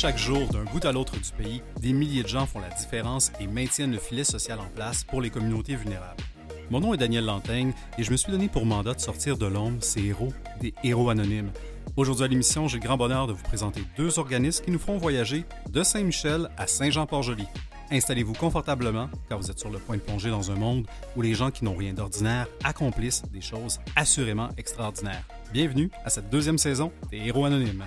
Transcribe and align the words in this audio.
chaque 0.00 0.16
jour, 0.16 0.46
d'un 0.46 0.62
bout 0.62 0.84
à 0.84 0.92
l'autre 0.92 1.14
du 1.14 1.32
pays, 1.36 1.60
des 1.80 1.92
milliers 1.92 2.22
de 2.22 2.28
gens 2.28 2.46
font 2.46 2.60
la 2.60 2.68
différence 2.68 3.32
et 3.40 3.48
maintiennent 3.48 3.90
le 3.90 3.98
filet 3.98 4.22
social 4.22 4.60
en 4.60 4.68
place 4.76 5.02
pour 5.02 5.20
les 5.20 5.28
communautés 5.28 5.74
vulnérables. 5.74 6.22
Mon 6.70 6.78
nom 6.78 6.94
est 6.94 6.98
Daniel 6.98 7.24
Lantaigne 7.24 7.72
et 7.98 8.04
je 8.04 8.12
me 8.12 8.16
suis 8.16 8.30
donné 8.30 8.48
pour 8.48 8.64
mandat 8.64 8.94
de 8.94 9.00
sortir 9.00 9.36
de 9.36 9.46
l'ombre 9.46 9.82
ces 9.82 10.00
héros, 10.04 10.32
des 10.60 10.72
héros 10.84 11.10
anonymes. 11.10 11.50
Aujourd'hui 11.96 12.26
à 12.26 12.28
l'émission, 12.28 12.68
j'ai 12.68 12.78
le 12.78 12.84
grand 12.84 12.96
bonheur 12.96 13.26
de 13.26 13.32
vous 13.32 13.42
présenter 13.42 13.82
deux 13.96 14.20
organismes 14.20 14.64
qui 14.64 14.70
nous 14.70 14.78
feront 14.78 14.98
voyager 14.98 15.44
de 15.68 15.82
Saint-Michel 15.82 16.48
à 16.56 16.68
Saint-Jean-Port-Joli. 16.68 17.46
Installez-vous 17.90 18.34
confortablement 18.34 19.10
car 19.28 19.40
vous 19.40 19.50
êtes 19.50 19.58
sur 19.58 19.70
le 19.70 19.80
point 19.80 19.96
de 19.96 20.02
plonger 20.02 20.30
dans 20.30 20.52
un 20.52 20.56
monde 20.56 20.86
où 21.16 21.22
les 21.22 21.34
gens 21.34 21.50
qui 21.50 21.64
n'ont 21.64 21.74
rien 21.74 21.92
d'ordinaire 21.92 22.46
accomplissent 22.62 23.24
des 23.32 23.40
choses 23.40 23.80
assurément 23.96 24.50
extraordinaires. 24.58 25.26
Bienvenue 25.52 25.90
à 26.04 26.10
cette 26.10 26.30
deuxième 26.30 26.58
saison 26.58 26.92
des 27.10 27.16
Héros 27.16 27.46
Anonymes. 27.46 27.84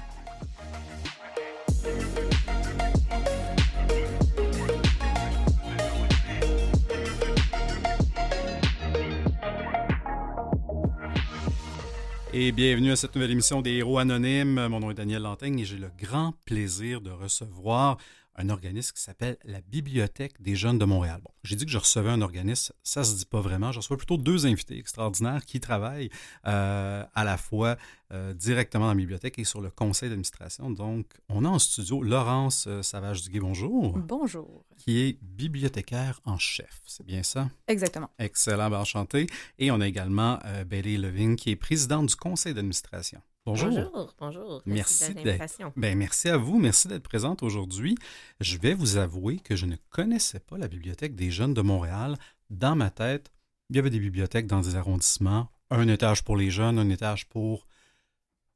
Et 12.33 12.53
bienvenue 12.53 12.91
à 12.91 12.95
cette 12.95 13.13
nouvelle 13.13 13.31
émission 13.31 13.61
des 13.61 13.71
Héros 13.71 13.97
Anonymes. 13.97 14.67
Mon 14.67 14.79
nom 14.79 14.89
est 14.89 14.93
Daniel 14.93 15.23
Lantaigne 15.23 15.59
et 15.59 15.65
j'ai 15.65 15.75
le 15.75 15.91
grand 15.99 16.33
plaisir 16.45 17.01
de 17.01 17.11
recevoir 17.11 17.97
un 18.35 18.49
organisme 18.49 18.93
qui 18.95 19.01
s'appelle 19.01 19.37
la 19.43 19.61
Bibliothèque 19.61 20.41
des 20.41 20.55
jeunes 20.55 20.79
de 20.79 20.85
Montréal. 20.85 21.21
Bon, 21.23 21.31
j'ai 21.43 21.55
dit 21.55 21.65
que 21.65 21.71
je 21.71 21.77
recevais 21.77 22.09
un 22.09 22.21
organisme, 22.21 22.73
ça 22.83 23.03
se 23.03 23.15
dit 23.15 23.25
pas 23.25 23.41
vraiment. 23.41 23.71
Je 23.71 23.79
reçois 23.79 23.97
plutôt 23.97 24.17
deux 24.17 24.45
invités 24.45 24.77
extraordinaires 24.77 25.45
qui 25.45 25.59
travaillent 25.59 26.09
euh, 26.47 27.03
à 27.13 27.23
la 27.23 27.37
fois 27.37 27.77
euh, 28.11 28.33
directement 28.33 28.85
dans 28.85 28.91
la 28.91 28.95
bibliothèque 28.95 29.39
et 29.39 29.43
sur 29.43 29.61
le 29.61 29.69
conseil 29.69 30.09
d'administration. 30.09 30.69
Donc, 30.69 31.07
on 31.29 31.45
a 31.45 31.47
en 31.47 31.59
studio 31.59 32.01
Laurence 32.03 32.65
euh, 32.67 32.81
Savage-Duguay, 32.81 33.39
bonjour. 33.39 33.97
Bonjour. 33.97 34.65
Qui 34.77 34.99
est 34.99 35.17
bibliothécaire 35.21 36.19
en 36.25 36.37
chef, 36.37 36.81
c'est 36.85 37.05
bien 37.05 37.23
ça? 37.23 37.49
Exactement. 37.67 38.09
Excellent, 38.19 38.69
ben, 38.69 38.79
enchanté. 38.79 39.27
Et 39.59 39.71
on 39.71 39.79
a 39.79 39.87
également 39.87 40.39
euh, 40.45 40.63
Bailey 40.63 40.97
Levin, 40.97 41.35
qui 41.35 41.51
est 41.51 41.55
présidente 41.55 42.07
du 42.07 42.15
conseil 42.15 42.53
d'administration. 42.53 43.21
Bonjour. 43.43 43.69
Bonjour, 43.69 44.13
bonjour. 44.19 44.61
Merci, 44.67 45.15
d'être. 45.15 45.71
Ben, 45.75 45.97
merci 45.97 46.29
à 46.29 46.37
vous. 46.37 46.59
Merci 46.59 46.87
d'être 46.87 47.01
présente 47.01 47.41
aujourd'hui. 47.41 47.97
Je 48.39 48.57
vais 48.57 48.75
vous 48.75 48.97
avouer 48.97 49.39
que 49.39 49.55
je 49.55 49.65
ne 49.65 49.77
connaissais 49.89 50.39
pas 50.39 50.59
la 50.59 50.67
Bibliothèque 50.67 51.15
des 51.15 51.31
jeunes 51.31 51.55
de 51.55 51.61
Montréal. 51.61 52.17
Dans 52.51 52.75
ma 52.75 52.91
tête, 52.91 53.31
il 53.71 53.77
y 53.77 53.79
avait 53.79 53.89
des 53.89 53.99
bibliothèques 53.99 54.45
dans 54.45 54.59
des 54.59 54.75
arrondissements, 54.75 55.47
un 55.71 55.87
étage 55.87 56.23
pour 56.23 56.37
les 56.37 56.51
jeunes, 56.51 56.77
un 56.77 56.89
étage 56.89 57.27
pour 57.29 57.65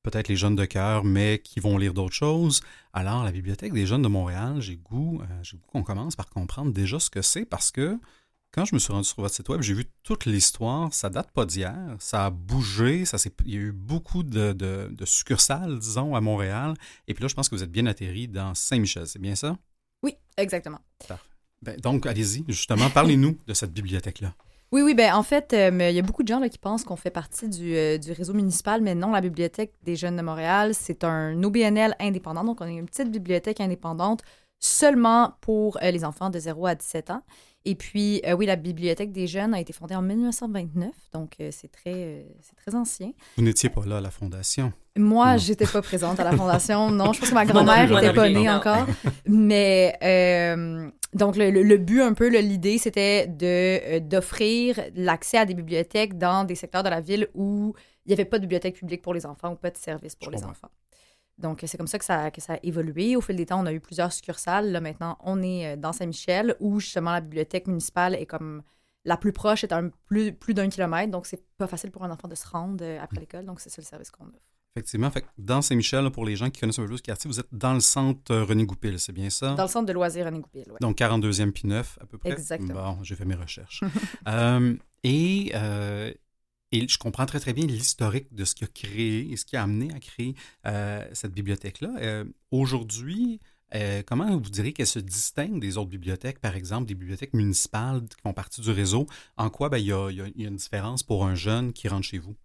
peut-être 0.03 0.27
les 0.27 0.35
jeunes 0.35 0.55
de 0.55 0.65
cœur, 0.65 1.03
mais 1.03 1.39
qui 1.39 1.59
vont 1.59 1.79
lire 1.79 1.95
d'autres 1.95 2.13
choses. 2.13 2.61
Alors, 2.93 3.23
la 3.23 3.31
Bibliothèque 3.31 3.73
des 3.73 3.87
jeunes 3.87 4.03
de 4.03 4.07
Montréal, 4.07 4.61
j'ai 4.61 4.77
goût, 4.77 5.19
euh, 5.23 5.25
j'ai 5.41 5.57
goût 5.57 5.65
qu'on 5.65 5.83
commence 5.83 6.15
par 6.15 6.29
comprendre 6.29 6.71
déjà 6.71 6.99
ce 6.99 7.09
que 7.09 7.23
c'est 7.23 7.45
parce 7.45 7.71
que 7.71 7.97
quand 8.55 8.63
je 8.63 8.73
me 8.73 8.79
suis 8.79 8.93
rendu 8.93 9.05
sur 9.05 9.21
votre 9.21 9.35
site 9.35 9.49
web, 9.49 9.61
j'ai 9.61 9.73
vu 9.73 9.85
toute 10.03 10.25
l'histoire. 10.25 10.93
Ça 10.93 11.09
date 11.09 11.29
pas 11.31 11.45
d'hier. 11.45 11.75
Ça 11.99 12.27
a 12.27 12.29
bougé. 12.29 13.03
Ça 13.03 13.17
il 13.45 13.53
y 13.53 13.57
a 13.57 13.59
eu 13.59 13.71
beaucoup 13.73 14.23
de, 14.23 14.53
de, 14.53 15.05
succursales, 15.05 15.77
disons, 15.77 16.15
à 16.15 16.21
Montréal. 16.21 16.73
Et 17.09 17.13
puis 17.13 17.21
là, 17.21 17.27
je 17.27 17.35
pense 17.35 17.49
que 17.49 17.55
vous 17.55 17.63
êtes 17.63 17.71
bien 17.71 17.85
atterri 17.85 18.29
dans 18.29 18.55
Saint-Michel. 18.55 19.07
C'est 19.07 19.19
bien 19.19 19.35
ça? 19.35 19.57
Oui, 20.03 20.15
exactement. 20.37 20.79
Ben, 21.61 21.77
donc, 21.81 22.05
allez-y, 22.05 22.45
justement, 22.47 22.89
parlez-nous 22.89 23.37
de 23.45 23.53
cette 23.53 23.73
bibliothèque-là. 23.73 24.33
Oui, 24.71 24.81
oui, 24.81 24.93
ben 24.93 25.13
en 25.13 25.23
fait, 25.23 25.53
euh, 25.53 25.89
il 25.89 25.95
y 25.95 25.99
a 25.99 26.01
beaucoup 26.01 26.23
de 26.23 26.27
gens 26.27 26.39
là, 26.39 26.49
qui 26.49 26.57
pensent 26.57 26.83
qu'on 26.83 26.95
fait 26.95 27.11
partie 27.11 27.49
du, 27.49 27.75
euh, 27.75 27.97
du, 27.97 28.13
réseau 28.13 28.33
municipal, 28.33 28.81
mais 28.81 28.95
non, 28.95 29.11
la 29.11 29.21
Bibliothèque 29.21 29.73
des 29.83 29.95
jeunes 29.95 30.15
de 30.15 30.21
Montréal, 30.21 30.73
c'est 30.73 31.03
un 31.03 31.41
OBNL 31.43 31.95
indépendant. 31.99 32.43
Donc, 32.43 32.61
on 32.61 32.65
est 32.65 32.75
une 32.75 32.85
petite 32.85 33.11
bibliothèque 33.11 33.61
indépendante 33.61 34.21
seulement 34.59 35.35
pour 35.41 35.77
euh, 35.83 35.91
les 35.91 36.05
enfants 36.05 36.29
de 36.29 36.39
0 36.39 36.65
à 36.65 36.75
17 36.75 37.11
ans. 37.11 37.21
Et 37.67 37.73
puis, 37.73 38.21
euh, 38.27 38.33
oui, 38.33 38.45
la 38.45 38.57
Bibliothèque 38.57 39.11
des 39.11 39.25
jeunes 39.25 39.55
a 39.55 39.59
été 39.59 39.73
fondée 39.73 39.95
en 39.95 40.03
1929, 40.03 40.93
donc 41.13 41.33
euh, 41.39 41.49
c'est 41.51 41.71
très, 41.71 41.93
euh, 41.95 42.23
c'est 42.41 42.55
très 42.55 42.75
ancien. 42.75 43.11
Vous 43.37 43.43
n'étiez 43.43 43.69
pas 43.69 43.83
là 43.87 43.97
à 43.97 44.01
la 44.01 44.11
fondation? 44.11 44.71
Moi, 44.95 45.37
je 45.37 45.47
j'étais 45.47 45.65
pas 45.65 45.81
présente 45.81 46.19
à 46.19 46.23
la 46.23 46.33
fondation. 46.33 46.91
Non, 46.95 47.11
je 47.11 47.19
pense 47.19 47.29
que 47.29 47.33
ma 47.33 47.45
grand-mère 47.45 47.89
n'était 47.89 48.13
pas 48.13 48.29
née 48.29 48.49
encore. 48.49 48.85
Mais 49.27 49.97
donc, 51.13 51.37
le, 51.37 51.49
le, 51.49 51.77
but, 51.77 52.01
un 52.01 52.13
peu, 52.13 52.27
l'idée, 52.27 52.77
c'était 52.77 53.25
de, 53.27 53.99
d'offrir 53.99 54.79
l'accès 54.95 55.37
à 55.37 55.45
des 55.45 55.53
bibliothèques 55.53 56.17
dans 56.17 56.43
des 56.43 56.55
secteurs 56.55 56.83
de 56.83 56.89
la 56.89 57.01
ville 57.01 57.27
où 57.33 57.73
il 58.05 58.09
n'y 58.09 58.13
avait 58.13 58.25
pas 58.25 58.37
de 58.37 58.43
bibliothèque 58.43 58.75
publique 58.75 59.01
pour 59.01 59.13
les 59.13 59.25
enfants 59.25 59.53
ou 59.53 59.55
pas 59.55 59.71
de 59.71 59.77
service 59.77 60.15
pour 60.15 60.31
les 60.31 60.43
enfants. 60.43 60.69
Donc, 61.37 61.63
c'est 61.65 61.77
comme 61.77 61.87
ça 61.87 61.99
que, 61.99 62.05
ça 62.05 62.31
que 62.31 62.41
ça 62.41 62.53
a 62.53 62.59
évolué. 62.63 63.15
Au 63.15 63.21
fil 63.21 63.35
des 63.35 63.45
temps, 63.45 63.61
on 63.61 63.65
a 63.65 63.73
eu 63.73 63.79
plusieurs 63.79 64.13
succursales. 64.13 64.71
Là, 64.71 64.79
maintenant, 64.79 65.17
on 65.21 65.41
est 65.43 65.73
euh, 65.73 65.75
dans 65.75 65.91
Saint-Michel, 65.91 66.55
où 66.59 66.79
justement 66.79 67.11
la 67.11 67.21
bibliothèque 67.21 67.67
municipale 67.67 68.15
est 68.15 68.25
comme 68.25 68.63
la 69.03 69.17
plus 69.17 69.33
proche, 69.33 69.63
est 69.63 69.73
à 69.73 69.81
plus, 70.05 70.33
plus 70.33 70.53
d'un 70.53 70.69
kilomètre. 70.69 71.11
Donc, 71.11 71.25
c'est 71.25 71.43
pas 71.57 71.67
facile 71.67 71.91
pour 71.91 72.03
un 72.03 72.11
enfant 72.11 72.27
de 72.27 72.35
se 72.35 72.47
rendre 72.47 72.83
euh, 72.83 72.99
après 73.01 73.19
l'école. 73.19 73.45
Donc, 73.45 73.59
c'est 73.59 73.69
ça 73.69 73.81
le 73.81 73.85
service 73.85 74.11
qu'on 74.11 74.25
offre. 74.25 74.39
Effectivement. 74.77 75.11
Fait 75.11 75.25
dans 75.37 75.61
Saint-Michel, 75.61 76.09
pour 76.11 76.25
les 76.25 76.35
gens 76.35 76.49
qui 76.49 76.59
connaissent 76.59 76.79
un 76.79 76.83
peu 76.83 76.89
plus 76.89 76.97
ce 76.97 77.03
quartier, 77.03 77.29
vous 77.29 77.39
êtes 77.39 77.47
dans 77.51 77.73
le 77.73 77.79
centre 77.81 78.33
euh, 78.33 78.43
René 78.43 78.65
Goupil, 78.65 78.99
c'est 78.99 79.13
bien 79.13 79.29
ça? 79.29 79.55
Dans 79.55 79.63
le 79.63 79.69
centre 79.69 79.85
de 79.85 79.93
loisirs 79.93 80.25
René 80.25 80.39
Goupil, 80.39 80.65
oui. 80.67 80.77
Donc 80.81 80.97
42e 80.97 81.51
puis 81.51 81.67
9 81.67 81.99
à 82.01 82.05
peu 82.05 82.17
près? 82.17 82.31
Exactement. 82.31 82.95
Bon, 82.95 83.03
j'ai 83.03 83.15
fait 83.15 83.25
mes 83.25 83.35
recherches. 83.35 83.83
et 85.03 85.53
et 86.71 86.87
je 86.87 86.97
comprends 86.97 87.25
très, 87.25 87.39
très 87.39 87.53
bien 87.53 87.65
l'historique 87.65 88.33
de 88.33 88.45
ce 88.45 88.55
qui 88.55 88.63
a 88.63 88.67
créé 88.67 89.31
et 89.31 89.37
ce 89.37 89.45
qui 89.45 89.55
a 89.55 89.63
amené 89.63 89.93
à 89.93 89.99
créer 89.99 90.35
euh, 90.65 91.07
cette 91.13 91.33
bibliothèque-là. 91.33 91.91
Euh, 91.99 92.25
aujourd'hui, 92.51 93.39
euh, 93.73 94.03
comment 94.05 94.37
vous 94.37 94.49
diriez 94.49 94.73
qu'elle 94.73 94.87
se 94.87 94.99
distingue 94.99 95.59
des 95.59 95.77
autres 95.77 95.89
bibliothèques, 95.89 96.39
par 96.39 96.55
exemple 96.55 96.87
des 96.87 96.95
bibliothèques 96.95 97.33
municipales 97.33 98.03
qui 98.07 98.21
font 98.21 98.33
partie 98.33 98.61
du 98.61 98.71
réseau? 98.71 99.05
En 99.37 99.49
quoi 99.49 99.69
ben, 99.69 99.77
il 99.77 99.85
y 99.85 99.93
a 99.93 100.09
une 100.37 100.55
différence 100.55 101.03
pour 101.03 101.25
un 101.25 101.35
jeune 101.35 101.73
qui 101.73 101.87
rentre 101.87 102.05
chez 102.05 102.19
vous? 102.19 102.35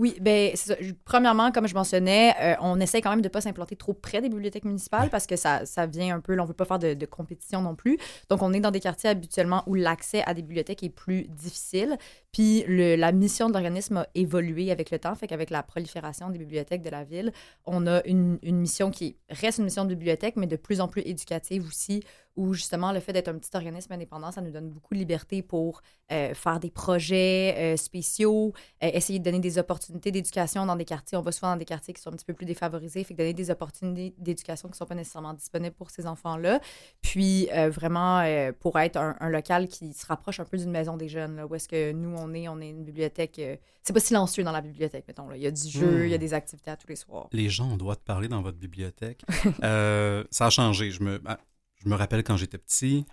Oui, 0.00 0.16
ben 0.18 0.56
ça. 0.56 0.76
Premièrement, 1.04 1.52
comme 1.52 1.68
je 1.68 1.74
mentionnais, 1.74 2.34
euh, 2.40 2.54
on 2.62 2.80
essaie 2.80 3.02
quand 3.02 3.10
même 3.10 3.20
de 3.20 3.26
ne 3.26 3.30
pas 3.30 3.42
s'implanter 3.42 3.76
trop 3.76 3.92
près 3.92 4.22
des 4.22 4.30
bibliothèques 4.30 4.64
municipales 4.64 5.10
parce 5.10 5.26
que 5.26 5.36
ça, 5.36 5.66
ça 5.66 5.84
vient 5.84 6.16
un 6.16 6.20
peu, 6.20 6.34
là, 6.34 6.40
on 6.40 6.46
ne 6.46 6.48
veut 6.48 6.54
pas 6.54 6.64
faire 6.64 6.78
de, 6.78 7.04
compétition 7.04 7.60
non 7.60 7.74
plus. 7.74 7.98
Donc, 8.30 8.40
on 8.40 8.54
est 8.54 8.60
dans 8.60 8.70
des 8.70 8.80
quartiers 8.80 9.10
habituellement 9.10 9.62
où 9.66 9.74
l'accès 9.74 10.22
à 10.24 10.32
des 10.32 10.40
bibliothèques 10.40 10.82
est 10.82 10.88
plus 10.88 11.24
difficile. 11.28 11.98
Puis, 12.32 12.64
le, 12.66 12.96
la 12.96 13.12
mission 13.12 13.48
de 13.48 13.52
l'organisme 13.52 13.98
a 13.98 14.06
évolué 14.14 14.70
avec 14.70 14.90
le 14.90 14.98
temps. 14.98 15.14
Fait 15.14 15.26
qu'avec 15.26 15.50
la 15.50 15.62
prolifération 15.62 16.30
des 16.30 16.38
bibliothèques 16.38 16.80
de 16.80 16.88
la 16.88 17.04
ville, 17.04 17.30
on 17.66 17.86
a 17.86 18.02
une, 18.06 18.38
une 18.42 18.56
mission 18.56 18.90
qui 18.90 19.18
reste 19.28 19.58
une 19.58 19.64
mission 19.64 19.84
de 19.84 19.90
bibliothèque, 19.90 20.36
mais 20.36 20.46
de 20.46 20.56
plus 20.56 20.80
en 20.80 20.88
plus 20.88 21.02
éducative 21.02 21.66
aussi, 21.66 22.02
où 22.36 22.54
justement 22.54 22.92
le 22.92 23.00
fait 23.00 23.12
d'être 23.12 23.28
un 23.28 23.38
petit 23.38 23.50
organisme 23.54 23.92
indépendant, 23.92 24.30
ça 24.30 24.40
nous 24.40 24.50
donne 24.50 24.70
beaucoup 24.70 24.94
de 24.94 24.98
liberté 24.98 25.42
pour 25.42 25.82
euh, 26.12 26.32
faire 26.34 26.60
des 26.60 26.70
projets 26.70 27.54
euh, 27.58 27.76
spéciaux, 27.76 28.52
essayer 28.80 29.18
de 29.18 29.24
donner 29.24 29.40
des 29.40 29.58
opportunités 29.58 29.89
d'éducation 29.90 30.66
dans 30.66 30.76
des 30.76 30.84
quartiers. 30.84 31.18
On 31.18 31.22
va 31.22 31.32
souvent 31.32 31.52
dans 31.52 31.56
des 31.56 31.64
quartiers 31.64 31.94
qui 31.94 32.00
sont 32.00 32.10
un 32.10 32.16
petit 32.16 32.24
peu 32.24 32.34
plus 32.34 32.46
défavorisés, 32.46 33.04
fait 33.04 33.14
que 33.14 33.18
donner 33.18 33.34
des 33.34 33.50
opportunités 33.50 34.14
d'éducation 34.18 34.68
qui 34.68 34.74
ne 34.74 34.76
sont 34.76 34.86
pas 34.86 34.94
nécessairement 34.94 35.34
disponibles 35.34 35.74
pour 35.74 35.90
ces 35.90 36.06
enfants-là. 36.06 36.60
Puis 37.02 37.48
vraiment 37.68 38.24
pour 38.60 38.78
être 38.78 38.96
un, 38.96 39.28
local 39.28 39.68
qui 39.68 39.92
se 39.92 40.06
rapproche 40.06 40.40
un 40.40 40.44
peu 40.44 40.56
d'une 40.56 40.70
maison 40.70 40.96
des 40.96 41.08
jeunes, 41.08 41.36
là, 41.36 41.46
où 41.46 41.54
est-ce 41.54 41.68
que 41.68 41.92
nous 41.92 42.14
on 42.16 42.32
est, 42.34 42.48
on 42.48 42.60
est 42.60 42.70
une 42.70 42.84
bibliothèque. 42.84 43.40
c'est 43.82 43.92
pas 43.92 44.00
silencieux 44.00 44.44
dans 44.44 44.52
la 44.52 44.60
bibliothèque, 44.60 45.04
mettons. 45.08 45.28
Là. 45.28 45.36
Il 45.36 45.42
y 45.42 45.46
a 45.46 45.50
du 45.50 45.68
jeu, 45.68 46.06
il 46.06 46.10
y 46.10 46.14
a 46.14 46.16
hmm. 46.16 46.20
des 46.20 46.34
activités 46.34 46.70
à 46.70 46.76
tous 46.76 46.88
les 46.88 46.96
soirs. 46.96 47.28
Les 47.32 47.48
gens 47.48 47.70
ont 47.70 47.76
droit 47.76 47.94
de 47.94 48.00
parler 48.00 48.28
dans 48.28 48.42
votre 48.42 48.58
bibliothèque. 48.58 49.24
ça 49.60 50.46
a 50.46 50.50
changé. 50.50 50.90
Je 50.90 51.02
me, 51.02 51.18
ben, 51.18 51.36
je 51.82 51.88
me 51.88 51.94
rappelle 51.94 52.22
quand 52.22 52.36
j'étais 52.36 52.58
petit, 52.58 53.06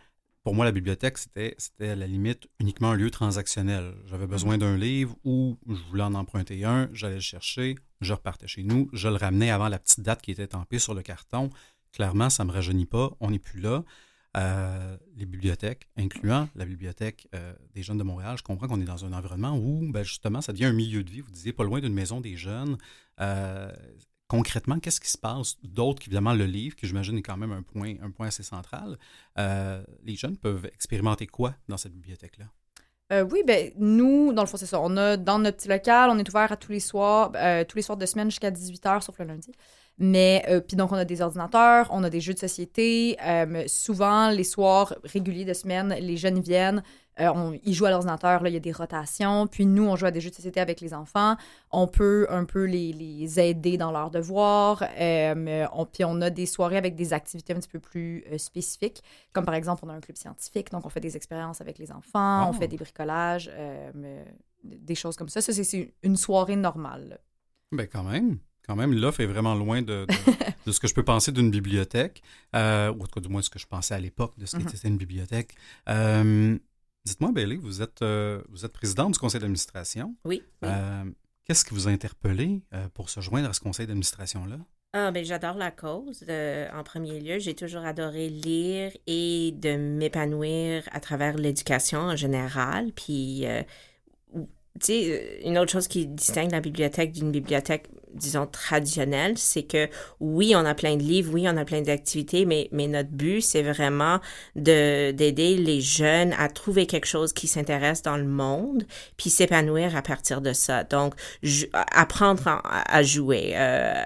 pour 0.48 0.56
moi, 0.56 0.64
la 0.64 0.72
bibliothèque, 0.72 1.18
c'était, 1.18 1.56
c'était 1.58 1.90
à 1.90 1.96
la 1.98 2.08
limite 2.08 2.48
uniquement 2.62 2.92
un 2.92 2.96
lieu 2.96 3.12
transactionnel. 3.12 3.94
J'avais 4.06 4.28
besoin 4.28 4.54
mhm. 4.54 4.60
d'un 4.62 4.78
livre 4.78 5.14
ou 5.26 5.58
je 5.68 5.84
voulais 5.90 6.04
en 6.04 6.14
emprunter 6.14 6.64
un, 6.64 6.88
j'allais 6.94 7.16
le 7.16 7.20
chercher, 7.20 7.76
je 8.00 8.14
repartais 8.14 8.48
chez 8.48 8.64
nous, 8.64 8.90
je 8.94 9.10
le 9.10 9.16
ramenais 9.16 9.52
avant 9.52 9.68
la 9.68 9.78
petite 9.78 10.00
date 10.00 10.22
qui 10.22 10.32
était 10.32 10.48
tampée 10.48 10.80
sur 10.80 10.94
le 10.94 11.02
carton. 11.02 11.50
Clairement, 11.92 12.30
ça 12.30 12.46
ne 12.46 12.48
me 12.48 12.54
rajeunit 12.54 12.86
pas, 12.86 13.12
on 13.20 13.32
n'est 13.32 13.40
plus 13.40 13.60
là. 13.60 13.84
Euh, 14.38 14.96
les 15.18 15.26
bibliothèques, 15.26 15.90
incluant 15.98 16.48
la 16.56 16.64
bibliothèque 16.64 17.28
euh, 17.36 17.54
des 17.76 17.84
jeunes 17.84 17.98
de 17.98 18.04
Montréal, 18.04 18.38
je 18.38 18.44
comprends 18.44 18.70
qu'on 18.70 18.80
est 18.80 18.86
dans 18.86 19.04
un 19.04 19.12
environnement 19.12 19.58
où, 19.58 19.92
ben, 19.92 20.04
justement, 20.04 20.40
ça 20.40 20.54
devient 20.54 20.68
un 20.68 20.74
milieu 20.74 21.04
de 21.04 21.12
vie. 21.12 21.20
Vous 21.20 21.32
disiez 21.32 21.52
pas 21.52 21.66
loin 21.66 21.82
d'une 21.82 21.94
maison 21.94 22.22
des 22.22 22.38
jeunes. 22.38 22.78
Euh, 23.20 23.70
concrètement, 24.28 24.80
qu'est-ce 24.80 25.00
qui 25.00 25.10
se 25.10 25.18
passe 25.18 25.58
d'autre 25.64 26.02
qu'évidemment 26.02 26.34
le 26.34 26.46
livre, 26.46 26.76
que 26.76 26.86
j'imagine 26.86 27.18
est 27.18 27.22
quand 27.22 27.38
même 27.38 27.52
un 27.52 27.62
point, 27.64 28.28
assez 28.28 28.44
central? 28.44 28.98
Euh, 29.38 29.84
les 30.04 30.16
jeunes 30.16 30.38
peuvent 30.38 30.66
expérimenter 30.66 31.28
quoi 31.28 31.56
dans 31.68 31.78
cette 31.78 31.94
bibliothèque-là? 31.94 32.46
Euh, 33.14 33.24
oui, 33.32 33.42
ben 33.48 33.72
nous, 33.78 34.34
dans 34.34 34.42
le 34.42 34.48
fond, 34.48 34.58
c'est 34.58 34.66
ça. 34.66 34.82
On 34.82 34.98
a 34.98 35.16
dans 35.16 35.40
notre 35.40 35.58
petit 35.58 35.70
local, 35.70 36.10
on 36.12 36.18
est 36.18 36.28
ouvert 36.28 36.52
à 36.52 36.58
tous 36.58 36.74
les 36.74 36.82
soirs, 36.82 37.32
euh, 37.36 37.64
tous 37.64 37.78
les 37.78 37.82
soirs 37.82 37.98
de 37.98 38.06
semaine 38.06 38.30
jusqu'à 38.30 38.52
18h, 38.52 39.02
sauf 39.02 39.18
le 39.20 39.26
lundi. 39.26 39.52
Mais, 39.98 40.46
puis 40.68 40.78
donc, 40.78 40.92
on 40.92 40.96
a 40.96 41.06
des 41.06 41.22
ordinateurs, 41.22 41.88
on 41.90 42.04
a 42.04 42.10
des 42.12 42.22
jeux 42.22 42.36
de 42.36 42.40
société. 42.40 43.18
souvent, 43.66 44.30
les 44.30 44.44
soirs 44.44 44.94
réguliers 45.04 45.46
de 45.46 45.54
semaine, 45.54 45.96
les 46.00 46.18
jeunes 46.18 46.40
viennent 46.40 46.84
on, 47.20 47.58
ils 47.64 47.74
jouent 47.74 47.86
à 47.86 47.92
l'ordinateur, 47.92 48.46
il 48.48 48.54
y 48.54 48.58
a 48.58 48.60
des 48.60 48.72
rotations. 48.72 49.48
Puis 49.48 49.66
nous, 49.66 49.84
on 49.84 49.96
joue 49.96 50.06
à 50.06 50.12
des 50.12 50.22
jeux 50.22 50.30
de 50.30 50.36
société 50.36 50.60
avec 50.60 50.82
les 50.82 50.94
enfants. 50.94 51.36
On 51.72 51.88
peut 51.88 52.28
un 52.30 52.46
peu 52.46 52.64
les, 52.66 52.94
les 52.94 53.40
aider 53.40 53.78
dans 53.78 53.92
leurs 53.92 54.12
devoirs. 54.12 54.84
on, 55.00 55.86
puis 55.92 56.04
on 56.06 56.22
a 56.22 56.30
des 56.30 56.46
soirées 56.46 56.78
avec 56.78 56.96
des 56.96 57.14
activités 57.14 57.54
un 57.54 57.58
petit 57.58 57.70
peu 57.70 57.80
plus 57.80 58.24
spécifiques. 58.38 59.04
Comme 59.34 59.46
par 59.46 59.56
exemple, 59.56 59.84
on 59.86 59.90
a 59.90 59.94
un 59.94 60.02
club 60.02 60.18
scientifique, 60.18 60.72
donc 60.72 60.86
on 60.86 60.90
fait 60.90 61.00
des 61.00 61.16
expériences 61.16 61.62
avec 61.62 61.78
les 61.80 61.92
enfants, 61.92 62.50
on 62.50 62.54
fait 62.54 62.66
oh. 62.66 62.68
des 62.68 62.78
bricolages, 62.78 63.52
des 64.64 64.96
choses 64.96 65.16
comme 65.16 65.30
ça. 65.30 65.42
Ça, 65.42 65.54
c'est 65.54 65.94
une 66.04 66.18
soirée 66.18 66.56
normale. 66.56 67.20
Ben 67.72 67.88
quand 67.88 68.04
même 68.04 68.40
quand 68.68 68.76
même, 68.76 68.94
l'offre 68.94 69.22
est 69.22 69.26
vraiment 69.26 69.56
loin 69.56 69.82
de, 69.82 70.06
de, 70.66 70.72
ce 70.72 70.80
que 70.80 70.88
je 70.88 70.94
peux 70.94 71.04
penser 71.04 71.32
d'une 71.32 71.50
bibliothèque, 71.50 72.22
euh, 72.56 72.92
ou 72.92 73.02
en 73.02 73.06
tout 73.06 73.14
cas, 73.14 73.22
du 73.22 73.30
moins 73.30 73.42
ce 73.42 73.50
que 73.50 73.60
je 73.60 73.66
pensais 73.66 73.94
à 73.94 74.00
l'époque 74.00 74.34
de 74.38 74.46
ce 74.46 74.58
qu'était 74.58 74.78
mm-hmm. 74.78 74.88
une 74.88 74.98
bibliothèque. 74.98 75.56
Euh, 75.88 76.58
dites-moi, 77.08 77.32
Bailey, 77.32 77.58
vous 77.58 77.82
êtes, 77.82 78.02
euh, 78.02 78.42
vous 78.50 78.66
êtes 78.66 78.74
présidente 78.74 79.14
du 79.14 79.20
conseil 79.20 79.40
d'administration. 79.42 80.16
Oui. 80.26 80.44
Qu'est-ce 81.46 81.64
qui 81.64 81.74
vous 81.74 81.88
a 81.88 81.92
interpellé 81.92 82.62
pour 82.94 83.10
se 83.10 83.22
joindre 83.22 83.50
à 83.50 83.54
ce 83.54 83.62
conseil 83.62 83.88
d'administration-là? 83.88 84.58
Ah, 84.92 85.12
ben, 85.12 85.24
j'adore 85.24 85.56
la 85.56 85.72
cause. 85.72 86.26
en 86.28 86.84
premier 86.84 87.22
lieu, 87.22 87.40
j'ai 87.40 87.56
toujours 87.56 87.86
adoré 87.86 88.28
lire 88.28 88.92
et 89.06 89.54
de 89.54 89.78
m'épanouir 89.78 90.84
à 90.92 91.00
travers 91.00 91.38
l'éducation 91.38 92.00
en 92.00 92.18
général. 92.18 92.92
Puis, 92.94 93.46
tu 94.80 94.94
une 95.44 95.58
autre 95.58 95.72
chose 95.72 95.88
qui 95.88 96.08
distingue 96.08 96.52
la 96.52 96.62
bibliothèque 96.62 97.12
d'une 97.12 97.32
bibliothèque 97.32 97.88
disons, 98.18 98.48
traditionnel, 98.48 99.38
c'est 99.38 99.64
que 99.64 99.90
oui, 100.20 100.54
on 100.56 100.66
a 100.66 100.74
plein 100.74 100.96
de 100.96 101.04
livres, 101.04 101.32
oui, 101.34 101.46
on 101.48 101.58
a 101.58 101.66
plein 101.66 101.82
d'activités, 101.82 102.46
mais, 102.46 102.68
mais 102.72 102.88
notre 102.88 103.10
but, 103.10 103.42
c'est 103.42 103.62
vraiment 103.62 104.20
de, 104.56 105.12
d'aider 105.12 105.56
les 105.56 105.82
jeunes 105.82 106.34
à 106.38 106.50
trouver 106.50 106.86
quelque 106.88 107.06
chose 107.06 107.34
qui 107.34 107.48
s'intéresse 107.48 108.02
dans 108.02 108.18
le 108.18 108.26
monde, 108.26 108.84
puis 109.18 109.30
s'épanouir 109.30 109.96
à 109.96 110.02
partir 110.02 110.42
de 110.42 110.54
ça. 110.54 110.84
Donc, 110.84 111.14
apprendre 111.74 112.62
à, 112.64 113.04
jouer, 113.04 113.54
euh, 113.56 114.04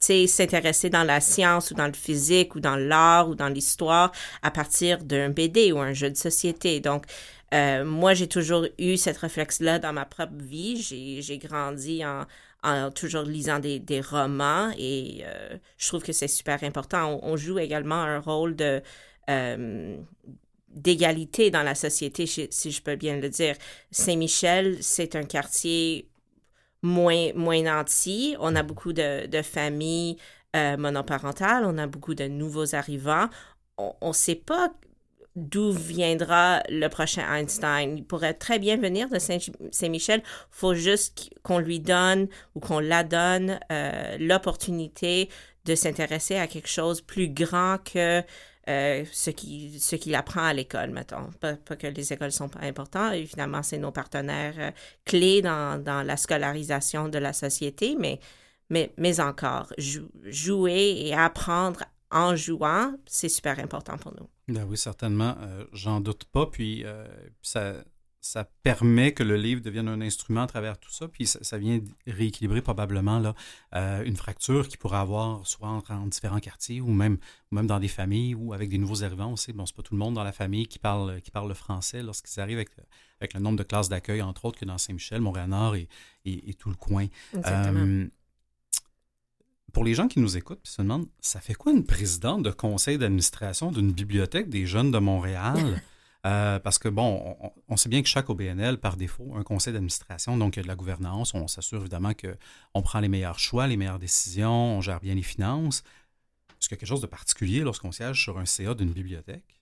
s'intéresser 0.00 0.90
dans 0.90 1.04
la 1.04 1.20
science 1.20 1.70
ou 1.70 1.74
dans 1.74 1.86
le 1.86 1.94
physique 1.94 2.54
ou 2.54 2.60
dans 2.60 2.76
l'art 2.76 3.28
ou 3.28 3.34
dans 3.34 3.48
l'histoire 3.48 4.12
à 4.42 4.50
partir 4.50 4.98
d'un 4.98 5.30
BD 5.30 5.72
ou 5.72 5.78
un 5.78 5.94
jeu 5.94 6.10
de 6.10 6.16
société. 6.16 6.80
Donc, 6.80 7.04
euh, 7.54 7.84
moi, 7.84 8.14
j'ai 8.14 8.26
toujours 8.26 8.66
eu 8.78 8.96
cette 8.96 9.18
réflexe-là 9.18 9.78
dans 9.78 9.92
ma 9.92 10.04
propre 10.04 10.34
vie. 10.36 10.76
J'ai, 10.82 11.38
grandi 11.38 12.02
en, 12.04 12.90
toujours 12.90 13.22
lisant 13.22 13.60
des, 13.60 14.00
romans 14.00 14.72
et 14.76 15.22
euh, 15.24 15.56
je 15.78 15.88
trouve 15.88 16.02
que 16.02 16.12
c'est 16.12 16.28
super 16.28 16.64
important. 16.64 17.20
On, 17.22 17.36
joue 17.36 17.58
également 17.58 17.94
un 18.02 18.18
rôle 18.18 18.56
euh, 19.30 19.96
d'égalité 20.68 21.50
dans 21.50 21.62
la 21.62 21.74
société, 21.74 22.26
si 22.26 22.70
je 22.70 22.82
peux 22.82 22.96
bien 22.96 23.18
le 23.18 23.28
dire. 23.28 23.54
Saint-Michel, 23.92 24.82
c'est 24.82 25.14
un 25.14 25.24
quartier 25.24 26.08
moins, 26.82 27.32
moins 27.34 27.62
nanti. 27.62 28.34
On 28.40 28.56
a 28.56 28.64
beaucoup 28.64 28.92
de, 28.92 29.42
familles 29.42 30.16
monoparentales, 30.54 31.64
on 31.64 31.78
a 31.78 31.86
beaucoup 31.86 32.14
de 32.14 32.26
nouveaux 32.26 32.74
arrivants. 32.74 33.28
On 33.76 34.08
ne 34.08 34.12
sait 34.12 34.36
pas 34.36 34.72
d'où 35.36 35.72
viendra 35.72 36.62
le 36.68 36.88
prochain 36.88 37.24
Einstein. 37.34 37.98
Il 37.98 38.04
pourrait 38.04 38.34
très 38.34 38.58
bien 38.58 38.76
venir 38.76 39.08
de 39.08 39.18
Saint-Michel. 39.18 40.22
Faut 40.50 40.74
juste 40.74 41.30
qu'on 41.42 41.58
lui 41.58 41.80
donne 41.80 42.28
ou 42.54 42.60
qu'on 42.60 42.78
la 42.78 43.04
donne 43.04 43.58
euh, 43.72 44.16
l'opportunité 44.18 45.28
de 45.64 45.74
s'intéresser 45.74 46.36
à 46.36 46.46
quelque 46.46 46.68
chose 46.68 47.00
plus 47.00 47.28
grand 47.28 47.78
que 47.78 48.22
euh, 48.68 49.04
ce 49.12 49.30
qu'il 49.30 49.78
ce 49.78 50.14
apprend 50.14 50.44
à 50.44 50.54
l'école, 50.54 50.90
mettons. 50.90 51.30
Pas, 51.40 51.54
que 51.54 51.86
les 51.86 52.12
écoles 52.12 52.32
sont 52.32 52.48
pas 52.48 52.60
importantes, 52.60 53.12
évidemment, 53.12 53.62
c'est 53.62 53.78
nos 53.78 53.92
partenaires 53.92 54.54
euh, 54.58 54.70
clés 55.04 55.42
dans, 55.42 55.82
dans, 55.82 56.02
la 56.02 56.16
scolarisation 56.16 57.08
de 57.08 57.18
la 57.18 57.34
société, 57.34 57.94
mais, 57.98 58.20
mais, 58.70 58.92
mais 58.96 59.20
encore, 59.20 59.70
jouer 59.76 61.02
et 61.04 61.14
apprendre 61.14 61.84
en 62.10 62.36
jouant, 62.36 62.94
c'est 63.04 63.28
super 63.28 63.58
important 63.58 63.98
pour 63.98 64.14
nous. 64.14 64.28
Ben 64.48 64.66
oui, 64.68 64.76
certainement. 64.76 65.36
Euh, 65.40 65.64
j'en 65.72 66.00
doute 66.00 66.24
pas. 66.24 66.46
Puis 66.46 66.84
euh, 66.84 67.06
ça, 67.40 67.74
ça 68.20 68.44
permet 68.62 69.12
que 69.12 69.22
le 69.22 69.36
livre 69.36 69.62
devienne 69.62 69.88
un 69.88 70.00
instrument 70.00 70.42
à 70.42 70.46
travers 70.46 70.78
tout 70.78 70.90
ça. 70.90 71.08
Puis 71.08 71.26
ça, 71.26 71.58
vient 71.58 71.80
rééquilibrer 72.06 72.60
probablement 72.60 73.18
là, 73.18 73.34
euh, 73.74 74.04
une 74.04 74.16
fracture 74.16 74.68
qui 74.68 74.76
pourrait 74.76 74.98
avoir 74.98 75.46
soit 75.46 75.68
en 75.68 76.06
différents 76.06 76.40
quartiers 76.40 76.80
ou 76.80 76.88
même, 76.88 77.18
même 77.50 77.66
dans 77.66 77.80
des 77.80 77.88
familles 77.88 78.34
ou 78.34 78.52
avec 78.52 78.68
des 78.68 78.78
nouveaux 78.78 79.02
arrivants 79.02 79.32
aussi. 79.32 79.52
Bon, 79.52 79.64
c'est 79.64 79.76
pas 79.76 79.82
tout 79.82 79.94
le 79.94 80.00
monde 80.00 80.14
dans 80.14 80.24
la 80.24 80.32
famille 80.32 80.66
qui 80.66 80.78
parle, 80.78 81.20
qui 81.22 81.30
parle 81.30 81.48
le 81.48 81.54
français 81.54 82.02
lorsqu'ils 82.02 82.40
arrivent 82.40 82.58
avec, 82.58 82.70
avec 83.20 83.32
le 83.32 83.40
nombre 83.40 83.58
de 83.58 83.62
classes 83.64 83.88
d'accueil, 83.88 84.20
entre 84.20 84.44
autres, 84.44 84.60
que 84.60 84.66
dans 84.66 84.78
Saint-Michel, 84.78 85.22
Montréal-Nord 85.22 85.76
et, 85.76 85.88
et, 86.26 86.54
tout 86.54 86.68
le 86.68 86.76
coin. 86.76 87.06
Exactement 87.34 88.08
pour 89.74 89.84
les 89.84 89.92
gens 89.92 90.08
qui 90.08 90.20
nous 90.20 90.36
écoutent, 90.38 90.60
se 90.62 90.80
demandent, 90.80 91.08
ça 91.20 91.40
fait 91.40 91.54
quoi 91.54 91.72
une 91.72 91.84
présidente 91.84 92.42
de 92.42 92.50
conseil 92.50 92.96
d'administration 92.96 93.72
d'une 93.72 93.92
bibliothèque 93.92 94.48
des 94.48 94.66
jeunes 94.66 94.90
de 94.90 94.98
Montréal? 94.98 95.82
Euh, 96.26 96.58
parce 96.58 96.78
que, 96.78 96.88
bon, 96.88 97.36
on, 97.68 97.76
sait 97.76 97.90
bien 97.90 98.00
que 98.00 98.08
chaque 98.08 98.30
OBNL, 98.30 98.78
par 98.78 98.96
défaut, 98.96 99.34
a 99.34 99.38
un 99.40 99.42
conseil 99.42 99.74
d'administration, 99.74 100.38
donc 100.38 100.56
il 100.56 100.60
y 100.60 100.60
a 100.60 100.62
de 100.62 100.68
la 100.68 100.74
gouvernance, 100.74 101.34
on 101.34 101.46
s'assure 101.48 101.82
évidemment 101.82 102.12
qu'on 102.14 102.80
prend 102.80 103.00
les 103.00 103.08
meilleurs 103.08 103.38
choix, 103.38 103.66
les 103.66 103.76
meilleures 103.76 103.98
décisions, 103.98 104.78
on 104.78 104.80
gère 104.80 105.00
bien 105.00 105.14
les 105.14 105.22
finances. 105.22 105.82
Est-ce 106.52 106.68
qu'il 106.70 106.76
y 106.76 106.78
a 106.78 106.80
quelque 106.80 106.88
chose 106.88 107.02
de 107.02 107.06
particulier 107.06 107.60
lorsqu'on 107.60 107.92
siège 107.92 108.22
sur 108.22 108.38
un 108.38 108.46
CA 108.46 108.72
d'une 108.72 108.92
bibliothèque? 108.92 109.60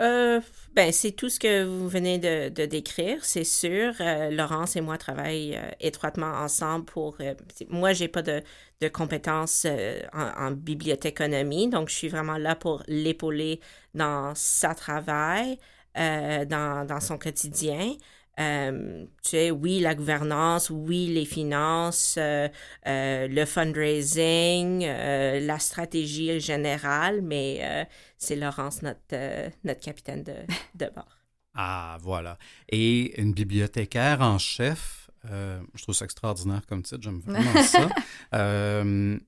Euh, 0.00 0.40
ben, 0.72 0.90
c'est 0.92 1.12
tout 1.12 1.28
ce 1.28 1.38
que 1.38 1.62
vous 1.64 1.88
venez 1.88 2.18
de, 2.18 2.48
de 2.48 2.66
décrire, 2.66 3.24
c'est 3.24 3.44
sûr. 3.44 3.94
Euh, 4.00 4.30
Laurence 4.30 4.74
et 4.74 4.80
moi 4.80 4.98
travaillons 4.98 5.56
euh, 5.56 5.70
étroitement 5.78 6.32
ensemble 6.32 6.84
pour. 6.84 7.16
Moi, 7.68 7.92
j'ai 7.92 8.08
pas 8.08 8.22
de, 8.22 8.42
compétences 8.92 9.66
en, 10.12 10.46
en, 10.46 10.50
bibliothéconomie, 10.50 11.68
donc 11.68 11.88
je 11.88 11.94
suis 11.94 12.08
vraiment 12.08 12.36
là 12.38 12.56
pour 12.56 12.82
l'épauler 12.88 13.60
dans 13.94 14.34
sa 14.34 14.74
travail, 14.74 15.58
dans 15.96 16.98
son 17.00 17.16
quotidien. 17.16 17.94
Euh, 18.40 19.04
tu 19.22 19.30
sais, 19.30 19.50
oui, 19.50 19.80
la 19.80 19.94
gouvernance, 19.94 20.70
oui, 20.70 21.06
les 21.06 21.24
finances, 21.24 22.16
euh, 22.18 22.48
euh, 22.86 23.28
le 23.28 23.44
fundraising, 23.44 24.84
la 24.84 25.58
stratégie 25.58 26.40
générale, 26.40 27.22
mais 27.22 27.88
c'est 28.18 28.36
Laurence, 28.36 28.82
notre, 28.82 29.50
notre 29.64 29.80
capitaine 29.80 30.22
de, 30.22 30.34
de 30.74 30.90
bord. 30.94 31.08
Ah, 31.56 31.98
voilà. 32.00 32.36
Et 32.68 33.20
une 33.22 33.32
bibliothécaire 33.32 34.22
en 34.22 34.38
chef, 34.38 35.08
je 35.22 35.82
trouve 35.84 35.94
ça 35.94 36.04
extraordinaire 36.04 36.66
comme 36.66 36.82
titre, 36.82 37.00
j'aime 37.00 37.20
vraiment 37.20 37.62
ça. 37.62 37.90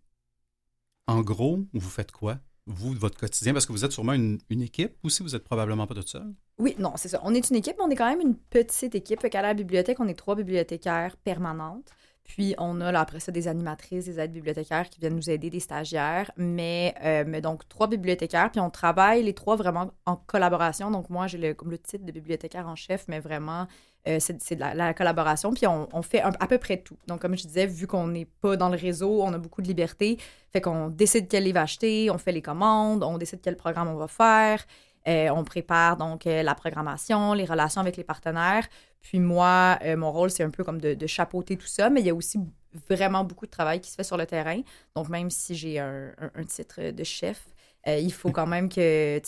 en 1.06 1.20
gros, 1.20 1.60
vous 1.72 1.88
faites 1.88 2.10
quoi? 2.10 2.40
Vous, 2.66 2.94
de 2.94 2.98
votre 2.98 3.18
quotidien? 3.18 3.52
Parce 3.52 3.66
que 3.66 3.72
vous 3.72 3.84
êtes 3.84 3.92
sûrement 3.92 4.12
une, 4.12 4.38
équipe 4.50 4.96
aussi, 5.02 5.22
vous 5.22 5.34
êtes 5.34 5.44
probablement 5.44 5.86
pas 5.86 5.94
toute 5.94 6.08
seule. 6.08 6.32
Oui, 6.58 6.74
non, 6.78 6.92
c'est 6.96 7.08
ça. 7.08 7.20
On 7.22 7.34
est 7.34 7.50
une 7.50 7.56
équipe, 7.56 7.76
mais 7.78 7.84
on 7.84 7.90
est 7.90 7.96
quand 7.96 8.08
même 8.08 8.20
une 8.20 8.36
petite 8.36 8.94
équipe. 8.94 9.20
Fait 9.20 9.30
qu'à 9.30 9.42
la 9.42 9.54
bibliothèque, 9.54 10.00
on 10.00 10.08
est 10.08 10.14
trois 10.14 10.34
bibliothécaires 10.34 11.16
permanentes. 11.18 11.90
Puis 12.24 12.56
on 12.58 12.80
a 12.80 12.90
là, 12.90 13.00
après 13.00 13.20
ça 13.20 13.30
des 13.30 13.46
animatrices, 13.46 14.06
des 14.06 14.18
aides 14.18 14.32
bibliothécaires 14.32 14.90
qui 14.90 14.98
viennent 14.98 15.14
nous 15.14 15.30
aider, 15.30 15.48
des 15.48 15.60
stagiaires. 15.60 16.30
Mais, 16.36 16.94
euh, 17.04 17.24
mais 17.26 17.40
donc 17.40 17.68
trois 17.68 17.86
bibliothécaires. 17.86 18.50
Puis 18.50 18.60
on 18.60 18.70
travaille 18.70 19.22
les 19.22 19.34
trois 19.34 19.56
vraiment 19.56 19.92
en 20.06 20.16
collaboration. 20.16 20.90
Donc 20.90 21.08
moi, 21.08 21.28
j'ai 21.28 21.54
comme 21.54 21.70
le 21.70 21.78
titre 21.78 22.04
de 22.04 22.12
bibliothécaire 22.12 22.66
en 22.66 22.74
chef, 22.74 23.06
mais 23.08 23.20
vraiment 23.20 23.68
euh, 24.08 24.18
c'est 24.20 24.58
la, 24.58 24.94
collaboration, 24.94 25.52
puis 25.52 25.66
on, 25.66 26.02
fait 26.02 26.20
à 26.20 26.46
peu 26.46 26.58
près 26.58 26.78
tout. 26.78 26.96
Donc, 27.06 27.20
comme 27.20 27.36
je 27.36 27.46
disais, 27.46 27.66
vu 27.66 27.86
qu'on 27.86 28.08
n'est 28.08 28.24
pas 28.24 28.56
dans 28.56 28.68
le 28.68 28.76
réseau, 28.76 29.22
on 29.22 29.32
a 29.32 29.38
beaucoup 29.38 29.62
de 29.62 29.68
liberté. 29.68 30.18
Fait 30.52 30.60
qu'on 30.60 30.88
décide 30.88 31.28
quel 31.28 31.44
livre 31.44 31.58
acheter, 31.58 32.10
on 32.10 32.18
fait 32.18 32.32
les 32.32 32.42
commandes, 32.42 33.02
on 33.02 33.18
décide 33.18 33.40
quel 33.42 33.56
programme 33.56 33.88
on 33.88 33.96
va 33.96 34.08
faire. 34.08 34.64
Euh, 35.08 35.28
on 35.30 35.44
prépare 35.44 35.96
donc 35.96 36.26
euh, 36.26 36.42
la 36.42 36.54
programmation, 36.54 37.32
les 37.32 37.44
relations 37.44 37.80
avec 37.80 37.96
les 37.96 38.04
partenaires. 38.04 38.66
Puis 39.02 39.20
moi, 39.20 39.78
mon 39.96 40.10
rôle, 40.10 40.30
c'est 40.30 40.42
un 40.42 40.50
peu 40.50 40.64
comme 40.64 40.80
de, 40.80 40.94
de, 40.94 41.06
chapeauter 41.06 41.56
tout 41.56 41.68
ça, 41.68 41.90
mais 41.90 42.00
il 42.00 42.06
y 42.06 42.10
a 42.10 42.14
aussi 42.14 42.40
vraiment 42.88 43.24
beaucoup 43.24 43.46
de 43.46 43.50
travail 43.50 43.80
qui 43.80 43.90
se 43.90 43.94
fait 43.94 44.04
sur 44.04 44.16
le 44.16 44.26
terrain. 44.26 44.60
Donc, 44.94 45.08
même 45.08 45.30
si 45.30 45.54
j'ai 45.54 45.78
un, 45.78 46.12
titre 46.48 46.90
de 46.90 47.04
chef, 47.04 47.46
euh, 47.86 47.98
il 47.98 48.12
faut 48.12 48.30
quand 48.30 48.46
même 48.46 48.68
que. 48.68 49.20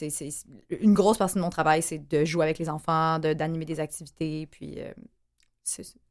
Une 0.80 0.94
grosse 0.94 1.18
partie 1.18 1.36
de 1.36 1.40
mon 1.40 1.50
travail, 1.50 1.82
c'est 1.82 2.08
de 2.08 2.24
jouer 2.24 2.44
avec 2.44 2.58
les 2.58 2.68
enfants, 2.68 3.18
d'animer 3.18 3.64
des 3.64 3.80
activités. 3.80 4.46
Puis. 4.50 4.76
Euh, 4.78 4.92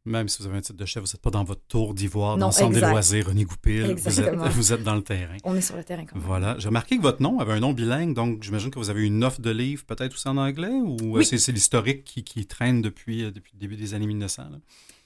Même 0.06 0.28
si 0.30 0.42
vous 0.42 0.48
avez 0.48 0.58
un 0.58 0.62
titre 0.62 0.78
de 0.78 0.86
chef, 0.86 1.04
vous 1.04 1.10
n'êtes 1.10 1.22
pas 1.22 1.32
dans 1.32 1.44
votre 1.44 1.64
tour 1.68 1.94
d'ivoire, 1.94 2.38
Non, 2.38 2.42
dans 2.42 2.48
le 2.48 2.54
centre 2.54 2.74
des 2.74 2.80
loisirs, 2.82 3.28
René 3.28 3.44
Goupil. 3.44 3.82
Vous 3.84 3.90
êtes, 3.92 4.08
Exactement. 4.08 4.50
vous 4.50 4.74
êtes 4.74 4.84
dans 4.84 4.96
le 4.96 5.02
terrain. 5.02 5.36
On 5.44 5.56
est 5.56 5.62
sur 5.62 5.76
le 5.76 5.84
terrain 5.84 6.06
quand 6.06 6.16
même. 6.16 6.24
Voilà. 6.26 6.56
J'ai 6.60 6.68
remarqué 6.68 6.98
que 6.98 7.02
votre 7.02 7.22
nom 7.22 7.40
avait 7.40 7.54
un 7.54 7.60
nom 7.60 7.74
bilingue, 7.74 8.14
donc 8.14 8.44
j'imagine 8.44 8.70
que 8.72 8.80
vous 8.80 8.90
avez 8.90 9.06
une 9.06 9.24
offre 9.24 9.42
de 9.42 9.50
livres 9.50 9.84
peut-être 9.86 10.14
aussi 10.14 10.28
en 10.28 10.38
anglais 10.38 10.70
ou 10.70 10.96
euh, 11.02 11.20
Oui. 11.20 11.26
c'est, 11.26 11.52
l'historique 11.52 12.04
qui, 12.04 12.24
qui 12.24 12.46
traîne 12.46 12.82
depuis, 12.82 13.32
depuis 13.32 13.54
le 13.56 13.60
début 13.60 13.76
des 13.76 13.94
années 13.94 14.08
1900? 14.08 14.44
là? 14.52 14.58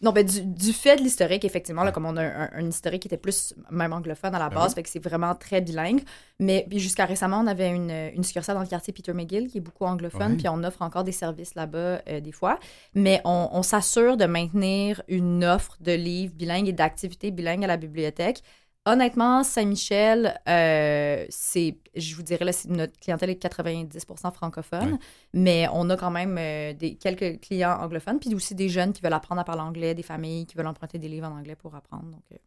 Non, 0.01 0.12
ben, 0.12 0.25
du, 0.25 0.41
du 0.41 0.74
fait 0.74 0.96
de 0.96 1.01
l'historique, 1.01 1.46
effectivement, 1.46 1.84
là, 1.84 1.91
comme 1.91 2.05
on 2.08 2.17
a 2.17 2.24
un, 2.24 2.50
un 2.53 2.67
historique 2.67 3.03
qui 3.03 3.08
était 3.08 3.17
plus 3.17 3.53
même 3.70 3.93
anglophone 3.93 4.34
à 4.34 4.39
la 4.39 4.50
Ben 4.50 4.55
base, 4.55 4.72
oui. 4.72 4.75
fait 4.75 4.84
que 4.84 4.89
c'est 4.89 5.03
vraiment 5.03 5.36
très 5.36 5.62
bilingue. 5.62 6.01
Mais 6.39 6.67
jusqu'à 6.72 7.05
récemment, 7.05 7.39
on 7.39 7.48
avait 7.48 7.70
une, 7.70 7.91
une 8.15 8.24
succursale 8.24 8.55
dans 8.55 8.62
le 8.62 8.67
quartier 8.67 8.93
Peter 8.93 9.13
McGill 9.13 9.48
qui 9.48 9.60
est 9.60 9.62
beaucoup 9.62 9.86
anglophone, 9.86 10.38
puis 10.38 10.48
on 10.50 10.63
offre 10.63 10.81
encore 10.81 11.03
des 11.03 11.12
services 11.12 11.53
là-bas 11.53 12.01
euh, 12.10 12.20
des 12.20 12.31
fois. 12.31 12.60
Mais 12.96 13.22
on, 13.25 13.50
on 13.51 13.62
s'assure 13.62 14.17
de 14.17 14.25
maintenir 14.25 15.03
une 15.08 15.46
offre 15.46 15.77
de 15.81 15.91
livres 15.91 16.34
bilingues 16.34 16.67
et 16.67 16.74
d'activités 16.74 17.29
bilingues 17.29 17.63
à 17.63 17.67
la 17.67 17.77
bibliothèque. 17.77 18.41
Honnêtement, 18.85 19.43
Saint-Michel, 19.43 20.39
euh, 20.50 21.25
c'est, 21.29 21.77
je 21.95 22.15
vous 22.15 22.23
dirais, 22.23 22.43
là, 22.45 22.51
notre 22.67 23.00
clientèle 23.00 23.29
est 23.29 23.39
90% 23.43 24.33
francophone, 24.33 24.93
Ouais. 24.93 25.00
mais 25.33 25.67
on 25.71 25.88
a 25.91 25.97
quand 25.97 26.09
même 26.09 26.35
euh, 26.39 26.73
des, 26.73 26.95
quelques 26.95 27.39
clients 27.41 27.77
anglophones, 27.79 28.19
puis 28.19 28.33
aussi 28.33 28.55
des 28.55 28.69
jeunes 28.69 28.91
qui 28.91 29.03
veulent 29.03 29.13
apprendre 29.13 29.39
à 29.39 29.43
parler 29.43 29.61
anglais, 29.61 29.93
des 29.93 30.01
familles 30.01 30.47
qui 30.47 30.55
veulent 30.57 30.65
emprunter 30.65 30.97
des 30.97 31.09
livres 31.09 31.27
en 31.27 31.38
anglais 31.38 31.55
pour 31.55 31.75
apprendre. 31.75 32.05
Donc, 32.09 32.23
euh, 32.33 32.38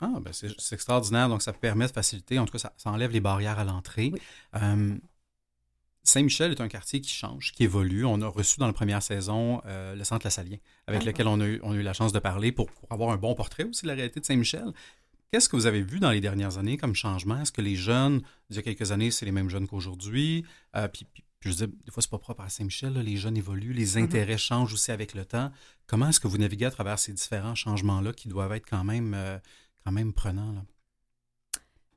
Ah, 0.00 0.18
ben 0.22 0.32
c'est, 0.32 0.48
extraordinaire. 0.72 1.28
Donc, 1.28 1.42
ça 1.42 1.52
permet 1.52 1.86
de 1.86 1.92
faciliter. 1.92 2.38
En 2.38 2.46
tout 2.46 2.52
cas, 2.52 2.58
ça, 2.58 2.72
ça 2.78 2.90
enlève 2.90 3.10
les 3.10 3.20
barrières 3.20 3.58
à 3.58 3.64
l'entrée. 3.64 4.10
Oui. 4.14 4.20
Saint-Michel 6.02 6.52
est 6.52 6.60
un 6.62 6.68
quartier 6.68 7.02
qui 7.02 7.10
change, 7.12 7.52
qui 7.52 7.64
évolue. 7.64 8.06
On 8.06 8.22
a 8.22 8.26
reçu 8.28 8.58
dans 8.58 8.66
la 8.66 8.72
première 8.72 9.02
saison 9.02 9.60
euh, 9.66 9.94
le 9.94 10.04
Centre 10.04 10.24
La 10.24 10.30
Salien, 10.30 10.56
avec 10.86 11.02
Ah. 11.02 11.06
lequel 11.06 11.28
on 11.28 11.38
a, 11.40 11.44
eu, 11.44 11.60
on 11.62 11.72
a 11.72 11.74
eu 11.74 11.82
la 11.82 11.92
chance 11.92 12.12
de 12.14 12.18
parler 12.18 12.50
pour, 12.52 12.70
pour 12.70 12.90
avoir 12.90 13.10
un 13.10 13.18
bon 13.18 13.34
portrait 13.34 13.64
aussi 13.64 13.82
de 13.82 13.88
la 13.88 13.94
réalité 13.94 14.18
de 14.20 14.24
Saint-Michel. 14.24 14.72
Qu'est-ce 15.30 15.48
que 15.48 15.56
vous 15.56 15.66
avez 15.66 15.82
vu 15.82 16.00
dans 16.00 16.10
les 16.10 16.20
dernières 16.22 16.56
années 16.56 16.78
comme 16.78 16.94
changement? 16.94 17.40
Est-ce 17.42 17.52
que 17.52 17.60
les 17.60 17.76
jeunes, 17.76 18.22
il 18.48 18.56
y 18.56 18.58
a 18.58 18.62
quelques 18.62 18.92
années, 18.92 19.10
c'est 19.10 19.26
les 19.26 19.32
mêmes 19.32 19.50
jeunes 19.50 19.68
qu'aujourd'hui? 19.68 20.44
Euh, 20.74 20.88
puis, 20.88 21.06
je 21.40 21.50
veux 21.50 21.54
dire, 21.54 21.68
des 21.68 21.90
fois, 21.92 22.02
c'est 22.02 22.10
pas 22.10 22.18
propre 22.18 22.40
à 22.42 22.48
Saint-Michel. 22.48 22.94
Les 22.94 23.16
jeunes 23.18 23.36
évoluent, 23.36 23.74
les 23.74 23.96
Mhm. 23.98 24.04
intérêts 24.04 24.38
changent 24.38 24.72
aussi 24.72 24.90
avec 24.90 25.12
le 25.14 25.26
temps. 25.26 25.52
Comment 25.86 26.08
est-ce 26.08 26.18
que 26.20 26.28
vous 26.28 26.38
naviguez 26.38 26.64
à 26.64 26.70
travers 26.70 26.98
ces 26.98 27.12
différents 27.12 27.54
changements-là 27.54 28.12
qui 28.14 28.28
doivent 28.28 28.52
être 28.52 28.66
quand 28.68 28.84
même, 28.84 29.12
euh, 29.14 29.38
quand 29.84 29.92
même 29.92 30.14
prenants? 30.14 30.52
là? 30.52 30.62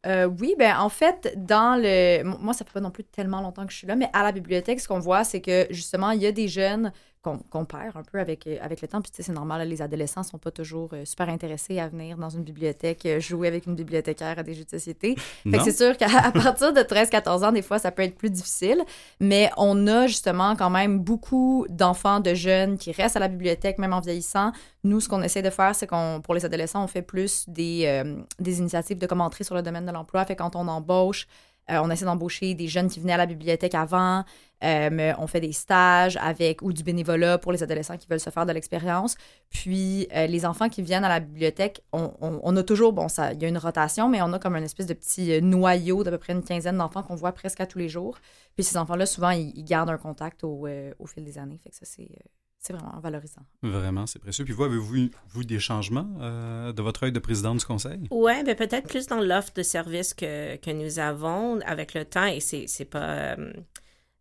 Euh, 0.08 0.26
oui, 0.26 0.56
ben 0.58 0.78
en 0.80 0.90
fait, 0.90 1.32
dans 1.38 1.80
le. 1.80 2.24
Moi, 2.24 2.54
ça 2.56 2.66
fait 2.66 2.74
pas 2.74 2.80
non 2.82 2.90
plus 2.90 3.04
tellement 3.04 3.40
longtemps 3.42 3.66
que 3.68 3.72
je 3.72 3.78
suis 3.78 3.88
là, 3.88 3.96
mais 3.96 4.10
à 4.14 4.24
la 4.24 4.32
bibliothèque, 4.32 4.80
ce 4.82 4.88
qu'on 4.88 5.00
voit, 5.00 5.24
c'est 5.24 5.42
que 5.42 5.68
justement, 5.70 6.10
il 6.12 6.22
y 6.22 6.26
a 6.26 6.32
des 6.32 6.48
jeunes 6.48 6.92
qu'on 7.22 7.66
perd 7.66 7.96
un 7.96 8.02
peu 8.04 8.20
avec, 8.20 8.48
euh, 8.48 8.58
avec 8.62 8.82
le 8.82 8.88
temps. 8.88 9.02
Puis, 9.02 9.12
tu 9.12 9.18
sais, 9.18 9.24
c'est 9.24 9.34
normal, 9.34 9.60
là, 9.60 9.66
les 9.66 9.82
adolescents 9.82 10.24
sont 10.24 10.40
pas 10.40 10.50
toujours 10.50 10.90
euh, 10.94 11.06
super 11.06 11.30
intéressés 11.30 11.80
à 11.80 11.88
venir 11.88 12.18
dans 12.18 12.30
une 12.30 12.44
bibliothèque, 12.44 13.06
euh, 13.06 13.20
jouer 13.20 13.48
avec 13.48 13.68
une 13.68 13.76
bibliothécaire 13.76 14.40
à 14.40 14.44
des 14.44 14.56
jeux 14.56 14.64
de 14.64 14.70
société. 14.70 15.16
Fait 15.44 15.58
que 15.58 15.64
c'est 15.64 15.78
sûr 15.78 15.96
qu'à 15.98 16.32
partir 16.32 16.74
de 16.74 16.82
13-14 16.82 17.46
ans, 17.46 17.52
des 17.52 17.62
fois, 17.62 17.78
ça 17.78 17.92
peut 17.92 18.02
être 18.02 18.18
plus 18.18 18.32
difficile. 18.32 18.84
Mais 19.20 19.52
on 19.58 19.88
a 19.88 20.08
justement 20.08 20.56
quand 20.56 20.72
même 20.72 21.00
beaucoup 21.00 21.66
d'enfants, 21.70 22.20
de 22.20 22.34
jeunes 22.34 22.78
qui 22.78 22.92
restent 22.92 23.18
à 23.18 23.20
la 23.20 23.28
bibliothèque, 23.28 23.78
même 23.78 23.94
en 23.94 24.00
vieillissant. 24.00 24.52
Nous, 24.84 25.00
ce 25.00 25.08
qu'on 25.08 25.22
essaie 25.22 25.44
de 25.44 25.52
faire, 25.52 25.76
c'est 25.76 25.86
qu'on, 25.86 26.22
pour 26.24 26.34
les 26.34 26.44
adolescents, 26.44 26.84
on 26.84 26.88
fait 26.88 27.04
plus 27.04 27.48
des, 27.48 27.84
euh, 27.86 28.16
des 28.40 28.60
initiatives 28.60 28.98
de 28.98 29.06
comme 29.06 29.22
entrer 29.22 29.44
sur 29.44 29.54
le 29.54 29.62
domaine 29.62 29.86
de 29.86 29.92
l'emploi. 29.92 30.26
Fait 30.26 30.36
quand 30.36 30.56
on 30.56 30.68
embauche, 30.68 31.28
on 31.70 31.90
essaie 31.90 32.04
d'embaucher 32.04 32.54
des 32.54 32.68
jeunes 32.68 32.90
qui 32.90 33.00
venaient 33.00 33.14
à 33.14 33.18
la 33.18 33.28
bibliothèque 33.28 33.76
avant. 33.76 34.26
Euh, 34.64 34.90
mais 34.92 35.14
on 35.18 35.26
fait 35.28 35.40
des 35.42 35.54
stages 35.54 36.18
avec 36.18 36.62
ou 36.62 36.72
du 36.72 36.84
bénévolat 36.84 37.38
pour 37.40 37.52
les 37.52 37.64
adolescents 37.64 37.98
qui 37.98 38.08
veulent 38.08 38.20
se 38.20 38.30
faire 38.30 38.46
de 38.46 38.52
l'expérience. 38.52 39.16
Puis 39.50 40.08
euh, 40.16 40.28
les 40.28 40.46
enfants 40.46 40.70
qui 40.70 40.82
viennent 40.84 41.04
à 41.04 41.10
la 41.10 41.20
bibliothèque, 41.20 41.82
on, 41.94 42.12
on- 42.22 42.40
on 42.44 42.56
a 42.58 42.64
toujours, 42.64 42.94
bon, 42.94 43.08
ça, 43.08 43.34
il 43.34 43.42
y 43.42 43.46
a 43.46 43.48
une 43.48 43.58
rotation, 43.58 44.08
mais 44.08 44.22
on 44.22 44.32
a 44.34 44.40
comme 44.40 44.56
une 44.56 44.64
espèce 44.64 44.86
de 44.86 44.94
petit 44.94 45.34
euh, 45.34 45.42
noyau 45.42 46.04
d'à 46.04 46.12
peu 46.12 46.18
près 46.20 46.34
une 46.34 46.44
quinzaine 46.44 46.78
d'enfants 46.78 47.02
qu'on 47.04 47.16
voit 47.16 47.32
presque 47.32 47.60
à 47.60 47.66
tous 47.66 47.80
les 47.80 47.90
jours. 47.90 48.18
Puis 48.56 48.64
ces 48.64 48.78
enfants-là, 48.78 49.06
souvent, 49.06 49.32
ils, 49.32 49.52
ils 49.56 49.64
gardent 49.64 49.90
un 49.90 49.98
contact 49.98 50.44
au, 50.44 50.68
euh, 50.68 50.94
au 51.00 51.08
fil 51.08 51.24
des 51.24 51.38
années. 51.38 51.60
Fait 51.64 51.70
que 51.72 51.76
ça, 51.76 51.86
c'est, 51.86 52.04
euh, 52.04 52.28
c'est 52.60 52.74
vraiment 52.74 53.00
valorisant. 53.00 53.42
Vraiment, 53.64 54.06
c'est 54.06 54.20
précieux. 54.20 54.46
Puis 54.46 54.54
vous, 54.54 54.64
avez-vous 54.64 55.10
vous, 55.30 55.44
des 55.44 55.60
changements 55.60 56.08
euh, 56.22 56.72
de 56.72 56.82
votre 56.84 57.02
œil 57.04 57.12
de 57.12 57.18
président 57.20 57.56
du 57.56 57.66
conseil? 57.66 58.08
Ouais, 58.12 58.44
ben 58.44 58.56
peut-être 58.56 58.88
plus 58.88 59.08
dans 59.08 59.20
l'offre 59.22 59.54
de 59.56 59.64
services 59.64 60.14
que, 60.14 60.58
que 60.58 60.70
nous 60.70 61.00
avons 61.00 61.60
avec 61.62 61.96
le 61.96 62.06
temps, 62.06 62.28
et 62.28 62.40
c'est 62.40 62.66
c'est 62.68 62.86
pas 62.86 63.00
euh, 63.36 63.54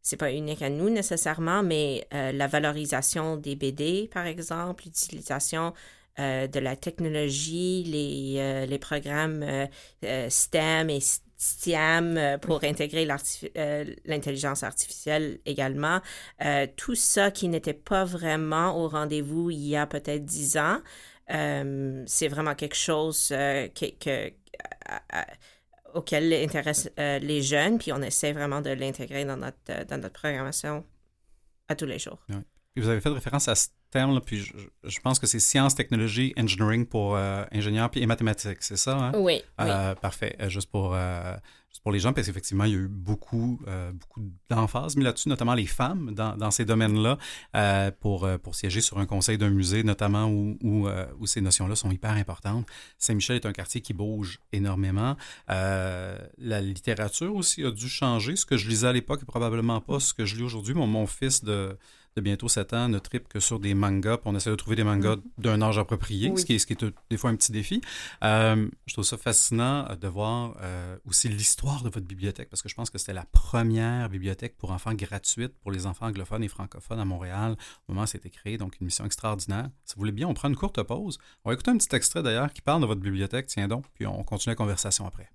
c'est 0.03 0.17
pas 0.17 0.33
unique 0.33 0.63
à 0.63 0.71
nous 0.71 0.91
nécessairement, 0.91 1.63
mais 1.63 2.07
euh, 2.15 2.33
la 2.33 2.47
valorisation 2.47 3.37
des 3.37 3.57
BD, 3.57 4.09
par 4.13 4.27
exemple, 4.27 4.85
l'utilisation 4.85 5.73
euh, 6.19 6.47
de 6.47 6.59
la 6.59 6.77
technologie, 6.77 7.85
les, 7.85 8.35
euh, 8.39 8.67
les 8.67 8.79
programmes 8.79 9.45
STEM 10.29 10.91
et 10.91 11.01
STEAM 11.39 12.17
euh, 12.19 12.39
pour 12.39 12.65
intégrer 12.65 13.07
l'intelligence 14.05 14.63
artificielle 14.63 15.39
également. 15.47 16.01
Tout 16.77 16.95
ça 16.95 17.31
qui 17.31 17.49
n'était 17.49 17.75
pas 17.75 18.05
vraiment 18.05 18.77
au 18.79 18.89
rendez-vous 18.89 19.51
il 19.51 19.67
y 19.69 19.77
a 19.77 19.87
peut-être 19.87 20.25
dix 20.25 20.57
ans. 20.57 20.81
C'est 21.29 22.29
vraiment 22.29 22.55
quelque 22.55 22.77
chose 22.77 23.29
que, 23.29 23.71
que- 23.99 24.33
à- 24.87 25.21
à- 25.21 25.27
auquel 25.95 26.33
intéresse 26.33 26.91
euh, 26.99 27.19
les 27.19 27.43
jeunes, 27.43 27.79
puis 27.79 27.93
on 27.93 28.03
essaie 28.03 28.33
vraiment 28.33 28.61
de 28.61 28.71
l'intégrer 28.71 29.25
dans 29.25 29.37
notre, 29.37 29.57
euh, 29.71 29.85
dans 29.85 29.99
notre 30.01 30.21
programmation 30.21 30.85
à 31.69 31.75
tous 31.75 31.87
les 31.87 31.99
jours. 31.99 32.19
Puis 32.29 32.83
vous 32.83 32.89
avez 32.89 33.01
fait 33.01 33.09
référence 33.09 33.49
à 33.49 33.55
ce 33.55 33.69
terme, 33.91 34.15
là, 34.15 34.21
puis 34.21 34.39
je, 34.41 34.53
je 34.85 35.01
pense 35.01 35.19
que 35.19 35.27
c'est 35.27 35.41
sciences, 35.41 35.75
technologie, 35.75 36.33
engineering 36.39 36.87
pour 36.87 37.17
euh, 37.17 37.45
ingénieurs 37.53 37.91
et 37.95 38.07
mathématiques, 38.07 38.63
c'est 38.63 38.77
ça? 38.77 38.97
Hein? 38.97 39.13
Oui, 39.15 39.43
oui. 39.59 39.65
Euh, 39.67 39.95
parfait. 39.97 40.37
Juste, 40.49 40.71
pour, 40.71 40.97
juste 41.71 41.83
pour 41.83 41.93
les 41.93 42.01
gens, 42.01 42.13
parce 42.13 42.27
qu'effectivement, 42.27 42.65
il 42.65 42.73
y 42.73 42.75
a 42.75 42.79
eu 42.79 42.89
beaucoup, 42.89 43.61
euh, 43.69 43.93
beaucoup 43.93 44.21
d'emphase 44.49 44.97
mis 44.97 45.05
là-dessus, 45.05 45.29
notamment 45.29 45.55
les 45.55 45.67
femmes 45.67 46.13
dans, 46.15 46.51
ces 46.51 46.65
domaines-là, 46.65 47.17
euh, 47.55 47.91
pour, 48.01 48.25
euh, 48.25 48.39
pour 48.39 48.57
siéger 48.57 48.81
sur 48.81 48.99
un 48.99 49.07
conseil 49.07 49.39
d'un 49.39 49.51
musée, 49.51 49.85
notamment 49.85 50.27
où, 50.27 50.59
où, 50.63 51.27
ces 51.27 51.41
notions-là 51.41 51.77
sont 51.77 51.91
hyper 51.91 52.11
importantes. 52.11 52.67
Saint-Michel 52.99 53.37
est 53.37 53.47
un 53.47 53.53
quartier 53.53 53.81
qui 53.81 53.95
bouge 53.95 54.41
énormément. 54.53 55.17
La 55.49 56.61
littérature 56.61 57.35
aussi 57.35 57.65
a 57.65 57.71
dû 57.71 57.89
changer. 57.89 58.35
Ce 58.35 58.45
que 58.45 58.57
je 58.57 58.69
lisais 58.69 58.89
à 58.89 58.93
l'époque 58.93 59.25
probablement 59.25 59.81
pas 59.81 60.01
ce 60.01 60.13
que 60.13 60.25
je 60.25 60.37
lis 60.37 60.43
aujourd'hui. 60.43 60.75
Mon, 60.75 60.89
mon 60.89 61.07
fils 61.07 61.45
de, 61.45 61.79
de 62.17 62.21
bientôt 62.21 62.49
7 62.49 62.73
ans 62.75 62.89
ne 62.89 62.99
tripe 62.99 63.29
que 63.29 63.41
sur 63.41 63.61
des 63.61 63.75
mangas, 63.75 64.19
puis 64.19 64.29
on 64.29 64.35
essaie 64.37 64.51
de 64.51 64.57
trouver 64.57 64.77
des 64.77 64.85
mangas 64.85 65.17
d'un 65.39 65.63
âge 65.63 65.79
approprié, 65.79 66.31
Oui. 66.31 66.41
ce, 66.41 66.45
qui 66.45 66.55
est, 66.55 66.59
ce 66.59 66.67
qui 66.67 66.73
est 66.73 66.85
des 67.11 67.17
fois 67.17 67.31
un 67.31 67.37
petit 67.37 67.53
défi. 67.53 67.81
Euh, 68.25 68.69
je 68.87 68.93
trouve 68.95 69.05
ça 69.05 69.17
fascinant 69.17 69.87
euh, 69.89 69.97
de 69.97 70.09
voir 70.09 70.57
euh, 70.61 70.97
aussi 71.07 71.29
l'histoire 71.29 71.83
de 71.83 71.89
votre 71.89 72.07
bibliothèque, 72.07 72.49
parce 72.51 72.63
que 72.63 72.69
je 72.69 72.75
pense 72.75 72.91
que 72.91 72.99
c'était 72.99 73.13
la 73.13 73.25
première 73.27 74.09
bibliothèque 74.09 74.57
pour 74.57 74.73
enfants 74.73 74.95
gratuite 74.95 75.53
pour 75.61 75.71
les 75.71 75.87
enfants 75.87 76.07
anglophones 76.07 76.43
et 76.43 76.49
francophones 76.49 77.01
à 77.01 77.05
Montréal 77.05 77.57
au 77.89 77.93
moment 77.93 78.05
où 78.05 78.07
c'était 78.07 78.31
créé, 78.31 78.59
donc 78.59 78.79
une 78.81 78.87
mission 78.87 79.05
extraordinaire. 79.05 79.71
Si 79.85 79.95
vous 79.95 80.01
voulez 80.01 80.13
bien, 80.13 80.27
on 80.29 80.35
prend 80.35 80.49
une 80.49 80.57
courte 80.57 80.83
pause. 80.83 81.19
On 81.45 81.51
va 81.51 81.55
écouter 81.55 81.71
un 81.71 81.79
petit 81.79 81.95
extrait 81.95 82.23
d'ailleurs 82.23 82.53
qui 82.53 82.61
parle 82.63 82.81
de 82.83 82.87
votre 82.87 83.01
bibliothèque, 83.01 83.47
tiens 83.47 83.69
donc, 83.69 83.87
puis 83.95 84.07
on 84.07 84.23
continue 84.25 84.53
la 84.53 84.57
conversation 84.57 85.07
après. 85.07 85.31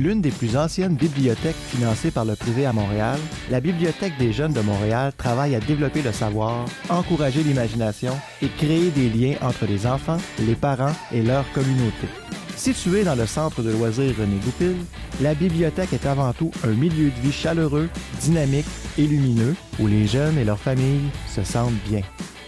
L'une 0.00 0.20
des 0.20 0.32
plus 0.32 0.56
anciennes 0.56 0.96
bibliothèques 0.96 1.54
financées 1.54 2.10
par 2.10 2.24
le 2.24 2.34
privé 2.34 2.66
à 2.66 2.72
Montréal, 2.72 3.16
la 3.48 3.60
Bibliothèque 3.60 4.18
des 4.18 4.32
jeunes 4.32 4.52
de 4.52 4.60
Montréal 4.60 5.12
travaille 5.16 5.54
à 5.54 5.60
développer 5.60 6.02
le 6.02 6.10
savoir, 6.10 6.64
encourager 6.88 7.44
l'imagination 7.44 8.12
et 8.42 8.48
créer 8.48 8.90
des 8.90 9.08
liens 9.08 9.36
entre 9.40 9.66
les 9.66 9.86
enfants, 9.86 10.18
les 10.40 10.56
parents 10.56 10.92
et 11.12 11.22
leur 11.22 11.44
communauté. 11.52 12.08
Située 12.56 13.04
dans 13.04 13.14
le 13.14 13.26
centre 13.26 13.62
de 13.62 13.70
loisirs 13.70 14.16
René 14.18 14.36
Goupil, 14.44 14.74
la 15.20 15.34
bibliothèque 15.34 15.92
est 15.92 16.06
avant 16.06 16.32
tout 16.32 16.50
un 16.64 16.72
milieu 16.72 17.10
de 17.10 17.20
vie 17.20 17.32
chaleureux, 17.32 17.88
dynamique 18.20 18.66
et 18.98 19.06
lumineux 19.06 19.54
où 19.78 19.86
les 19.86 20.08
jeunes 20.08 20.38
et 20.38 20.44
leurs 20.44 20.58
familles 20.58 21.08
se 21.28 21.44
sentent 21.44 21.72
bien. 21.88 22.02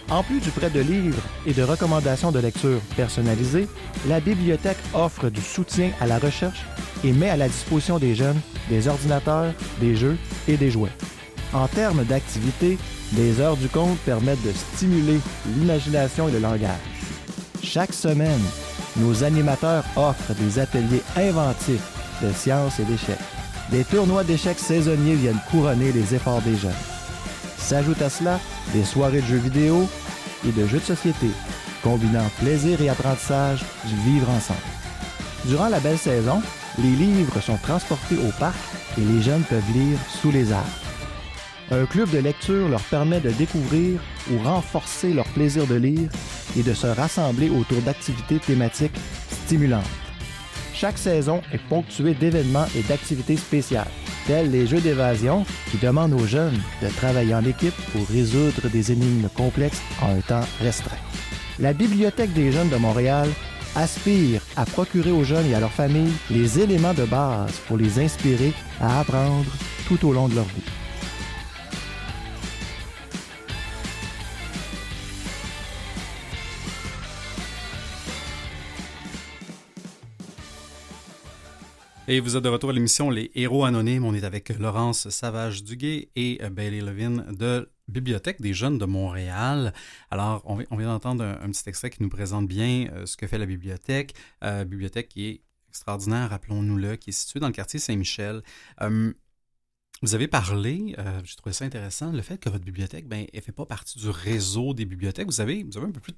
En 0.09 0.23
plus 0.23 0.41
du 0.41 0.51
prêt 0.51 0.69
de 0.69 0.79
livres 0.81 1.21
et 1.45 1.53
de 1.53 1.63
recommandations 1.63 2.31
de 2.31 2.39
lecture 2.39 2.79
personnalisées, 2.97 3.67
la 4.07 4.19
bibliothèque 4.19 4.77
offre 4.93 5.29
du 5.29 5.41
soutien 5.41 5.91
à 6.01 6.07
la 6.07 6.17
recherche 6.17 6.65
et 7.03 7.11
met 7.11 7.29
à 7.29 7.37
la 7.37 7.47
disposition 7.47 7.99
des 7.99 8.15
jeunes 8.15 8.39
des 8.69 8.87
ordinateurs, 8.87 9.53
des 9.79 9.95
jeux 9.95 10.17
et 10.47 10.57
des 10.57 10.71
jouets. 10.71 10.91
En 11.53 11.67
termes 11.67 12.03
d'activité, 12.03 12.77
les 13.15 13.39
heures 13.39 13.57
du 13.57 13.69
compte 13.69 13.97
permettent 13.99 14.43
de 14.43 14.51
stimuler 14.51 15.19
l'imagination 15.55 16.27
et 16.27 16.31
le 16.31 16.39
langage. 16.39 16.77
Chaque 17.63 17.93
semaine, 17.93 18.41
nos 18.97 19.23
animateurs 19.23 19.85
offrent 19.95 20.33
des 20.33 20.59
ateliers 20.59 21.01
inventifs 21.15 21.91
de 22.21 22.31
sciences 22.33 22.79
et 22.79 22.83
d'échecs. 22.83 23.17
Des 23.71 23.83
tournois 23.83 24.23
d'échecs 24.23 24.59
saisonniers 24.59 25.15
viennent 25.15 25.39
couronner 25.51 25.91
les 25.91 26.15
efforts 26.15 26.41
des 26.41 26.55
jeunes. 26.55 26.71
S'ajoutent 27.57 28.01
à 28.01 28.09
cela 28.09 28.39
des 28.73 28.83
soirées 28.83 29.21
de 29.21 29.27
jeux 29.27 29.37
vidéo 29.37 29.87
et 30.47 30.51
de 30.51 30.65
jeux 30.67 30.79
de 30.79 30.83
société, 30.83 31.27
combinant 31.83 32.29
plaisir 32.39 32.81
et 32.81 32.89
apprentissage 32.89 33.63
du 33.85 33.95
vivre 34.11 34.29
ensemble. 34.29 34.59
Durant 35.45 35.69
la 35.69 35.79
belle 35.79 35.97
saison, 35.97 36.41
les 36.79 36.89
livres 36.89 37.41
sont 37.41 37.57
transportés 37.57 38.17
au 38.17 38.31
parc 38.39 38.57
et 38.97 39.01
les 39.01 39.21
jeunes 39.21 39.43
peuvent 39.43 39.71
lire 39.73 39.97
sous 40.09 40.31
les 40.31 40.51
arbres. 40.51 40.67
Un 41.69 41.85
club 41.85 42.09
de 42.11 42.19
lecture 42.19 42.69
leur 42.69 42.81
permet 42.81 43.19
de 43.19 43.31
découvrir 43.31 43.99
ou 44.31 44.37
renforcer 44.43 45.13
leur 45.13 45.27
plaisir 45.27 45.67
de 45.67 45.75
lire 45.75 46.09
et 46.57 46.63
de 46.63 46.73
se 46.73 46.87
rassembler 46.87 47.49
autour 47.49 47.81
d'activités 47.81 48.39
thématiques 48.39 48.97
stimulantes. 49.29 49.83
Chaque 50.73 50.97
saison 50.97 51.41
est 51.51 51.61
ponctuée 51.69 52.13
d'événements 52.13 52.67
et 52.75 52.83
d'activités 52.83 53.35
spéciales, 53.35 53.89
tels 54.27 54.51
les 54.51 54.67
jeux 54.67 54.79
d'évasion 54.79 55.45
qui 55.71 55.77
demandent 55.77 56.13
aux 56.13 56.27
jeunes 56.27 56.61
de 56.81 56.87
travailler 56.87 57.33
en 57.33 57.43
équipe 57.43 57.75
pour 57.91 58.07
résoudre 58.07 58.69
des 58.71 58.91
énigmes 58.91 59.29
complexes 59.35 59.81
en 60.01 60.15
un 60.15 60.21
temps 60.21 60.47
restreint. 60.61 60.95
La 61.59 61.73
Bibliothèque 61.73 62.33
des 62.33 62.51
jeunes 62.51 62.69
de 62.69 62.75
Montréal 62.75 63.27
aspire 63.77 64.41
à 64.55 64.65
procurer 64.65 65.11
aux 65.11 65.23
jeunes 65.23 65.45
et 65.45 65.53
à 65.53 65.59
leurs 65.59 65.71
familles 65.71 66.13
les 66.31 66.59
éléments 66.59 66.95
de 66.95 67.05
base 67.05 67.59
pour 67.67 67.77
les 67.77 67.99
inspirer 67.99 68.51
à 68.81 68.99
apprendre 68.99 69.51
tout 69.87 70.05
au 70.07 70.13
long 70.13 70.27
de 70.27 70.35
leur 70.35 70.45
vie. 70.45 70.63
Et 82.09 82.21
vous 82.21 82.37
êtes 82.37 82.43
de 82.43 82.49
retour 82.49 82.69
à 82.69 82.73
l'émission 82.73 83.09
Les 83.09 83.31
Héros 83.35 83.65
Anonymes. 83.65 84.05
On 84.05 84.13
est 84.13 84.23
avec 84.23 84.57
Laurence 84.57 85.09
Savage-Duguay 85.09 86.07
et 86.15 86.39
Bailey 86.49 86.79
Levin 86.79 87.25
de 87.37 87.69
Bibliothèque 87.87 88.41
des 88.41 88.53
jeunes 88.53 88.77
de 88.77 88.85
Montréal. 88.85 89.73
Alors, 90.11 90.43
on 90.45 90.55
vient, 90.55 90.87
d'entendre 90.87 91.23
un, 91.23 91.49
petit 91.49 91.69
extrait 91.69 91.89
qui 91.89 92.03
nous 92.03 92.09
présente 92.09 92.47
bien 92.47 92.89
euh, 92.91 93.05
ce 93.05 93.15
que 93.15 93.27
fait 93.27 93.37
la 93.37 93.45
bibliothèque. 93.45 94.13
Euh, 94.43 94.65
bibliothèque 94.65 95.07
qui 95.07 95.25
est 95.27 95.41
extraordinaire, 95.69 96.29
rappelons-nous-le, 96.29 96.97
qui 96.97 97.11
est 97.11 97.13
située 97.13 97.39
dans 97.39 97.47
le 97.47 97.53
quartier 97.53 97.79
Saint-Michel. 97.79 98.41
Euh, 98.81 99.13
vous 100.01 100.15
avez 100.15 100.27
parlé, 100.27 100.95
j'ai 101.23 101.35
trouvé 101.37 101.53
ça 101.53 101.65
intéressant, 101.65 102.11
le 102.11 102.21
fait 102.21 102.37
que 102.37 102.49
votre 102.49 102.63
bibliothèque, 102.63 103.07
ben, 103.07 103.25
elle 103.33 103.39
ne 103.39 103.41
fait 103.41 103.51
pas 103.51 103.65
partie 103.65 103.97
du 103.97 104.09
réseau 104.09 104.75
des 104.75 104.85
bibliothèques. 104.85 105.25
Vous 105.25 105.41
avez, 105.41 105.63
vous 105.63 105.75
avez 105.75 105.87
un 105.87 105.91
peu 105.91 105.99
plus, 105.99 106.13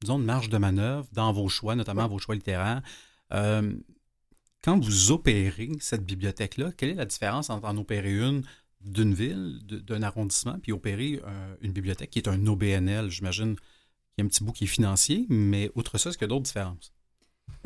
disons, 0.00 0.18
de 0.18 0.24
marge 0.24 0.48
de 0.48 0.58
manœuvre 0.58 1.06
dans 1.12 1.32
vos 1.32 1.48
choix, 1.48 1.76
notamment 1.76 2.08
vos 2.08 2.18
choix 2.18 2.34
littéraires. 2.34 2.82
quand 3.30 4.80
vous 4.80 5.12
opérez 5.12 5.70
cette 5.78 6.04
bibliothèque-là, 6.04 6.72
quelle 6.72 6.88
est 6.88 6.94
la 6.94 7.04
différence 7.04 7.50
entre 7.50 7.68
en 7.68 7.76
opérer 7.76 8.18
une 8.18 8.42
d'une 8.84 9.14
ville, 9.14 9.60
d'un 9.64 10.02
arrondissement, 10.02 10.58
puis 10.60 10.72
opérer 10.72 11.20
euh, 11.24 11.56
une 11.60 11.72
bibliothèque 11.72 12.10
qui 12.10 12.18
est 12.18 12.28
un 12.28 12.46
OBNL, 12.46 13.10
j'imagine 13.10 13.56
qu'il 13.56 14.18
y 14.18 14.22
a 14.22 14.24
un 14.24 14.28
petit 14.28 14.44
bout 14.44 14.52
qui 14.52 14.64
est 14.64 14.68
financier, 14.68 15.26
mais 15.28 15.70
outre 15.74 15.98
ça, 15.98 16.10
est-ce 16.10 16.18
qu'il 16.18 16.26
y 16.26 16.28
a 16.28 16.28
d'autres 16.28 16.44
différences? 16.44 16.92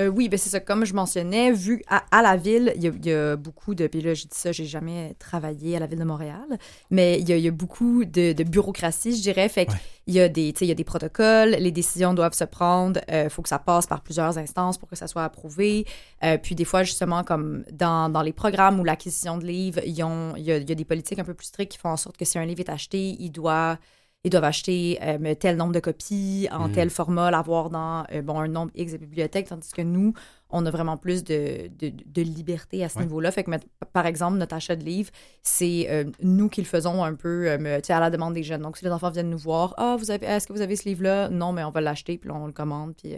Euh, 0.01 0.07
oui, 0.07 0.29
ben 0.29 0.39
c'est 0.39 0.51
ça. 0.51 0.61
Comme 0.61 0.85
je 0.85 0.95
mentionnais, 0.95 1.51
vu 1.51 1.83
à, 1.89 2.23
la 2.23 2.37
ville, 2.37 2.73
il 2.77 3.05
y, 3.05 3.13
a, 3.13 3.37
beaucoup 3.37 3.75
de. 3.75 3.87
Puis 3.89 4.01
là, 4.01 4.15
j'ai 4.15 4.27
dit 4.27 4.37
ça, 4.37 4.53
j'ai 4.53 4.65
jamais 4.65 5.15
travaillé 5.19 5.77
à 5.77 5.81
la 5.81 5.87
ville 5.87 5.99
de 5.99 6.05
Montréal, 6.05 6.47
mais 6.91 7.19
il 7.19 7.29
y 7.29 7.49
a, 7.49 7.51
beaucoup 7.51 8.05
de, 8.05 8.33
bureaucratie, 8.45 9.17
je 9.17 9.23
dirais. 9.23 9.49
Fait 9.49 9.67
qu'il 9.67 10.15
y, 10.15 10.21
a 10.21 10.29
des, 10.29 10.55
il 10.61 10.67
y 10.69 10.71
a 10.71 10.75
des 10.75 10.85
protocoles, 10.85 11.51
les 11.51 11.73
décisions 11.73 12.15
doivent 12.15 12.35
se 12.35 12.45
prendre, 12.45 13.01
il 13.09 13.15
euh, 13.15 13.29
faut 13.29 13.43
que 13.43 13.49
ça 13.49 13.59
passe 13.59 13.87
par 13.87 14.03
plusieurs 14.03 14.39
instances 14.39 14.79
pour 14.79 14.89
que 14.89 14.97
ça 14.97 15.09
soit 15.09 15.25
approuvé. 15.25 15.85
Euh, 16.23 16.39
puis 16.39 16.55
des 16.55 16.65
fois, 16.65 16.85
justement, 16.85 17.25
comme 17.25 17.65
dans, 17.73 18.09
dans 18.09 18.23
les 18.23 18.33
programmes 18.33 18.79
ou 18.79 18.85
l'acquisition 18.85 19.37
de 19.37 19.47
livres, 19.47 19.81
il 19.85 19.95
y, 19.95 20.03
a, 20.03 20.61
des 20.61 20.85
politiques 20.85 21.19
un 21.19 21.25
peu 21.25 21.35
plus 21.35 21.47
strictes 21.47 21.73
qui 21.73 21.79
font 21.79 21.91
en 21.91 21.97
sorte 21.97 22.17
que 22.17 22.25
si 22.25 22.39
un 22.39 22.45
livre 22.45 22.61
est 22.61 22.71
acheté, 22.71 23.17
il 23.19 23.31
doit 23.31 23.79
ils 24.25 24.31
doivent 24.31 24.45
acheter 24.45 24.99
euh, 25.03 25.35
tel 25.35 25.57
nombre 25.57 25.73
de 25.73 25.81
copies 25.81 26.49
en 26.51 26.69
mm. 26.69 26.73
tel 26.73 26.91
format, 26.91 27.31
l'avoir 27.31 27.71
dans 27.71 28.05
euh, 28.13 28.21
bon, 28.21 28.41
un 28.41 28.49
nombre 28.49 28.73
X 28.75 28.93
de 28.93 28.99
bibliothèques, 28.99 29.49
tandis 29.49 29.71
que 29.71 29.83
nous, 29.83 30.13
on 30.51 30.67
a 30.67 30.71
vraiment 30.71 30.97
plus 30.97 31.23
de, 31.23 31.71
de, 31.79 32.23
liberté 32.23 32.83
à 32.83 32.89
ce 32.89 32.99
niveau-là. 32.99 33.31
Fait 33.31 33.45
que, 33.45 33.51
par 33.93 34.07
exemple, 34.07 34.39
notre 34.39 34.57
achat 34.57 34.75
de 34.75 34.85
livres, 34.85 35.11
c'est 35.43 35.87
euh, 35.91 36.05
nous 36.21 36.49
qui 36.49 36.61
le 36.61 36.67
faisons 36.67 37.05
un 37.05 37.15
peu 37.15 37.51
à 37.51 38.01
la 38.01 38.11
demande 38.11 38.35
des 38.35 38.43
jeunes. 38.43 38.63
Donc, 38.63 38.77
si 38.79 38.85
les 38.85 38.91
enfants 38.91 39.11
viennent 39.11 39.31
nous 39.31 39.39
voir, 39.39 39.75
ah, 39.77 39.97
vous 39.99 40.11
avez, 40.11 40.27
est-ce 40.27 40.47
que 40.47 40.53
vous 40.53 40.63
avez 40.63 40.75
ce 40.75 40.89
livre-là? 40.89 41.29
Non, 41.29 41.53
mais 41.53 41.63
on 41.65 41.71
va 41.71 41.81
l'acheter, 41.81 42.19
puis 42.19 42.31
on 42.31 42.47
le 42.47 42.53
commande, 42.53 42.95
puis 42.97 43.15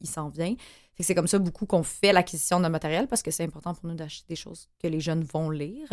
il, 0.00 0.08
s'en 0.08 0.30
vient. 0.30 0.54
Fait 0.94 1.02
que 1.02 1.04
c'est 1.04 1.14
comme 1.14 1.28
ça 1.28 1.38
beaucoup 1.38 1.66
qu'on 1.66 1.82
fait 1.82 2.12
l'acquisition 2.12 2.58
de 2.60 2.68
matériel 2.68 3.06
parce 3.06 3.22
que 3.22 3.30
c'est 3.30 3.44
important 3.44 3.74
pour 3.74 3.88
nous 3.88 3.94
d'acheter 3.94 4.24
des 4.28 4.36
choses 4.36 4.68
que 4.82 4.88
les 4.88 5.00
jeunes 5.00 5.22
vont 5.22 5.50
lire. 5.50 5.88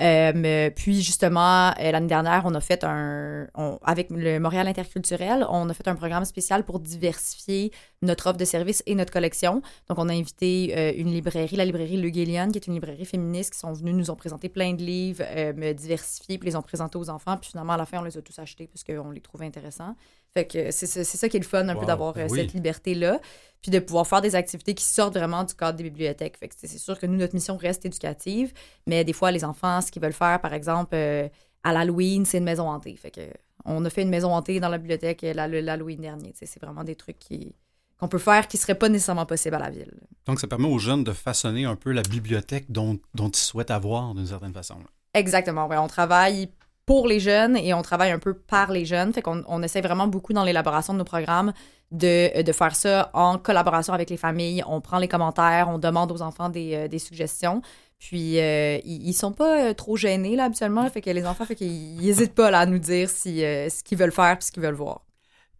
Euh, 0.00 0.70
puis 0.70 1.02
justement, 1.02 1.68
euh, 1.68 1.92
l'année 1.92 2.08
dernière, 2.08 2.42
on 2.44 2.54
a 2.54 2.60
fait 2.60 2.82
un, 2.82 3.46
avec 3.82 4.10
le 4.10 4.40
Montréal 4.40 4.66
interculturel, 4.66 5.46
on 5.48 5.68
a 5.68 5.74
fait 5.74 5.86
un 5.86 5.94
programme 5.94 6.24
spécial 6.24 6.64
pour 6.64 6.80
diversifier 6.80 7.70
notre 8.02 8.26
offre 8.28 8.38
de 8.38 8.44
services 8.44 8.82
et 8.86 8.94
notre 8.94 9.12
collection. 9.12 9.62
Donc, 9.88 9.98
on 9.98 10.08
a 10.08 10.12
invité 10.12 10.74
euh, 10.76 10.92
une 10.96 11.12
librairie, 11.12 11.56
la 11.56 11.64
librairie 11.64 11.96
Le 11.96 12.10
Guélian, 12.10 12.50
qui 12.50 12.58
est 12.58 12.66
une 12.66 12.74
librairie 12.74 13.04
féministe, 13.04 13.52
qui 13.52 13.58
sont 13.60 13.72
venus 13.72 13.94
nous 13.94 14.10
ont 14.10 14.16
présenté 14.16 14.48
plein 14.48 14.72
de 14.72 14.82
livres 14.82 15.24
diversifiés, 15.72 16.38
puis 16.38 16.48
les 16.48 16.56
ont 16.56 16.62
présentés 16.62 16.98
aux 16.98 17.10
enfants. 17.10 17.36
Puis 17.36 17.50
finalement, 17.50 17.74
à 17.74 17.76
la 17.76 17.86
fin, 17.86 18.00
on 18.00 18.04
les 18.04 18.18
a 18.18 18.22
tous 18.22 18.38
achetés 18.38 18.66
parce 18.66 18.82
qu'on 18.82 19.10
les 19.10 19.20
trouvait 19.20 19.46
intéressants. 19.46 19.94
Fait 20.36 20.46
que 20.46 20.72
c'est 20.72 20.86
ça 20.86 21.28
qui 21.28 21.36
est 21.36 21.40
le 21.40 21.46
fun, 21.46 21.68
un 21.68 21.76
peu 21.76 21.86
d'avoir 21.86 22.12
ben 22.12 22.28
cette 22.28 22.52
liberté-là 22.52 23.20
puis 23.62 23.70
de 23.70 23.78
pouvoir 23.78 24.06
faire 24.06 24.20
des 24.20 24.34
activités 24.34 24.74
qui 24.74 24.84
sortent 24.84 25.16
vraiment 25.16 25.42
du 25.42 25.54
cadre 25.54 25.78
des 25.78 25.84
bibliothèques. 25.84 26.36
Fait 26.36 26.48
que 26.48 26.54
c'est 26.58 26.76
sûr 26.76 26.98
que 26.98 27.06
nous, 27.06 27.16
notre 27.16 27.34
mission 27.34 27.56
reste 27.56 27.86
éducative, 27.86 28.52
mais 28.86 29.04
des 29.04 29.14
fois, 29.14 29.30
les 29.30 29.42
enfants, 29.42 29.80
ce 29.80 29.90
qu'ils 29.90 30.02
veulent 30.02 30.12
faire, 30.12 30.38
par 30.42 30.52
exemple, 30.52 30.94
euh, 30.94 31.30
à 31.62 31.72
l'Halloween, 31.72 32.26
c'est 32.26 32.36
une 32.36 32.44
maison 32.44 32.68
hantée. 32.68 32.94
Fait 32.94 33.10
que 33.10 33.22
on 33.64 33.82
a 33.86 33.88
fait 33.88 34.02
une 34.02 34.10
maison 34.10 34.34
hantée 34.34 34.60
dans 34.60 34.68
la 34.68 34.76
bibliothèque 34.76 35.22
l'Halloween 35.22 36.02
dernier. 36.02 36.34
C'est 36.34 36.60
vraiment 36.60 36.84
des 36.84 36.94
trucs 36.94 37.18
qui 37.18 37.54
qu'on 37.98 38.08
peut 38.08 38.18
faire 38.18 38.48
qui 38.48 38.58
ne 38.58 38.60
seraient 38.60 38.74
pas 38.74 38.90
nécessairement 38.90 39.24
possibles 39.24 39.54
à 39.54 39.60
la 39.60 39.70
ville. 39.70 39.94
Donc, 40.26 40.40
ça 40.40 40.46
permet 40.46 40.68
aux 40.68 40.78
jeunes 40.78 41.04
de 41.04 41.12
façonner 41.12 41.64
un 41.64 41.76
peu 41.76 41.92
la 41.92 42.02
bibliothèque 42.02 42.70
dont, 42.70 42.98
dont 43.14 43.30
ils 43.30 43.36
souhaitent 43.36 43.70
avoir 43.70 44.14
d'une 44.14 44.26
certaine 44.26 44.52
façon. 44.52 44.76
Exactement. 45.14 45.68
on 45.70 45.88
travaille 45.88 46.50
pour 46.86 47.08
les 47.08 47.20
jeunes 47.20 47.56
et 47.56 47.72
on 47.72 47.82
travaille 47.82 48.10
un 48.10 48.18
peu 48.18 48.34
par 48.34 48.70
les 48.70 48.84
jeunes. 48.84 49.12
Fait 49.12 49.22
qu'on 49.22 49.42
on 49.46 49.62
essaie 49.62 49.80
vraiment 49.80 50.06
beaucoup 50.06 50.32
dans 50.32 50.44
l'élaboration 50.44 50.92
de 50.92 50.98
nos 50.98 51.04
programmes 51.04 51.52
de, 51.90 52.42
de, 52.42 52.52
faire 52.52 52.74
ça 52.74 53.10
en 53.14 53.38
collaboration 53.38 53.92
avec 53.92 54.10
les 54.10 54.16
familles. 54.16 54.62
On 54.66 54.80
prend 54.80 54.98
les 54.98 55.08
commentaires, 55.08 55.68
on 55.68 55.78
demande 55.78 56.10
aux 56.12 56.22
enfants 56.22 56.48
des, 56.48 56.74
euh, 56.74 56.88
des 56.88 56.98
suggestions. 56.98 57.62
Puis 57.98 58.38
euh, 58.40 58.78
ils, 58.84 59.14
sont 59.14 59.32
pas 59.32 59.70
euh, 59.70 59.74
trop 59.74 59.96
gênés 59.96 60.36
là 60.36 60.44
habituellement, 60.44 60.88
fait 60.90 61.00
que 61.00 61.10
les 61.10 61.24
enfants 61.24 61.46
fait 61.46 61.54
qu'ils 61.54 61.96
n'hésitent 61.96 62.34
pas 62.34 62.50
là, 62.50 62.60
à 62.60 62.66
nous 62.66 62.78
dire 62.78 63.08
si, 63.08 63.38
ce 63.38 63.82
qu'ils 63.82 63.96
veulent 63.96 64.12
faire 64.12 64.36
puis 64.36 64.46
ce 64.46 64.52
qu'ils 64.52 64.62
veulent 64.62 64.74
voir. 64.74 65.06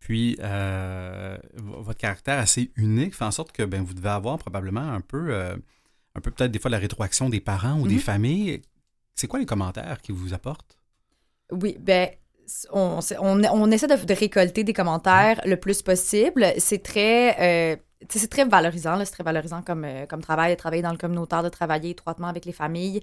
Puis 0.01 0.37
votre 1.57 1.97
caractère 1.97 2.39
assez 2.39 2.71
unique 2.77 3.15
fait 3.15 3.25
en 3.25 3.31
sorte 3.31 3.53
que 3.53 3.63
ben, 3.63 3.83
vous 3.83 3.95
devez 3.95 4.11
avoir 4.11 4.37
probablement 4.39 4.83
un 4.93 5.01
peu, 5.01 5.35
un 5.35 6.21
peu 6.21 6.31
peut-être 6.31 6.51
des 6.51 6.59
fois 6.59 6.71
la 6.71 6.79
rétroaction 6.79 7.31
des 7.31 7.41
parents 7.41 7.81
ou 7.81 7.89
des 7.89 7.95
mm-hmm. 7.95 8.01
familles. 8.01 8.63
C'est 9.15 9.29
quoi 9.29 9.39
les 9.39 9.47
commentaires 9.47 10.03
qu'ils 10.03 10.17
vous 10.17 10.35
apportent? 10.35 10.77
Oui, 11.51 11.77
ben 11.81 12.09
on, 12.73 13.01
on, 13.21 13.71
essaie 13.71 13.87
de, 13.87 14.15
récolter 14.15 14.65
des 14.65 14.73
commentaires 14.73 15.41
le 15.45 15.57
plus 15.57 15.83
possible. 15.83 16.47
C'est 16.59 16.83
très, 16.83 17.73
euh, 17.73 17.77
c'est 18.09 18.31
très 18.31 18.45
valorisant, 18.45 19.03
c'est 19.05 19.13
très 19.13 19.25
valorisant 19.25 19.63
comme, 19.63 19.85
euh, 19.85 20.07
comme 20.07 20.21
travail, 20.21 20.55
de 20.55 20.59
travailler 20.59 20.83
dans 20.83 20.93
le 20.93 20.99
communautaire, 20.99 21.43
de 21.43 21.49
travailler 21.49 21.91
étroitement 21.91 22.29
avec 22.29 22.45
les 22.45 22.53
familles 22.53 23.01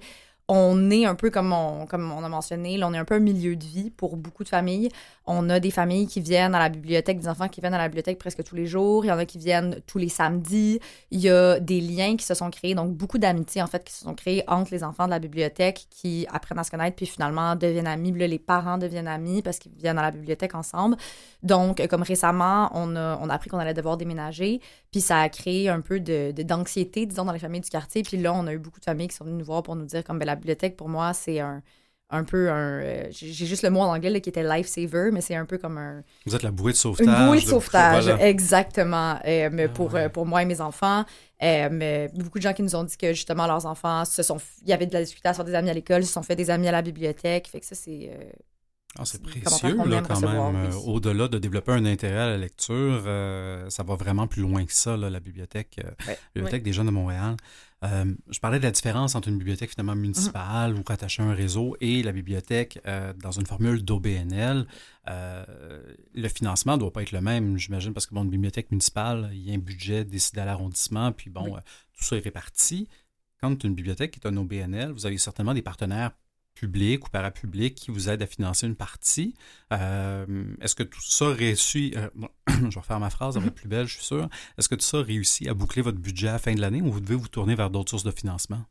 on 0.48 0.90
est 0.90 1.06
un 1.06 1.14
peu 1.14 1.30
comme 1.30 1.52
on, 1.52 1.86
comme 1.86 2.10
on 2.12 2.22
a 2.24 2.28
mentionné, 2.28 2.76
là, 2.76 2.88
on 2.88 2.92
est 2.92 2.98
un 2.98 3.04
peu 3.04 3.14
un 3.14 3.20
milieu 3.20 3.56
de 3.56 3.64
vie 3.64 3.90
pour 3.90 4.16
beaucoup 4.16 4.44
de 4.44 4.48
familles. 4.48 4.88
On 5.24 5.48
a 5.48 5.60
des 5.60 5.70
familles 5.70 6.08
qui 6.08 6.20
viennent 6.20 6.54
à 6.54 6.58
la 6.58 6.68
bibliothèque, 6.68 7.20
des 7.20 7.28
enfants 7.28 7.48
qui 7.48 7.60
viennent 7.60 7.74
à 7.74 7.78
la 7.78 7.88
bibliothèque 7.88 8.18
presque 8.18 8.42
tous 8.42 8.56
les 8.56 8.66
jours. 8.66 9.04
Il 9.04 9.08
y 9.08 9.12
en 9.12 9.18
a 9.18 9.24
qui 9.24 9.38
viennent 9.38 9.80
tous 9.86 9.98
les 9.98 10.08
samedis. 10.08 10.80
Il 11.10 11.20
y 11.20 11.30
a 11.30 11.60
des 11.60 11.80
liens 11.80 12.16
qui 12.16 12.24
se 12.24 12.34
sont 12.34 12.50
créés, 12.50 12.74
donc 12.74 12.92
beaucoup 12.92 13.18
d'amitiés 13.18 13.62
en 13.62 13.66
fait 13.66 13.84
qui 13.84 13.92
se 13.92 14.04
sont 14.04 14.14
créées 14.14 14.42
entre 14.48 14.72
les 14.72 14.82
enfants 14.82 15.06
de 15.06 15.10
la 15.10 15.20
bibliothèque 15.20 15.86
qui 15.90 16.26
apprennent 16.30 16.58
à 16.58 16.64
se 16.64 16.70
connaître 16.70 16.96
puis 16.96 17.06
finalement 17.06 17.54
deviennent 17.54 17.86
amis. 17.86 18.12
les 18.12 18.38
parents 18.38 18.78
deviennent 18.78 19.08
amis 19.08 19.42
parce 19.42 19.58
qu'ils 19.58 19.72
viennent 19.72 19.98
à 19.98 20.02
la 20.02 20.10
bibliothèque 20.10 20.54
ensemble. 20.54 20.96
Donc, 21.42 21.84
comme 21.88 22.02
récemment, 22.02 22.70
on 22.74 22.94
a, 22.96 23.18
on 23.20 23.28
a 23.28 23.34
appris 23.34 23.50
qu'on 23.50 23.58
allait 23.58 23.74
devoir 23.74 23.96
déménager, 23.96 24.60
puis 24.90 25.00
ça 25.00 25.20
a 25.20 25.28
créé 25.28 25.68
un 25.68 25.80
peu 25.80 26.00
de, 26.00 26.32
d'anxiété, 26.42 27.06
disons, 27.06 27.24
dans 27.24 27.32
les 27.32 27.38
familles 27.38 27.62
du 27.62 27.70
quartier. 27.70 28.02
Puis 28.02 28.16
là, 28.16 28.32
on 28.32 28.46
a 28.46 28.52
eu 28.52 28.58
beaucoup 28.58 28.78
de 28.78 28.84
familles 28.84 29.08
qui 29.08 29.16
sont 29.16 29.24
venues 29.24 29.38
nous 29.38 29.44
voir 29.44 29.62
pour 29.62 29.74
nous 29.74 29.86
dire 29.86 30.04
comme 30.04 30.18
ben, 30.18 30.26
la 30.32 30.36
bibliothèque, 30.36 30.76
pour 30.76 30.88
moi, 30.88 31.12
c'est 31.14 31.40
un, 31.40 31.62
un 32.12 32.24
peu 32.24 32.50
un. 32.50 32.80
Euh, 32.80 33.06
j'ai 33.10 33.46
juste 33.46 33.62
le 33.62 33.70
mot 33.70 33.80
en 33.80 33.94
anglais 33.94 34.20
qui 34.20 34.28
était 34.28 34.42
lifesaver, 34.42 35.10
mais 35.12 35.22
c'est 35.22 35.34
un 35.34 35.46
peu 35.46 35.58
comme 35.58 35.78
un. 35.78 36.02
Vous 36.26 36.36
êtes 36.36 36.42
la 36.42 36.50
bouée 36.50 36.72
de 36.72 36.76
sauvetage. 36.76 37.06
Une 37.06 37.26
bouée 37.26 37.40
de 37.40 37.46
sauvetage, 37.46 38.08
exactement. 38.20 39.18
Euh, 39.24 39.48
mais 39.50 39.64
ah 39.64 39.68
pour, 39.68 39.94
euh, 39.96 40.08
pour 40.08 40.26
moi 40.26 40.42
et 40.42 40.44
mes 40.44 40.60
enfants. 40.60 41.04
mais 41.40 42.10
beaucoup 42.14 42.38
de 42.38 42.42
gens 42.42 42.52
qui 42.52 42.62
nous 42.62 42.76
ont 42.76 42.84
dit 42.84 42.96
que 42.96 43.14
justement 43.14 43.46
leurs 43.46 43.66
enfants 43.66 44.04
se 44.04 44.22
sont. 44.22 44.36
Il 44.62 44.68
y 44.68 44.72
avait 44.72 44.86
de 44.86 44.92
la 44.92 45.02
discutation 45.02 45.42
des 45.42 45.54
amis 45.54 45.70
à 45.70 45.74
l'école, 45.74 46.04
se 46.04 46.12
sont 46.12 46.22
fait 46.22 46.36
des 46.36 46.50
amis 46.50 46.68
à 46.68 46.72
la 46.72 46.82
bibliothèque. 46.82 47.48
Fait 47.48 47.60
que 47.60 47.66
ça, 47.66 47.74
c'est. 47.74 48.10
Ah, 48.98 49.06
c'est 49.06 49.22
précieux, 49.22 49.74
là, 49.86 50.02
quand 50.06 50.20
même. 50.20 50.70
Au-delà 50.84 51.26
de 51.26 51.38
développer 51.38 51.72
un 51.72 51.86
intérêt 51.86 52.18
à 52.18 52.28
la 52.28 52.36
lecture, 52.36 53.02
ça 53.70 53.82
va 53.82 53.94
vraiment 53.96 54.26
plus 54.26 54.42
loin 54.42 54.66
que 54.66 54.74
ça, 54.74 54.98
la 54.98 55.18
bibliothèque, 55.18 55.80
la 56.06 56.14
bibliothèque 56.34 56.62
des 56.62 56.74
jeunes 56.74 56.86
de 56.86 56.90
Montréal. 56.90 57.36
Euh, 57.84 58.14
je 58.30 58.38
parlais 58.38 58.58
de 58.58 58.62
la 58.62 58.70
différence 58.70 59.14
entre 59.14 59.28
une 59.28 59.38
bibliothèque 59.38 59.70
finalement 59.70 59.96
municipale 59.96 60.74
ou 60.74 60.82
rattachée 60.86 61.22
à 61.22 61.26
un 61.26 61.34
réseau 61.34 61.76
et 61.80 62.02
la 62.02 62.12
bibliothèque 62.12 62.80
euh, 62.86 63.12
dans 63.14 63.32
une 63.32 63.46
formule 63.46 63.84
d'OBNL. 63.84 64.66
Euh, 65.08 65.44
le 66.14 66.28
financement 66.28 66.74
ne 66.74 66.80
doit 66.80 66.92
pas 66.92 67.02
être 67.02 67.12
le 67.12 67.20
même, 67.20 67.58
j'imagine, 67.58 67.92
parce 67.92 68.06
que 68.06 68.14
bon, 68.14 68.22
une 68.22 68.30
bibliothèque 68.30 68.70
municipale, 68.70 69.30
il 69.32 69.48
y 69.48 69.50
a 69.50 69.54
un 69.54 69.58
budget 69.58 70.04
décidé 70.04 70.40
à 70.40 70.44
l'arrondissement, 70.44 71.10
puis 71.12 71.30
bon, 71.30 71.56
tout 71.92 72.04
ça 72.04 72.16
est 72.16 72.20
réparti. 72.20 72.88
Quand 73.40 73.64
une 73.64 73.74
bibliothèque 73.74 74.16
est 74.16 74.26
un 74.26 74.36
OBNL, 74.36 74.92
vous 74.92 75.06
avez 75.06 75.18
certainement 75.18 75.54
des 75.54 75.62
partenaires 75.62 76.12
publics 76.54 77.06
ou 77.06 77.10
parapublics 77.10 77.74
qui 77.74 77.90
vous 77.90 78.08
aident 78.08 78.22
à 78.22 78.26
financer 78.26 78.66
une 78.66 78.76
partie. 78.76 79.34
Est-ce 79.70 80.74
que 80.74 80.82
tout 80.82 81.00
ça 81.00 81.28
réussit, 81.28 81.94
je 82.48 82.54
vais 82.54 82.80
refaire 82.80 83.00
ma 83.00 83.10
phrase, 83.10 83.36
elle 83.36 83.42
va 83.42 83.48
être 83.48 83.54
plus 83.54 83.68
belle, 83.68 83.86
je 83.86 83.94
suis 83.94 84.04
sûr. 84.04 84.28
Est-ce 84.58 84.68
que 84.68 84.74
tout 84.74 84.84
ça 84.84 85.02
réussit 85.02 85.48
à 85.48 85.54
boucler 85.54 85.82
votre 85.82 85.98
budget 85.98 86.28
à 86.28 86.32
la 86.32 86.38
fin 86.38 86.54
de 86.54 86.60
l'année 86.60 86.82
ou 86.82 86.90
vous 86.90 87.00
devez 87.00 87.16
vous 87.16 87.28
tourner 87.28 87.54
vers 87.54 87.70
d'autres 87.70 87.90
sources 87.90 88.04
de 88.04 88.10
financement? 88.10 88.64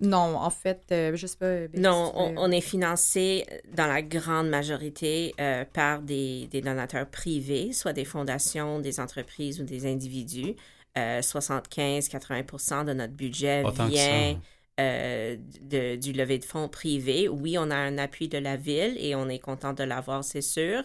Non, 0.00 0.36
en 0.36 0.50
fait, 0.50 0.82
euh, 0.90 1.14
je 1.14 1.26
sais 1.26 1.36
pas. 1.36 1.68
non, 1.78 2.12
on, 2.14 2.50
est 2.50 2.60
financé 2.60 3.46
dans 3.74 3.86
la 3.86 4.02
grande 4.02 4.48
majorité 4.48 5.34
euh, 5.40 5.64
par 5.72 6.02
des, 6.02 6.48
donateurs 6.52 7.06
privés, 7.06 7.72
soit 7.72 7.92
des 7.92 8.04
fondations, 8.04 8.80
des 8.80 8.98
entreprises 8.98 9.60
ou 9.60 9.64
des 9.64 9.86
individus. 9.86 10.54
75-80% 10.96 12.72
euh, 12.80 12.84
de 12.84 12.92
notre 12.92 13.14
budget 13.14 13.64
vient 13.88 14.38
de, 14.78 15.96
du 15.96 16.12
lever 16.12 16.38
de 16.38 16.44
fonds 16.44 16.68
privé. 16.68 17.28
Oui, 17.28 17.56
on 17.58 17.70
a 17.70 17.76
un 17.76 17.98
appui 17.98 18.28
de 18.28 18.38
la 18.38 18.56
ville 18.56 18.96
et 18.98 19.14
on 19.14 19.28
est 19.28 19.38
content 19.38 19.72
de 19.72 19.84
l'avoir, 19.84 20.24
c'est 20.24 20.42
sûr. 20.42 20.82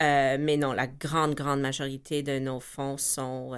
mais 0.00 0.56
non, 0.56 0.72
la 0.72 0.86
grande, 0.86 1.34
grande 1.34 1.60
majorité 1.60 2.22
de 2.22 2.38
nos 2.38 2.60
fonds 2.60 2.96
sont, 2.96 3.52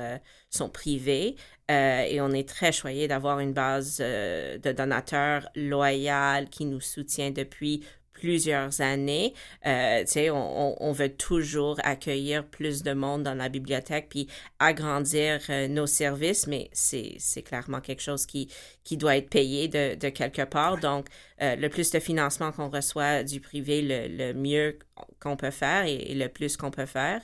sont 0.51 0.69
privés. 0.71 1.37
Euh, 1.71 2.03
et 2.03 2.21
on 2.21 2.31
est 2.33 2.49
très 2.49 2.73
choyé 2.73 3.09
d'avoir 3.09 3.41
une 3.41 3.55
base 3.55 3.99
euh, 4.01 4.59
de 4.59 4.73
donateurs 4.73 5.49
loyaux 5.57 6.45
qui 6.51 6.67
nous 6.67 6.81
soutient 6.81 7.31
depuis 7.31 7.85
plusieurs 8.15 8.81
années. 8.81 9.35
Euh, 9.67 10.05
on, 10.33 10.77
on, 10.81 10.93
veut 10.93 11.11
toujours 11.11 11.79
accueillir 11.85 12.47
plus 12.47 12.83
de 12.83 12.93
monde 12.95 13.25
dans 13.25 13.35
la 13.35 13.49
bibliothèque 13.51 14.07
puis 14.09 14.29
agrandir 14.59 15.41
euh, 15.51 15.69
nos 15.69 15.87
services, 15.87 16.47
mais 16.47 16.71
c'est 16.73 17.43
clairement 17.45 17.81
quelque 17.81 18.03
chose 18.03 18.25
qui, 18.25 18.49
qui 18.85 18.97
doit 18.97 19.17
être 19.17 19.29
payé 19.29 19.69
de, 19.69 19.97
de 19.97 20.09
quelque 20.09 20.43
part. 20.43 20.79
Donc, 20.79 21.09
le 21.41 21.69
plus 21.69 21.91
de 21.91 21.99
financement 21.99 22.53
qu'on 22.53 22.71
reçoit 22.71 23.23
du 23.23 23.41
privé, 23.41 23.83
le, 23.83 24.07
le 24.09 24.33
mieux 24.33 24.79
qu'on 25.21 25.37
peut 25.37 25.51
faire 25.51 25.85
et, 25.87 26.15
le 26.15 26.29
plus 26.29 26.57
qu'on 26.57 26.71
peut 26.71 26.87
faire. 26.87 27.21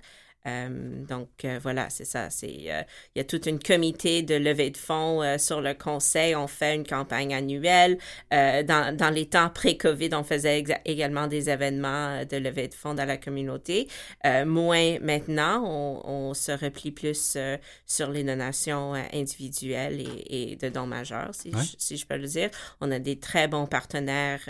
Euh, 0.46 1.04
donc 1.06 1.28
euh, 1.44 1.58
voilà, 1.62 1.90
c'est 1.90 2.04
ça. 2.04 2.30
C'est 2.30 2.46
euh, 2.68 2.82
il 3.14 3.18
y 3.18 3.20
a 3.20 3.24
toute 3.24 3.46
une 3.46 3.58
comité 3.58 4.22
de 4.22 4.34
levée 4.34 4.70
de 4.70 4.76
fonds 4.76 5.38
sur 5.38 5.60
le 5.60 5.74
conseil. 5.74 6.34
On 6.34 6.46
fait 6.46 6.74
une 6.74 6.86
campagne 6.86 7.34
annuelle. 7.34 7.98
dans, 8.30 8.96
dans 8.96 9.10
les 9.10 9.26
temps 9.26 9.50
pré-Covid, 9.50 10.10
on 10.14 10.24
faisait 10.24 10.64
également 10.84 11.26
des 11.26 11.50
événements 11.50 12.24
de 12.24 12.36
levée 12.36 12.68
de 12.68 12.74
fonds 12.74 12.94
dans 12.94 13.04
la 13.04 13.16
communauté. 13.16 13.88
moins 14.24 14.98
maintenant, 15.00 15.62
on, 15.64 16.30
on, 16.30 16.34
se 16.34 16.52
replie 16.52 16.90
plus 16.90 17.36
sur 17.86 18.10
les 18.10 18.24
donations 18.24 18.94
individuelles 19.12 20.00
et, 20.00 20.52
et 20.52 20.56
de 20.56 20.68
dons 20.68 20.86
majeurs, 20.86 21.30
si, 21.32 21.50
je, 21.52 21.74
si 21.78 21.96
je 21.96 22.06
peux 22.06 22.16
le 22.16 22.26
dire. 22.26 22.50
On 22.80 22.90
a 22.90 22.98
des 22.98 23.18
très 23.18 23.48
bons 23.48 23.66
partenaires 23.66 24.48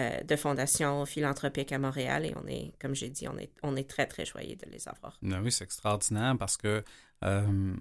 euh, 0.00 0.22
de 0.22 0.36
fondations 0.36 1.04
philanthropiques 1.04 1.72
à 1.72 1.78
Montréal 1.78 2.24
et 2.24 2.34
on 2.42 2.46
est, 2.48 2.72
comme 2.80 2.94
j'ai 2.94 3.10
dit, 3.10 3.28
on 3.28 3.36
est, 3.36 3.52
on 3.62 3.76
est 3.76 3.88
très, 3.88 4.06
très 4.06 4.24
choyé 4.24 4.56
de 4.56 4.66
les 4.70 4.88
avoir. 4.88 5.18
Ben 5.20 5.42
oui, 5.42 5.52
c'est 5.52 5.64
extraordinaire 5.64 6.34
parce 6.38 6.56
que 6.56 6.82
euh, 7.24 7.74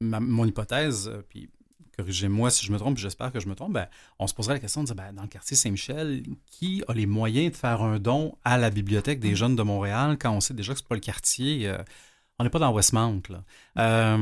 mon 0.00 0.46
hypothèse, 0.46 1.08
euh, 1.08 1.22
puis 1.28 1.50
corrigez-moi 1.96 2.50
si 2.50 2.64
je 2.64 2.72
me 2.72 2.78
trompe, 2.78 2.96
j'espère 2.96 3.30
que 3.30 3.40
je 3.40 3.48
me 3.48 3.54
trompe, 3.54 3.74
ben, 3.74 3.88
on 4.18 4.26
se 4.26 4.34
poserait 4.34 4.54
la 4.54 4.60
question 4.60 4.80
de 4.82 4.86
dire, 4.86 4.96
ben, 4.96 5.12
dans 5.12 5.22
le 5.22 5.28
quartier 5.28 5.56
Saint-Michel, 5.56 6.22
qui 6.46 6.82
a 6.88 6.94
les 6.94 7.06
moyens 7.06 7.52
de 7.52 7.56
faire 7.56 7.82
un 7.82 7.98
don 7.98 8.36
à 8.44 8.56
la 8.56 8.70
Bibliothèque 8.70 9.20
des 9.20 9.36
jeunes 9.36 9.54
de 9.54 9.62
Montréal 9.62 10.16
quand 10.18 10.32
on 10.32 10.40
sait 10.40 10.54
déjà 10.54 10.72
que 10.72 10.78
ce 10.78 10.84
n'est 10.84 10.88
pas 10.88 10.94
le 10.94 11.00
quartier, 11.02 11.72
on 12.38 12.44
n'est 12.44 12.50
pas 12.50 12.58
dans 12.58 12.72
Westmount. 12.72 13.22
Là. 13.28 14.16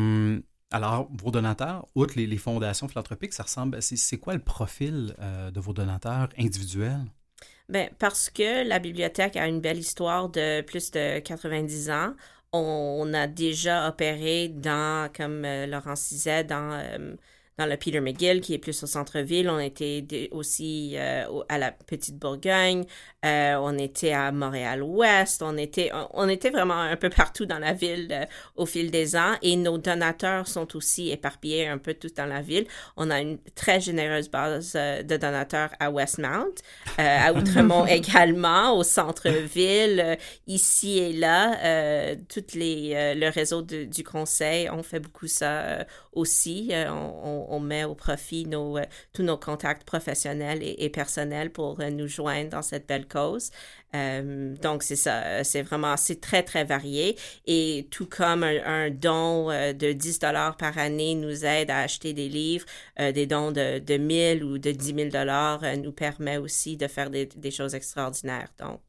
Alors, 0.72 1.09
vos 1.12 1.33
donateurs, 1.33 1.88
outre 1.96 2.14
les, 2.16 2.37
fondations 2.37 2.87
philanthropiques, 2.87 3.33
ça 3.33 3.42
ressemble. 3.42 3.83
C'est 3.83 4.18
quoi 4.18 4.35
le 4.35 4.40
profil 4.40 5.16
euh, 5.20 5.50
de 5.50 5.59
vos 5.59 5.72
donateurs 5.72 6.28
individuels? 6.38 7.04
Bien, 7.68 7.88
parce 7.98 8.30
que 8.30 8.66
la 8.66 8.78
bibliothèque 8.78 9.37
a 9.37 9.46
une 9.48 9.61
belle 9.61 9.78
histoire 9.78 10.28
de 10.28 10.61
plus 10.62 10.90
de 10.92 11.18
90 11.20 11.90
ans. 11.90 12.14
On, 12.52 13.12
a 13.14 13.26
déjà 13.26 13.88
opéré 13.88 14.48
dans, 14.48 15.11
comme 15.12 15.44
euh, 15.44 15.66
Laurent 15.66 15.94
disait, 15.94 16.44
dans 16.44 16.72
euh, 16.72 17.14
dans 17.61 17.66
le 17.66 17.77
Peter 17.77 18.01
McGill, 18.01 18.40
qui 18.40 18.55
est 18.55 18.59
plus 18.59 18.83
au 18.83 18.87
centre-ville. 18.87 19.51
On 19.51 19.59
était 19.59 20.29
aussi 20.33 20.94
euh, 20.96 21.25
à 21.51 21.59
la 21.59 21.73
Petite 21.73 22.16
Bourgogne. 22.18 22.87
Euh, 23.27 23.57
on 23.61 23.77
était 23.77 24.12
à 24.12 24.33
Montréal-Ouest. 24.33 25.42
On 25.42 25.59
était, 25.59 25.90
on 26.14 26.27
était 26.31 26.49
vraiment 26.49 26.81
un 26.81 26.96
peu 26.96 27.11
partout 27.11 27.44
dans 27.44 27.59
la 27.59 27.75
ville 27.75 28.09
euh, 28.11 28.25
au 28.57 28.64
fil 28.64 28.90
des 28.90 29.14
ans. 29.14 29.35
Et 29.42 29.57
nos 29.57 29.77
donateurs 29.77 30.49
sont 30.49 30.75
aussi 30.75 31.11
éparpillés 31.11 31.68
un 31.68 31.77
peu 31.77 31.92
tout 31.92 32.09
dans 32.16 32.25
la 32.25 32.40
ville. 32.40 32.66
On 32.96 33.11
a 33.11 33.20
une 33.20 33.37
très 33.55 33.79
généreuse 33.79 34.31
base 34.31 34.73
de 34.73 35.16
donateurs 35.18 35.68
à 35.81 35.90
Westmount, 35.90 36.55
à 36.96 37.31
Outremont 37.35 37.85
également, 37.87 38.75
au 38.75 38.85
centre-ville, 38.85 40.16
ici 40.46 40.99
et 40.99 41.12
là. 41.12 42.14
toutes 42.31 42.55
les, 42.55 43.14
le 43.16 43.29
réseau 43.29 43.61
du 43.61 44.03
conseil, 44.03 44.70
on 44.70 44.83
fait 44.83 45.01
beaucoup 45.01 45.27
ça 45.27 45.85
aussi. 46.12 46.73
on 46.73 47.49
on 47.49 47.49
met 47.58 47.82
au 47.84 47.94
profit 47.94 48.46
euh, 48.52 48.84
tous 49.12 49.22
nos 49.24 49.36
contacts 49.36 49.84
professionnels 49.84 50.60
et, 50.62 50.88
personnels 50.90 51.50
pour 51.50 51.80
euh, 51.80 51.90
nous 51.90 52.06
joindre 52.06 52.50
dans 52.50 52.62
cette 52.62 52.86
belle 52.86 53.08
cause. 53.08 53.50
Euh, 53.94 54.55
donc, 54.57 54.83
c'est 54.83 54.96
ça, 54.96 55.42
c'est 55.44 55.62
vraiment, 55.62 55.96
c'est 55.96 56.20
très, 56.20 56.42
très 56.42 56.64
varié. 56.64 57.16
Et 57.46 57.88
tout 57.90 58.07
comme 58.07 58.44
un, 58.44 58.90
don 58.90 59.48
de 59.48 59.92
10 59.92 60.18
dollars 60.20 60.57
par 60.57 60.79
année 60.79 61.14
nous 61.14 61.44
aide 61.44 61.70
à 61.70 61.81
acheter 61.81 62.12
des 62.12 62.29
livres, 62.29 62.66
des 62.98 63.26
dons 63.26 63.50
de, 63.50 63.79
de 63.79 63.96
1000 63.96 64.44
ou 64.44 64.59
de 64.59 64.70
10 64.70 64.94
000 64.94 65.09
dollars 65.11 65.61
nous 65.76 65.92
permet 65.92 66.37
aussi 66.37 66.76
de 66.76 66.87
faire 66.87 67.11
des, 67.11 67.26
des 67.26 67.50
choses 67.50 67.74
extraordinaires. 67.74 68.48
Donc, 68.59 68.81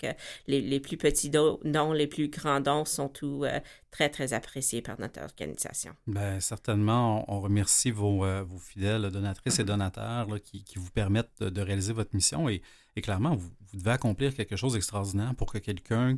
les, 0.47 0.61
les, 0.61 0.79
plus 0.79 0.97
petits 0.97 1.29
dons, 1.29 1.59
les 1.93 2.07
plus 2.07 2.29
grands 2.29 2.59
dons 2.59 2.85
sont 2.85 3.09
tous 3.09 3.45
très, 3.91 4.09
très 4.09 4.33
appréciés 4.33 4.81
par 4.81 4.99
notre 4.99 5.21
organisation. 5.21 5.93
Bien, 6.07 6.39
certainement, 6.39 7.25
on, 7.27 7.41
remercie 7.41 7.91
vos, 7.91 8.25
vos 8.43 8.59
fidèles 8.59 9.09
donatrices 9.11 9.59
et 9.59 9.63
donateurs 9.63 10.27
qui, 10.43 10.63
qui, 10.63 10.79
vous 10.79 10.91
permettent 10.91 11.41
de, 11.41 11.61
réaliser 11.61 11.93
votre 11.93 12.15
mission. 12.15 12.49
Et, 12.49 12.61
et 12.95 13.01
clairement, 13.01 13.35
vous, 13.35 13.49
devez 13.73 13.91
accomplir 13.91 14.35
quelque 14.35 14.55
chose 14.55 14.73
d'extraordinaire 14.73 15.35
pour 15.35 15.51
que 15.51 15.57
quelqu'un 15.57 16.17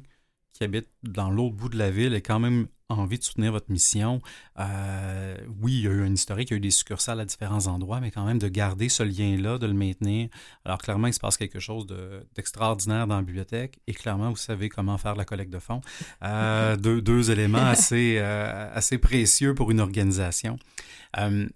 qui 0.53 0.63
habite 0.63 0.89
dans 1.03 1.29
l'autre 1.29 1.55
bout 1.55 1.69
de 1.69 1.77
la 1.77 1.91
ville 1.91 2.13
ait 2.13 2.21
quand 2.21 2.39
même 2.39 2.67
envie 2.99 3.17
de 3.17 3.23
soutenir 3.23 3.51
votre 3.51 3.71
mission. 3.71 4.21
Euh, 4.59 5.35
oui, 5.61 5.73
il 5.73 5.81
y 5.81 5.87
a 5.87 5.91
eu 5.91 6.03
un 6.03 6.13
historique, 6.13 6.49
il 6.49 6.53
y 6.53 6.55
a 6.55 6.57
eu 6.57 6.61
des 6.61 6.71
succursales 6.71 7.19
à 7.19 7.25
différents 7.25 7.67
endroits, 7.67 7.99
mais 7.99 8.11
quand 8.11 8.25
même 8.25 8.39
de 8.39 8.47
garder 8.47 8.89
ce 8.89 9.03
lien-là, 9.03 9.57
de 9.57 9.67
le 9.67 9.73
maintenir. 9.73 10.29
Alors 10.65 10.77
clairement, 10.77 11.07
il 11.07 11.13
se 11.13 11.19
passe 11.19 11.37
quelque 11.37 11.59
chose 11.59 11.87
d'extraordinaire 12.35 13.07
dans 13.07 13.15
la 13.17 13.21
bibliothèque 13.21 13.79
et 13.87 13.93
clairement, 13.93 14.29
vous 14.29 14.35
savez 14.35 14.69
comment 14.69 14.97
faire 14.97 15.15
la 15.15 15.25
collecte 15.25 15.51
de 15.51 15.59
fonds. 15.59 15.81
Euh, 16.23 16.75
deux, 16.75 17.01
deux, 17.01 17.31
éléments 17.31 17.57
assez, 17.65 18.17
euh, 18.17 18.69
assez 18.73 18.97
précieux 18.97 19.55
pour 19.55 19.71
une 19.71 19.79
organisation. 19.79 20.57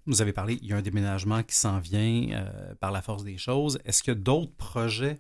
vous 0.06 0.22
avez 0.22 0.34
parlé, 0.34 0.60
il 0.62 0.68
y 0.68 0.74
a 0.74 0.78
un 0.78 0.82
déménagement 0.82 1.44
qui 1.44 1.56
s'en 1.56 1.80
vient 1.80 2.46
par 2.80 2.92
la 2.92 3.02
force 3.02 3.24
des 3.24 3.38
choses. 3.38 3.80
Est-ce 3.86 4.04
qu'il 4.04 4.14
y 4.14 4.18
a 4.18 4.20
d'autres 4.20 4.56
projets 4.56 5.20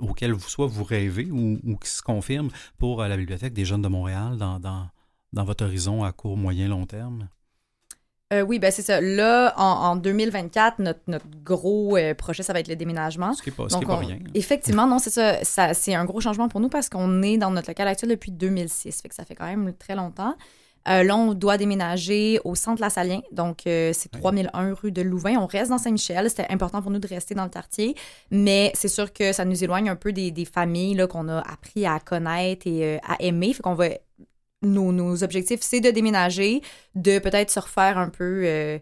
auxquels 0.00 0.32
vous, 0.32 0.48
soit 0.48 0.66
vous 0.66 0.84
rêvez 0.84 1.30
ou, 1.30 1.76
qui 1.82 1.90
se 1.90 2.02
confirment 2.02 2.50
pour 2.78 3.02
la 3.02 3.16
Bibliothèque 3.16 3.54
des 3.54 3.64
jeunes 3.64 3.82
de 3.82 3.88
Montréal 3.88 4.36
dans, 4.36 4.60
dans, 4.60 4.88
dans 5.32 5.44
votre 5.44 5.64
horizon 5.64 6.04
à 6.04 6.12
court, 6.12 6.36
moyen, 6.36 6.68
long 6.68 6.86
terme? 6.86 7.28
Euh, 8.32 8.42
oui, 8.42 8.58
ben 8.58 8.70
c'est 8.70 8.82
ça. 8.82 9.00
Là, 9.00 9.54
en, 9.56 9.96
2024, 9.96 10.80
notre, 10.80 11.00
notre 11.06 11.24
gros 11.42 11.96
euh, 11.96 12.14
projet, 12.14 12.42
ça 12.42 12.52
va 12.52 12.60
être 12.60 12.68
le 12.68 12.76
déménagement. 12.76 13.32
Ce 13.32 13.42
qui 13.42 13.48
n'est 13.48 13.56
pas, 13.56 13.66
pas, 13.66 13.96
rien. 13.96 14.18
Effectivement, 14.34 14.86
non, 14.86 14.98
c'est 14.98 15.10
ça, 15.10 15.42
ça 15.44 15.72
c'est 15.72 15.94
un 15.94 16.04
gros 16.04 16.20
changement 16.20 16.48
pour 16.48 16.60
nous 16.60 16.68
parce 16.68 16.90
qu'on 16.90 17.22
est 17.22 17.38
dans 17.38 17.50
notre 17.50 17.70
local 17.70 17.88
actuel 17.88 18.10
depuis 18.10 18.30
2006. 18.30 19.00
Fait 19.00 19.08
que 19.08 19.14
ça 19.14 19.24
fait 19.24 19.34
quand 19.34 19.46
même 19.46 19.72
très 19.72 19.94
longtemps. 19.94 20.34
Euh, 20.88 21.02
là, 21.04 21.16
on 21.16 21.32
doit 21.32 21.56
déménager 21.56 22.38
au 22.44 22.54
centre 22.54 22.82
La 22.82 22.90
Salien. 22.90 23.20
Donc, 23.32 23.60
c'est 23.64 24.10
3001 24.10 24.74
rue 24.74 24.92
de 24.92 25.00
Louvain. 25.02 25.36
On 25.38 25.46
reste 25.46 25.70
dans 25.70 25.78
Saint-Michel. 25.78 26.28
C'était 26.28 26.46
important 26.50 26.82
pour 26.82 26.90
nous 26.90 26.98
de 26.98 27.08
rester 27.08 27.34
dans 27.34 27.44
le 27.44 27.50
quartier. 27.50 27.94
Mais 28.30 28.72
c'est 28.74 28.88
sûr 28.88 29.12
que 29.12 29.32
ça 29.32 29.46
nous 29.46 29.64
éloigne 29.64 29.88
un 29.88 29.96
peu 29.96 30.12
des, 30.12 30.30
des 30.30 30.44
familles 30.44 31.02
qu'on 31.10 31.28
a 31.28 31.40
appris 31.40 31.86
à 31.86 31.98
connaître 31.98 32.66
et 32.66 32.98
à 32.98 33.16
aimer. 33.20 33.54
Fait 33.54 33.62
qu'on 33.62 33.74
va 33.74 33.88
nos, 34.62 35.22
objectifs, 35.22 35.60
c'est 35.62 35.80
de 35.80 35.90
déménager, 35.90 36.62
de 36.94 37.18
peut-être 37.18 37.50
se 37.50 37.60
refaire 37.60 37.98
un 37.98 38.08
peu, 38.08 38.42
euh, 38.44 38.78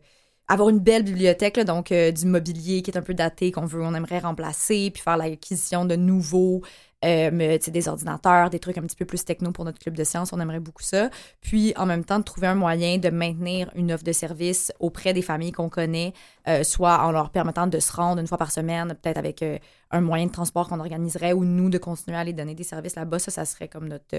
avoir 0.48 0.68
une 0.68 0.78
belle 0.78 1.02
bibliothèque, 1.02 1.60
donc 1.60 1.92
euh, 1.92 2.12
du 2.12 2.26
mobilier 2.26 2.82
qui 2.82 2.90
est 2.90 2.96
un 2.96 3.02
peu 3.02 3.14
daté, 3.14 3.52
qu'on 3.52 3.66
veut, 3.66 3.82
on 3.82 3.94
aimerait 3.94 4.20
remplacer, 4.20 4.90
puis 4.92 5.02
faire 5.02 5.16
l'acquisition 5.16 5.84
de 5.84 5.96
nouveaux 5.96 6.62
euh, 7.04 7.58
des 7.58 7.88
ordinateurs, 7.88 8.48
des 8.48 8.58
trucs 8.58 8.78
un 8.78 8.82
petit 8.82 8.96
peu 8.96 9.04
plus 9.04 9.24
techno 9.24 9.52
pour 9.52 9.64
notre 9.64 9.78
club 9.78 9.96
de 9.96 10.02
sciences. 10.02 10.32
On 10.32 10.40
aimerait 10.40 10.60
beaucoup 10.60 10.82
ça. 10.82 11.10
Puis, 11.42 11.74
en 11.76 11.84
même 11.84 12.04
temps, 12.04 12.18
de 12.18 12.24
trouver 12.24 12.46
un 12.46 12.54
moyen 12.54 12.96
de 12.98 13.10
maintenir 13.10 13.70
une 13.74 13.92
offre 13.92 14.04
de 14.04 14.12
service 14.12 14.72
auprès 14.80 15.12
des 15.12 15.22
familles 15.22 15.52
qu'on 15.52 15.68
connaît, 15.68 16.14
soit 16.62 17.04
en 17.04 17.12
leur 17.12 17.30
permettant 17.30 17.66
de 17.66 17.78
se 17.80 17.92
rendre 17.92 18.20
une 18.20 18.26
fois 18.26 18.38
par 18.38 18.50
semaine, 18.50 18.96
peut-être 19.00 19.18
avec 19.18 19.44
un 19.90 20.00
moyen 20.00 20.26
de 20.26 20.32
transport 20.32 20.68
qu'on 20.68 20.80
organiserait 20.80 21.32
ou 21.34 21.44
nous 21.44 21.68
de 21.68 21.78
continuer 21.78 22.16
à 22.16 22.20
aller 22.20 22.32
donner 22.32 22.54
des 22.54 22.64
services 22.64 22.96
là-bas. 22.96 23.18
Ça, 23.18 23.30
ça 23.30 23.44
serait 23.44 23.68
comme 23.68 23.88
notre, 23.88 24.16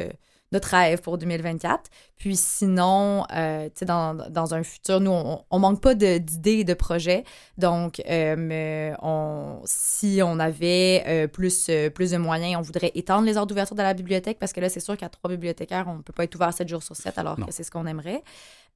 notre 0.52 0.70
rêve 0.70 1.02
pour 1.02 1.18
2024. 1.18 1.90
Puis 2.18 2.36
sinon, 2.36 3.26
sais, 3.30 3.86
dans, 3.86 4.16
dans, 4.30 4.54
un 4.54 4.64
futur, 4.64 5.00
nous, 5.00 5.12
on, 5.12 5.44
on 5.50 5.60
manque 5.60 5.82
pas 5.82 5.94
d'idées 5.94 6.60
et 6.60 6.64
de 6.64 6.74
projets. 6.74 7.24
Donc, 7.58 8.02
on, 8.08 9.62
si 9.66 10.22
on 10.24 10.40
avait 10.40 11.28
plus, 11.32 11.70
plus 11.94 12.12
de 12.12 12.18
moyens, 12.18 12.56
on 12.58 12.62
voudrait 12.62 12.92
étendre 12.96 13.26
les 13.26 13.38
heures 13.38 13.48
d'ouverture 13.48 13.76
de 13.76 13.82
la 13.82 13.94
bibliothèque 13.94 14.40
parce 14.40 14.54
que 14.54 14.62
là, 14.62 14.70
c'est 14.70 14.80
sûr 14.80 14.98
qu'à 14.98 15.10
trois 15.10 15.30
bibliothécaires, 15.30 15.86
on 15.88 15.98
ne 15.98 16.02
peut 16.02 16.14
pas 16.14 16.24
être 16.24 16.36
ouvert 16.36 16.54
7 16.54 16.68
jours 16.68 16.84
sur 16.84 16.96
7 16.96 17.18
alors 17.18 17.36
que 17.36 17.52
c'est 17.52 17.64
ce 17.64 17.72
qu'on 17.72 17.86
aimerait. 17.86 18.24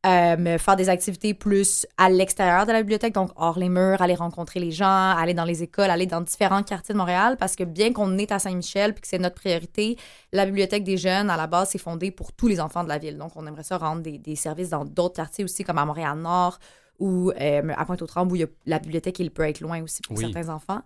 Euh, 0.04 0.58
faire 0.58 0.76
des 0.76 0.90
activités 0.90 1.36
plus 1.36 1.86
à 1.96 2.10
l'extérieur 2.10 2.66
de 2.66 2.72
la 2.72 2.82
bibliothèque, 2.82 3.14
donc 3.14 3.30
hors 3.36 3.60
les 3.60 3.70
murs, 3.70 4.02
aller 4.02 4.16
rencontrer 4.16 4.60
les 4.60 4.72
gens, 4.72 4.88
aller 5.16 5.36
dans 5.36 5.46
les 5.46 5.62
écoles, 5.62 5.92
aller 5.92 6.08
dans 6.08 6.22
différents 6.22 6.64
quartiers 6.64 6.94
de 6.94 6.98
Montréal, 6.98 7.38
parce 7.38 7.56
que 7.56 7.64
bien 7.64 7.94
qu'on 7.94 8.18
est 8.18 8.32
à 8.32 8.40
Saint-Michel 8.40 8.96
puis 8.96 9.02
que 9.02 9.08
c'est 9.08 9.20
notre 9.20 9.36
priorité, 9.36 9.98
la 10.34 10.48
bibliothèque 10.48 10.84
des 10.84 10.98
jeunes, 10.98 11.30
à 11.30 11.38
la 11.38 11.46
base, 11.46 11.70
c'est 11.70 11.78
fondée 11.78 12.10
pour 12.10 12.34
tous 12.34 12.48
les 12.48 12.60
enfants 12.60 12.84
de 12.84 12.90
la 12.90 12.98
ville. 12.98 13.16
Donc, 13.16 13.34
on 13.36 13.46
aimerait 13.46 13.62
ça 13.62 13.78
rendre 13.78 14.02
des, 14.02 14.36
services 14.36 14.70
dans 14.70 14.86
d'autres 14.86 15.18
quartiers 15.18 15.44
aussi, 15.44 15.64
comme 15.64 15.78
à 15.78 15.86
Montréal-Nord 15.86 16.58
ou 16.98 17.32
euh, 17.40 17.72
à 17.78 17.86
Pointe-aux-Trembles, 17.86 18.34
où 18.36 18.46
la 18.66 18.80
bibliothèque, 18.80 19.20
il 19.20 19.30
peut 19.30 19.48
être 19.48 19.60
loin 19.60 19.84
aussi 19.84 20.02
pour 20.02 20.18
certains 20.18 20.50
enfants. 20.50 20.82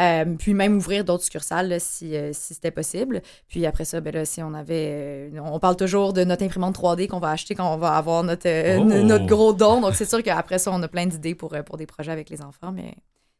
Euh, 0.00 0.24
puis 0.36 0.54
même 0.54 0.76
ouvrir 0.76 1.04
d'autres 1.04 1.22
succursales 1.22 1.80
si, 1.80 2.16
euh, 2.16 2.32
si 2.32 2.54
c'était 2.54 2.72
possible. 2.72 3.22
Puis 3.48 3.64
après 3.64 3.84
ça, 3.84 4.00
ben 4.00 4.12
là, 4.12 4.24
si 4.24 4.42
on 4.42 4.52
avait... 4.52 5.30
Euh, 5.32 5.40
on 5.40 5.60
parle 5.60 5.76
toujours 5.76 6.12
de 6.12 6.24
notre 6.24 6.42
imprimante 6.42 6.76
3D 6.76 7.06
qu'on 7.06 7.20
va 7.20 7.30
acheter 7.30 7.54
quand 7.54 7.72
on 7.72 7.76
va 7.76 7.96
avoir 7.96 8.24
notre, 8.24 8.48
oh! 8.78 8.84
notre 8.84 9.26
gros 9.26 9.52
don. 9.52 9.80
Donc 9.80 9.94
c'est 9.94 10.08
sûr 10.08 10.22
qu'après 10.22 10.58
ça, 10.58 10.72
on 10.72 10.82
a 10.82 10.88
plein 10.88 11.06
d'idées 11.06 11.36
pour, 11.36 11.56
pour 11.64 11.76
des 11.76 11.86
projets 11.86 12.10
avec 12.10 12.28
les 12.28 12.42
enfants, 12.42 12.72
mais 12.72 12.96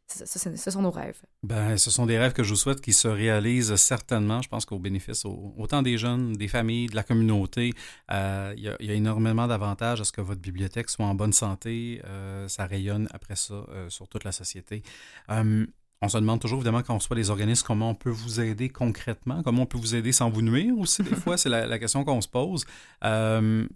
ça, 0.06 0.26
ce 0.26 0.70
sont 0.70 0.82
nos 0.82 0.92
rêves. 0.92 1.20
Ben, 1.42 1.76
ce 1.76 1.90
sont 1.90 2.06
des 2.06 2.18
rêves 2.18 2.34
que 2.34 2.44
je 2.44 2.50
vous 2.50 2.56
souhaite 2.56 2.80
qui 2.80 2.92
se 2.92 3.08
réalisent 3.08 3.74
certainement. 3.74 4.40
Je 4.40 4.48
pense 4.48 4.64
qu'au 4.64 4.78
bénéfice 4.78 5.24
autant 5.24 5.82
des 5.82 5.98
jeunes, 5.98 6.34
des 6.34 6.46
familles, 6.46 6.86
de 6.86 6.94
la 6.94 7.02
communauté, 7.02 7.72
il 8.10 8.60
y, 8.60 8.68
a 8.68 8.94
énormément 8.94 9.48
d'avantages 9.48 10.00
à 10.00 10.04
ce 10.04 10.12
que 10.12 10.20
votre 10.20 10.40
bibliothèque 10.40 10.88
soit 10.88 11.06
en 11.06 11.16
bonne 11.16 11.32
santé. 11.32 12.00
ça 12.46 12.66
rayonne 12.66 13.08
après 13.12 13.34
ça 13.34 13.64
sur 13.88 14.06
toute 14.06 14.22
la 14.22 14.32
société. 14.32 14.82
On 16.04 16.08
se 16.08 16.18
demande 16.18 16.38
toujours, 16.38 16.58
évidemment, 16.58 16.82
quand 16.82 16.92
on 16.92 16.98
reçoit 16.98 17.16
les 17.16 17.30
organismes, 17.30 17.66
comment 17.66 17.88
on 17.88 17.94
peut 17.94 18.10
vous 18.10 18.38
aider 18.38 18.68
concrètement, 18.68 19.42
comment 19.42 19.62
on 19.62 19.66
peut 19.66 19.78
vous 19.78 19.94
aider 19.94 20.12
sans 20.12 20.28
vous 20.28 20.42
nuire 20.42 20.78
aussi, 20.78 21.02
des 21.02 21.14
fois, 21.14 21.38
c'est 21.38 21.48
la, 21.48 21.78
question 21.78 22.04
qu'on 22.04 22.20
se 22.20 22.28
pose. 22.28 22.66
Euh, 23.04 23.66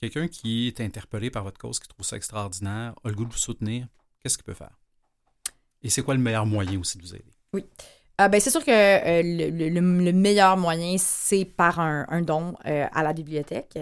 quelqu'un 0.00 0.26
qui 0.26 0.68
est 0.68 0.80
interpellé 0.80 1.30
par 1.30 1.44
votre 1.44 1.58
cause, 1.58 1.78
qui 1.78 1.86
trouve 1.86 2.06
ça 2.06 2.16
extraordinaire, 2.16 2.94
a 3.04 3.08
le 3.08 3.14
goût 3.14 3.26
de 3.26 3.32
vous 3.32 3.38
soutenir, 3.38 3.88
qu'est-ce 4.22 4.38
qu'il 4.38 4.44
peut 4.44 4.54
faire? 4.54 4.78
Et 5.82 5.90
c'est 5.90 6.00
quoi 6.00 6.14
le 6.14 6.20
meilleur 6.20 6.46
moyen 6.46 6.80
aussi 6.80 6.96
de 6.96 7.02
vous 7.02 7.14
aider? 7.14 7.34
Oui. 7.52 7.66
Ah, 8.16 8.28
ben, 8.28 8.40
c'est 8.40 8.50
sûr 8.50 8.64
que 8.64 8.70
euh, 8.70 9.22
le, 9.22 10.12
meilleur 10.12 10.56
moyen, 10.56 10.96
c'est 10.98 11.44
par 11.44 11.78
un, 11.78 12.22
don 12.22 12.54
euh, 12.64 12.86
à 12.90 13.02
la 13.02 13.12
bibliothèque. 13.12 13.78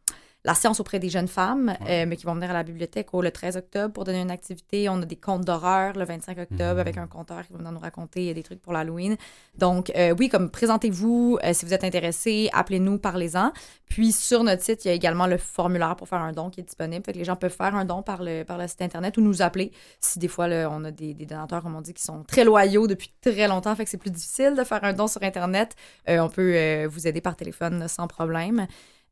la 0.47 0.55
science 0.55 0.79
auprès 0.79 1.01
des 1.01 1.09
jeunes 1.09 1.27
femmes, 1.27 1.77
euh, 1.89 2.07
mais 2.07 2.17
qui 2.17 2.25
vont 2.25 2.35
venir 2.35 2.51
à 2.51 2.53
la 2.53 2.63
bibliothèque 2.63 3.09
le 3.13 3.31
13 3.33 3.57
octobre 3.57 3.93
pour 3.93 4.05
donner 4.05 4.21
une 4.21 4.31
activité. 4.31 4.89
On 4.89 5.03
a 5.03 5.05
des 5.05 5.17
contes 5.17 5.45
d'horreur 5.45 5.95
le 5.95 6.05
25 6.05 6.39
octobre 6.39 6.75
mhm. 6.75 6.79
avec 6.79 6.99
un 6.99 7.09
conteur 7.09 7.45
qui 7.45 7.53
va 7.53 7.59
venir 7.59 7.73
nous 7.73 7.81
raconter 7.81 8.33
des 8.33 8.45
trucs 8.45 8.63
pour 8.63 8.73
l'Halloween. 8.73 9.17
Donc, 9.59 9.91
euh, 9.97 10.15
oui, 10.17 10.29
comme 10.29 10.49
présentez-vous, 10.49 11.39
euh, 11.43 11.53
si 11.53 11.67
vous 11.67 11.75
êtes 11.75 11.83
intéressé, 11.83 12.49
appelez-nous, 12.53 12.99
parlez-en. 12.99 13.53
Puis, 13.87 14.13
sur 14.13 14.45
notre 14.45 14.63
site, 14.63 14.85
il 14.85 14.89
y 14.89 14.91
a 14.93 14.95
également 14.95 15.27
le 15.27 15.37
formulaire 15.37 15.97
pour 15.97 16.09
faire 16.09 16.21
un 16.21 16.31
don 16.31 16.49
qui 16.49 16.61
est 16.61 16.65
disponible. 16.65 17.05
Fait 17.05 17.13
que 17.13 17.19
les 17.19 17.25
gens 17.25 17.35
peuvent 17.35 17.51
faire 17.51 17.75
un 17.75 17.85
don 17.85 18.03
par 18.03 18.23
le, 18.23 18.45
par 18.45 18.57
le 18.57 18.69
site 18.69 18.83
Internet 18.83 19.17
ou 19.17 19.23
nous 19.23 19.43
appeler 19.43 19.73
si 19.99 20.21
des 20.21 20.29
fois, 20.29 20.47
on 20.47 20.85
a 20.85 20.93
des, 20.93 21.13
des, 21.13 21.27
donateurs, 21.27 21.65
comme 21.65 21.75
on 21.75 21.81
dit, 21.81 21.93
qui 21.93 22.05
sont 22.05 22.23
très 22.23 22.45
loyaux 22.45 22.87
depuis 22.87 23.13
très 23.21 23.49
longtemps. 23.49 23.75
Fait 23.75 23.83
que 23.83 23.91
c'est 23.91 23.97
plus 23.97 24.13
difficile 24.13 24.55
de 24.57 24.63
faire 24.63 24.85
un 24.85 24.93
don 24.93 25.09
sur 25.09 25.25
Internet. 25.25 25.75
on 26.07 26.29
peut 26.29 26.87
vous 26.87 27.09
aider 27.09 27.21
par 27.21 27.35
téléphone 27.35 27.89
sans 27.89 28.07
problème. 28.07 28.69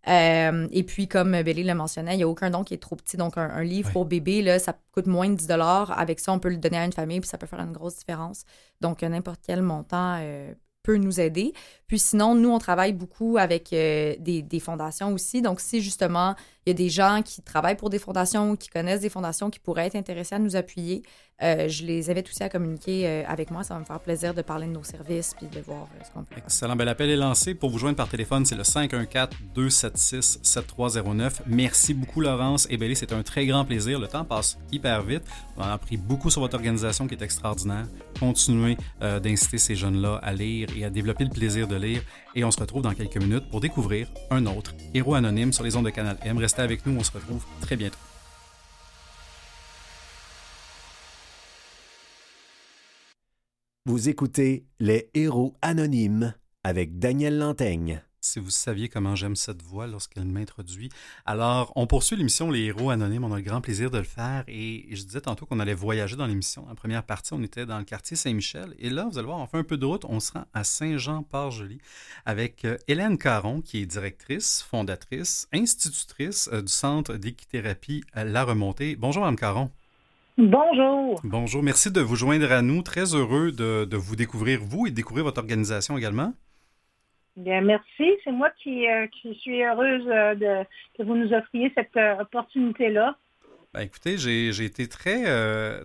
Euh, 0.08 0.68
et 0.70 0.82
puis, 0.82 1.08
comme 1.08 1.42
Béli 1.42 1.64
le 1.64 1.74
mentionnait, 1.74 2.14
il 2.14 2.18
n'y 2.18 2.22
a 2.22 2.28
aucun 2.28 2.50
don 2.50 2.64
qui 2.64 2.74
est 2.74 2.78
trop 2.78 2.96
petit. 2.96 3.16
Donc, 3.16 3.38
un, 3.38 3.62
livre 3.62 3.90
pour 3.92 4.04
bébé, 4.04 4.42
là, 4.42 4.58
ça 4.58 4.74
coûte 4.92 5.06
moins 5.06 5.28
de 5.28 5.36
10 5.36 5.48
Avec 5.50 6.20
ça, 6.20 6.32
on 6.32 6.38
peut 6.38 6.50
le 6.50 6.58
donner 6.58 6.78
à 6.78 6.84
une 6.84 6.92
famille, 6.92 7.20
puis 7.20 7.28
ça 7.28 7.38
peut 7.38 7.46
faire 7.46 7.60
une 7.60 7.72
grosse 7.72 7.96
différence. 7.96 8.44
Donc, 8.80 9.02
n'importe 9.02 9.40
quel 9.46 9.62
montant 9.62 10.18
euh, 10.20 10.52
peut 10.82 10.96
nous 10.96 11.20
aider. 11.20 11.52
Puis 11.88 11.98
sinon, 11.98 12.34
nous, 12.34 12.50
on 12.50 12.58
travaille 12.58 12.92
beaucoup 12.92 13.38
avec 13.38 13.72
euh, 13.72 14.14
des, 14.20 14.42
des, 14.42 14.60
fondations 14.60 15.12
aussi. 15.12 15.42
Donc, 15.42 15.60
si 15.60 15.80
justement, 15.80 16.36
il 16.64 16.70
y 16.70 16.72
a 16.72 16.74
des 16.74 16.90
gens 16.90 17.22
qui 17.24 17.42
travaillent 17.42 17.76
pour 17.76 17.90
des 17.90 17.98
fondations 17.98 18.50
ou 18.50 18.56
qui 18.56 18.68
connaissent 18.68 19.00
des 19.00 19.08
fondations 19.08 19.50
qui 19.50 19.58
pourraient 19.58 19.86
être 19.86 19.96
intéressés 19.96 20.34
à 20.34 20.38
nous 20.38 20.56
appuyer, 20.56 21.02
euh, 21.42 21.68
je 21.68 21.84
les 21.84 22.10
invite 22.10 22.28
aussi 22.28 22.44
à 22.44 22.48
communiquer 22.48 23.08
euh, 23.08 23.24
avec 23.26 23.50
moi. 23.50 23.64
Ça 23.64 23.74
va 23.74 23.80
me 23.80 23.84
faire 23.84 23.98
plaisir 23.98 24.34
de 24.34 24.42
parler 24.42 24.68
de 24.68 24.72
nos 24.72 24.84
services 24.84 25.34
puis 25.36 25.48
de 25.48 25.58
voir 25.60 25.88
ce 26.04 26.10
qu'on 26.12 26.22
peut 26.22 26.36
Excellent. 26.36 26.76
Ben, 26.76 26.84
L'appel 26.84 27.10
est 27.10 27.16
lancé. 27.16 27.54
Pour 27.54 27.70
vous 27.70 27.78
joindre 27.78 27.96
par 27.96 28.08
téléphone, 28.08 28.46
c'est 28.46 28.54
le 28.54 28.62
514-276-7309. 28.62 31.40
Merci 31.46 31.94
beaucoup, 31.94 32.20
Laurence. 32.20 32.68
Et 32.70 32.76
Béli, 32.76 32.94
c'est 32.94 33.12
un 33.12 33.24
très 33.24 33.46
grand 33.46 33.64
plaisir. 33.64 33.98
Le 33.98 34.06
temps 34.06 34.24
passe 34.24 34.56
hyper 34.70 35.02
vite. 35.02 35.24
On 35.56 35.62
a 35.62 35.72
appris 35.72 35.96
beaucoup 35.96 36.30
sur 36.30 36.40
votre 36.40 36.54
organisation 36.54 37.08
qui 37.08 37.14
est 37.14 37.22
extraordinaire. 37.22 37.88
Continuez 38.20 38.76
d'inciter 39.00 39.58
ces 39.58 39.74
jeunes-là 39.74 40.20
à 40.22 40.32
lire 40.32 40.68
et 40.76 40.84
à 40.84 40.90
développer 40.90 41.24
le 41.24 41.30
plaisir 41.30 41.66
de 41.66 41.74
lire. 41.76 42.02
Et 42.36 42.44
on 42.44 42.50
se 42.50 42.60
retrouve 42.60 42.82
dans 42.82 42.92
quelques 42.94 43.16
minutes 43.16 43.48
pour 43.50 43.60
découvrir 43.60 44.08
un 44.30 44.44
autre 44.46 44.74
héros 44.94 45.14
anonyme 45.14 45.52
sur 45.52 45.64
les 45.64 45.76
ondes 45.76 45.86
de 45.86 45.90
Canal 45.90 46.16
M. 46.22 46.38
Restez 46.38 46.62
avec 46.62 46.86
nous, 46.86 46.96
on 46.98 47.02
se 47.02 47.12
retrouve 47.12 47.44
très 47.60 47.76
bientôt. 47.76 47.98
Vous 53.86 54.08
écoutez 54.08 54.64
Les 54.80 55.10
héros 55.12 55.58
anonymes 55.60 56.32
avec 56.62 56.98
Daniel 56.98 57.36
Lantaigne 57.36 58.02
si 58.22 58.38
vous 58.38 58.48
saviez 58.48 58.88
comment 58.88 59.14
j'aime 59.14 59.36
cette 59.36 59.60
voix 59.60 59.86
lorsqu'elle 59.86 60.24
m'introduit. 60.24 60.88
Alors, 61.26 61.70
on 61.76 61.86
poursuit 61.86 62.16
l'émission 62.16 62.50
Les 62.50 62.62
Héros 62.62 62.88
Anonymes. 62.88 63.24
On 63.24 63.32
a 63.34 63.36
le 63.36 63.42
grand 63.42 63.60
plaisir 63.60 63.90
de 63.90 63.98
le 63.98 64.04
faire. 64.04 64.44
Et 64.48 64.86
je 64.90 65.02
disais 65.02 65.20
tantôt 65.20 65.44
qu'on 65.44 65.60
allait 65.60 65.74
voyager 65.74 66.16
dans 66.16 66.26
l'émission. 66.26 66.66
En 66.70 66.74
première 66.74 67.02
partie, 67.02 67.34
on 67.34 67.42
était 67.42 67.66
dans 67.66 67.76
le 67.76 67.84
quartier 67.84 68.16
Saint-Michel. 68.16 68.74
Et 68.78 68.88
là, 68.88 69.06
vous 69.10 69.18
allez 69.18 69.26
voir, 69.26 69.40
on 69.40 69.46
fait 69.46 69.58
un 69.58 69.64
peu 69.64 69.76
de 69.76 69.84
route. 69.84 70.06
On 70.06 70.20
se 70.20 70.32
rend 70.32 70.46
à 70.54 70.64
Saint-Jean-Port-Joli 70.64 71.76
avec 72.24 72.64
euh, 72.64 72.78
Hélène 72.88 73.18
Caron, 73.18 73.60
qui 73.60 73.82
est 73.82 73.86
directrice, 73.86 74.62
fondatrice, 74.62 75.46
institutrice 75.52 76.48
euh, 76.50 76.62
du 76.62 76.72
Centre 76.72 77.16
d'équithérapie 77.16 78.02
La 78.14 78.44
Remontée. 78.44 78.96
Bonjour, 78.96 79.22
Mme 79.22 79.36
Caron. 79.36 79.70
Bonjour. 80.36 81.20
Bonjour, 81.22 81.62
merci 81.62 81.92
de 81.92 82.00
vous 82.00 82.16
joindre 82.16 82.50
à 82.50 82.60
nous. 82.60 82.82
Très 82.82 83.14
heureux 83.14 83.52
de, 83.52 83.84
de 83.84 83.96
vous 83.96 84.16
découvrir, 84.16 84.60
vous, 84.62 84.86
et 84.86 84.90
de 84.90 84.96
découvrir 84.96 85.24
votre 85.24 85.38
organisation 85.38 85.96
également. 85.96 86.32
Bien, 87.36 87.60
merci. 87.60 88.04
C'est 88.22 88.32
moi 88.32 88.50
qui, 88.62 88.88
euh, 88.88 89.06
qui, 89.08 89.34
suis 89.34 89.62
heureuse 89.62 90.06
euh, 90.08 90.34
de, 90.34 90.66
que 90.96 91.02
vous 91.02 91.16
nous 91.16 91.32
offriez 91.32 91.72
cette 91.76 91.96
euh, 91.96 92.20
opportunité-là. 92.20 93.16
Ben, 93.72 93.80
écoutez, 93.80 94.18
j'ai 94.18 94.64
été 94.64 94.86
très, 94.88 95.24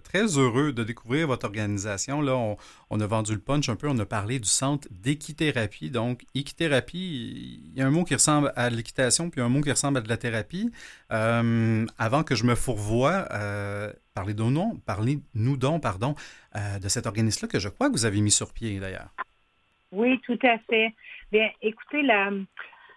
très 0.01 0.37
heureux 0.37 0.73
de 0.73 0.83
découvrir 0.83 1.25
votre 1.25 1.47
organisation. 1.47 2.21
Là, 2.21 2.35
on, 2.35 2.55
on, 2.91 2.99
a 2.99 3.07
vendu 3.07 3.33
le 3.33 3.39
punch 3.39 3.67
un 3.67 3.75
peu, 3.75 3.89
on 3.89 3.97
a 3.97 4.05
parlé 4.05 4.37
du 4.37 4.47
centre 4.47 4.87
d'équithérapie. 4.91 5.89
Donc, 5.89 6.23
équithérapie, 6.35 7.63
il 7.65 7.75
y 7.75 7.81
a 7.81 7.87
un 7.87 7.89
mot 7.89 8.03
qui 8.03 8.13
ressemble 8.13 8.53
à 8.55 8.69
l'équitation, 8.69 9.31
puis 9.31 9.41
un 9.41 9.49
mot 9.49 9.61
qui 9.61 9.71
ressemble 9.71 9.97
à 9.97 10.01
de 10.01 10.07
la 10.07 10.17
thérapie. 10.17 10.69
avant 11.09 12.21
que 12.23 12.35
je 12.35 12.43
me 12.43 12.53
fourvoie, 12.53 13.27
parlez-nous 14.25 14.79
parlez 14.85 15.19
donc, 15.57 15.81
pardon, 15.81 16.15
de 16.55 16.87
cet 16.87 17.05
organisme-là 17.05 17.47
que 17.47 17.59
je 17.59 17.69
crois 17.69 17.87
que 17.87 17.93
vous 17.93 18.05
avez 18.05 18.21
mis 18.21 18.31
sur 18.31 18.53
pied 18.53 18.79
d'ailleurs. 18.79 19.09
Oui, 19.91 20.19
tout 20.25 20.39
à 20.43 20.57
fait. 20.59 20.93
Bien, 21.31 21.49
écoutez, 21.61 22.03
la, 22.03 22.31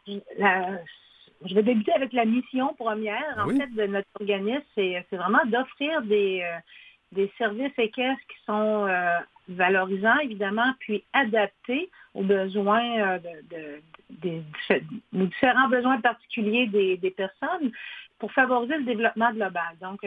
je 0.07 1.55
vais 1.55 1.63
débuter 1.63 1.93
avec 1.93 2.13
la 2.13 2.25
mission 2.25 2.75
première, 2.75 3.37
en 3.39 3.49
fait, 3.49 3.69
de 3.75 3.87
notre 3.87 4.09
organisme. 4.21 4.63
C'est 4.75 5.05
vraiment 5.13 5.45
d'offrir 5.47 6.03
des, 6.03 6.43
euh, 6.43 6.59
des 7.13 7.33
services 7.39 7.79
équestres 7.79 8.27
qui 8.29 8.45
sont 8.47 8.89
valorisants, 9.49 10.19
évidemment, 10.19 10.73
puis 10.81 11.05
adaptés 11.13 11.91
aux 12.15 12.23
besoins 12.23 13.19
de, 13.19 13.81
des, 14.11 14.43
différents 15.13 15.69
besoins 15.69 16.01
particuliers 16.01 16.67
des, 16.67 16.97
des, 16.97 17.11
personnes 17.11 17.73
pour 18.19 18.33
favoriser 18.33 18.77
le 18.79 18.85
développement 18.85 19.33
global. 19.33 19.77
Donc, 19.81 20.05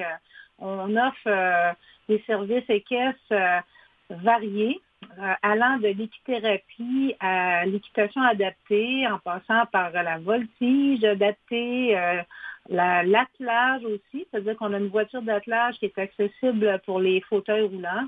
on 0.60 0.96
offre 0.96 1.76
des 2.08 2.24
services 2.28 2.70
équestres 2.70 3.64
variés 4.10 4.82
euh, 5.20 5.34
allant 5.44 5.78
de 5.78 5.88
l'équithérapie 5.88 7.16
à 7.20 7.66
l'équitation 7.66 8.22
adaptée, 8.22 9.08
en 9.08 9.20
passant 9.20 9.66
par 9.72 9.92
la 9.92 10.18
voltige 10.18 11.04
adaptée, 11.04 11.98
euh, 11.98 12.22
l'attelage 12.70 13.84
aussi, 13.86 14.28
c'est-à-dire 14.30 14.58
qu'on 14.58 14.74
a 14.74 14.78
une 14.78 14.90
voiture 14.90 15.22
d'attelage 15.22 15.76
qui 15.76 15.86
est 15.86 15.98
accessible 15.98 16.82
pour 16.86 17.00
les 17.00 17.22
fauteuils 17.22 17.68
roulants. 17.68 18.08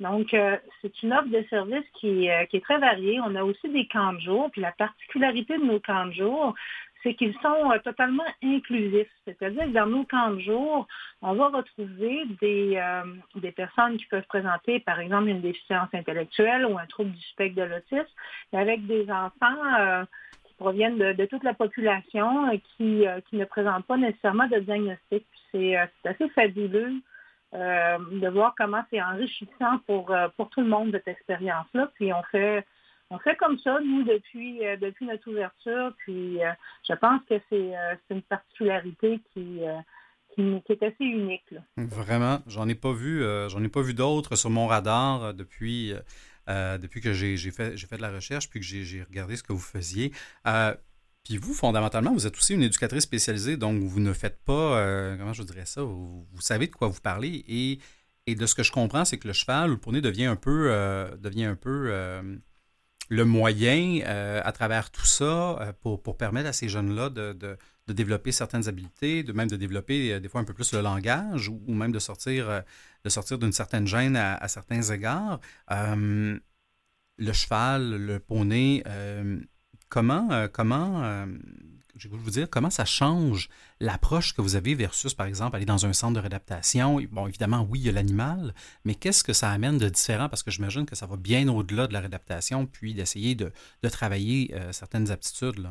Donc, 0.00 0.32
euh, 0.32 0.56
c'est 0.80 1.02
une 1.02 1.12
offre 1.12 1.28
de 1.28 1.44
service 1.50 1.84
qui, 2.00 2.28
qui, 2.50 2.56
est 2.56 2.64
très 2.64 2.78
variée. 2.78 3.20
On 3.20 3.34
a 3.34 3.42
aussi 3.42 3.68
des 3.68 3.86
camps 3.88 4.12
de 4.12 4.20
jour. 4.20 4.48
Puis 4.52 4.60
la 4.60 4.72
particularité 4.72 5.58
de 5.58 5.64
nos 5.64 5.80
camps 5.80 6.06
de 6.06 6.12
jour, 6.12 6.54
c'est 7.02 7.14
qu'ils 7.14 7.34
sont 7.42 7.70
euh, 7.70 7.78
totalement 7.78 8.24
inclusifs. 8.42 9.10
C'est-à-dire 9.24 9.64
que 9.64 9.70
dans 9.70 9.86
nos 9.86 10.04
camps 10.04 10.30
de 10.30 10.40
jour, 10.40 10.86
on 11.22 11.34
va 11.34 11.48
retrouver 11.48 12.24
des, 12.40 12.76
euh, 12.76 13.02
des 13.36 13.52
personnes 13.52 13.96
qui 13.98 14.06
peuvent 14.06 14.26
présenter, 14.26 14.80
par 14.80 15.00
exemple, 15.00 15.28
une 15.28 15.40
déficience 15.40 15.88
intellectuelle 15.92 16.66
ou 16.66 16.78
un 16.78 16.86
trouble 16.86 17.12
du 17.12 17.22
spectre 17.22 17.56
de 17.56 17.62
l'autisme, 17.62 18.14
avec 18.52 18.86
des 18.86 19.10
enfants 19.10 19.78
euh, 19.78 20.04
qui 20.46 20.54
proviennent 20.54 20.98
de, 20.98 21.24
toute 21.26 21.44
la 21.44 21.54
population 21.54 22.50
et 22.50 22.60
qui, 22.60 23.04
qui 23.28 23.36
ne 23.36 23.44
présentent 23.44 23.86
pas 23.86 23.96
nécessairement 23.96 24.48
de 24.48 24.58
diagnostic. 24.58 25.24
C'est 25.52 25.76
assez 25.76 26.28
fabuleux 26.30 26.94
de 27.52 28.28
voir 28.28 28.54
comment 28.58 28.82
c'est 28.90 29.00
enrichissant 29.00 29.78
pour, 29.86 30.14
pour 30.36 30.50
tout 30.50 30.60
le 30.60 30.66
monde 30.66 30.90
cette 30.92 31.08
expérience-là. 31.08 31.90
Puis 31.94 32.12
on 32.12 32.22
fait 32.24 32.64
on 33.10 33.18
fait 33.18 33.36
comme 33.36 33.58
ça, 33.60 33.78
nous, 33.80 34.04
depuis, 34.04 34.66
euh, 34.66 34.76
notre 35.00 35.30
ouverture. 35.30 35.92
Puis 35.98 36.42
euh, 36.42 36.50
je 36.88 36.94
pense 36.94 37.20
que 37.28 37.34
c'est 37.48 37.76
euh, 37.76 37.94
une 38.10 38.22
particularité 38.22 39.20
qui, 39.32 39.60
est 40.68 40.82
assez 40.82 41.04
unique. 41.04 41.54
Vraiment, 41.76 42.40
j'en 42.46 42.68
ai 42.68 42.74
pas 42.74 42.92
vu, 42.92 43.24
j'en 43.48 43.62
ai 43.64 43.68
pas 43.68 43.82
vu 43.82 43.92
d'autres 43.92 44.36
sur 44.36 44.50
mon 44.50 44.68
radar 44.68 45.34
depuis, 45.34 45.92
depuis 46.46 47.00
que 47.00 47.12
j'ai 47.12 47.36
fait, 47.50 47.76
fait 47.76 47.96
de 47.96 48.02
la 48.02 48.12
recherche, 48.12 48.48
puis 48.48 48.60
que 48.60 48.66
j'ai 48.66 49.02
regardé 49.02 49.34
ce 49.34 49.42
que 49.42 49.52
vous 49.52 49.58
faisiez. 49.58 50.12
Puis 51.24 51.38
vous, 51.38 51.54
fondamentalement, 51.54 52.12
vous 52.12 52.28
êtes 52.28 52.36
aussi 52.36 52.54
une 52.54 52.62
éducatrice 52.62 53.02
spécialisée, 53.02 53.56
donc 53.56 53.82
vous 53.82 53.98
ne 53.98 54.12
faites 54.12 54.38
pas, 54.44 55.16
comment 55.18 55.32
je 55.32 55.42
dirais 55.42 55.66
ça, 55.66 55.82
vous, 55.82 56.24
savez 56.38 56.68
de 56.68 56.72
quoi 56.72 56.86
vous 56.86 57.00
parlez. 57.00 57.44
Et, 57.48 57.80
et, 58.28 58.36
de 58.36 58.46
ce 58.46 58.54
que 58.54 58.62
je 58.62 58.70
comprends, 58.70 59.04
c'est 59.04 59.18
que 59.18 59.26
le 59.26 59.34
cheval 59.34 59.70
ou 59.70 59.72
le 59.72 59.80
poney 59.80 60.00
devient 60.00 60.26
un 60.26 60.36
peu, 60.36 60.70
devient 61.20 61.46
un 61.46 61.56
peu 61.56 61.90
le 63.08 63.24
moyen 63.24 64.00
euh, 64.04 64.40
à 64.44 64.52
travers 64.52 64.90
tout 64.90 65.06
ça 65.06 65.58
euh, 65.60 65.72
pour, 65.80 66.16
permettre 66.16 66.48
à 66.48 66.52
ces 66.52 66.68
jeunes-là 66.68 67.10
de, 67.10 67.56
développer 67.88 68.32
certaines 68.32 68.68
habiletés, 68.68 69.22
de 69.22 69.32
même 69.32 69.48
de 69.48 69.56
développer 69.56 70.12
euh, 70.12 70.20
des 70.20 70.28
fois 70.28 70.40
un 70.40 70.44
peu 70.44 70.52
plus 70.52 70.72
le 70.72 70.80
langage 70.82 71.48
ou, 71.48 71.74
même 71.74 71.92
de 71.92 71.98
sortir 71.98 72.62
de 73.04 73.36
d'une 73.36 73.52
certaine 73.52 73.86
gêne 73.86 74.16
à, 74.16 74.46
certains 74.48 74.82
égards. 74.82 75.40
le 75.70 77.32
cheval, 77.32 77.96
le 77.96 78.18
poney, 78.20 78.84
comment, 79.88 80.46
comment 80.52 81.26
je 81.98 82.08
vous 82.08 82.30
dire 82.30 82.48
comment 82.48 82.70
ça 82.70 82.84
change 82.84 83.48
l'approche 83.80 84.32
que 84.32 84.40
vous 84.40 84.56
avez 84.56 84.74
versus, 84.74 85.14
par 85.14 85.26
exemple, 85.26 85.56
aller 85.56 85.64
dans 85.64 85.86
un 85.86 85.92
centre 85.92 86.14
de 86.14 86.20
réadaptation. 86.20 87.00
Bon, 87.10 87.26
évidemment, 87.26 87.66
oui, 87.68 87.80
il 87.80 87.86
y 87.86 87.88
a 87.88 87.92
l'animal, 87.92 88.54
mais 88.84 88.94
qu'est-ce 88.94 89.24
que 89.24 89.32
ça 89.32 89.50
amène 89.50 89.78
de 89.78 89.88
différent? 89.88 90.28
Parce 90.28 90.42
que 90.42 90.50
j'imagine 90.50 90.86
que 90.86 90.94
ça 90.94 91.06
va 91.06 91.16
bien 91.16 91.48
au-delà 91.48 91.86
de 91.86 91.92
la 91.92 92.00
réadaptation, 92.00 92.66
puis 92.66 92.94
d'essayer 92.94 93.34
de, 93.34 93.52
travailler 93.90 94.54
euh, 94.54 94.70
certaines 94.72 95.10
aptitudes. 95.10 95.66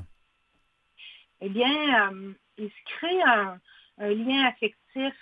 Eh 1.40 1.50
bien, 1.50 2.12
euh, 2.12 2.34
il 2.58 2.70
se 2.70 2.98
crée 2.98 3.22
un, 3.22 3.60
lien 4.00 4.48
affectif 4.48 5.13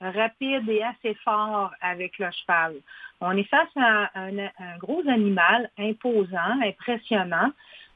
rapide 0.00 0.68
et 0.68 0.82
assez 0.82 1.14
fort 1.24 1.72
avec 1.80 2.18
le 2.18 2.30
cheval. 2.30 2.76
On 3.20 3.36
est 3.36 3.48
face 3.48 3.70
à 3.76 4.10
un 4.14 4.78
gros 4.78 5.02
animal 5.08 5.70
imposant, 5.78 6.60
impressionnant, 6.62 7.52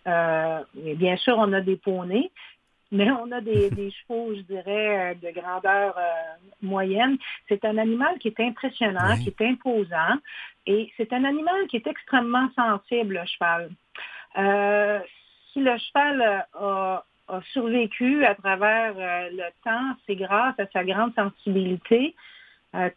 euh, 0.09 0.63
bien 0.75 1.17
sûr, 1.17 1.37
on 1.39 1.53
a 1.53 1.61
des 1.61 1.77
poneys, 1.77 2.31
mais 2.91 3.11
on 3.11 3.31
a 3.33 3.41
des, 3.41 3.71
chevaux, 3.91 4.35
je 4.35 4.41
dirais, 4.41 5.13
euh, 5.13 5.15
de 5.15 5.31
grandeur 5.39 5.95
euh, 5.99 6.03
moyenne. 6.63 7.19
C'est 7.49 7.65
un 7.65 7.77
animal 7.77 8.19
qui 8.19 8.29
est 8.29 8.41
impressionnant, 8.41 9.17
qui 9.23 9.29
est 9.29 9.43
imposant, 9.43 10.17
et 10.67 10.91
c'est 10.97 11.13
un 11.13 11.25
animal 11.25 11.67
qui 11.69 11.77
est 11.77 11.87
extrêmement 11.87 12.49
sensible, 12.57 13.21
le 13.21 13.27
cheval. 13.27 13.71
si 15.53 15.61
le 15.61 15.77
cheval 15.79 16.47
a, 16.55 17.05
survécu 17.53 18.25
à 18.25 18.35
travers 18.35 18.95
le 18.95 19.51
temps, 19.63 19.97
c'est 20.07 20.17
grâce 20.17 20.59
à 20.59 20.67
sa 20.73 20.83
grande 20.83 21.15
sensibilité, 21.15 22.15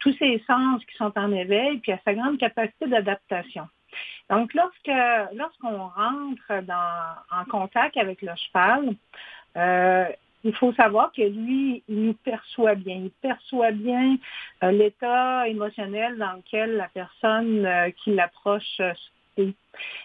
tous 0.00 0.12
ses 0.14 0.42
sens 0.46 0.82
qui 0.86 0.96
sont 0.96 1.12
en 1.16 1.32
éveil, 1.32 1.78
puis 1.78 1.92
à 1.92 2.00
sa 2.02 2.14
grande 2.14 2.38
capacité 2.38 2.86
d'adaptation. 2.86 3.68
Donc, 4.30 4.54
lorsque 4.54 4.90
lorsqu'on 5.34 5.88
rentre 5.88 6.52
en 7.30 7.44
contact 7.50 7.96
avec 7.96 8.22
le 8.22 8.32
cheval, 8.36 8.94
euh, 9.56 10.06
il 10.44 10.54
faut 10.56 10.72
savoir 10.72 11.12
que 11.12 11.22
lui, 11.22 11.82
il 11.88 12.06
nous 12.06 12.14
perçoit 12.14 12.74
bien. 12.74 12.96
Il 12.96 13.10
perçoit 13.10 13.70
bien 13.70 14.16
euh, 14.64 14.72
l'état 14.72 15.46
émotionnel 15.48 16.18
dans 16.18 16.32
lequel 16.32 16.76
la 16.76 16.88
personne 16.88 17.64
euh, 17.64 17.90
qui 18.02 18.14
l'approche 18.14 18.80
est. 19.36 19.54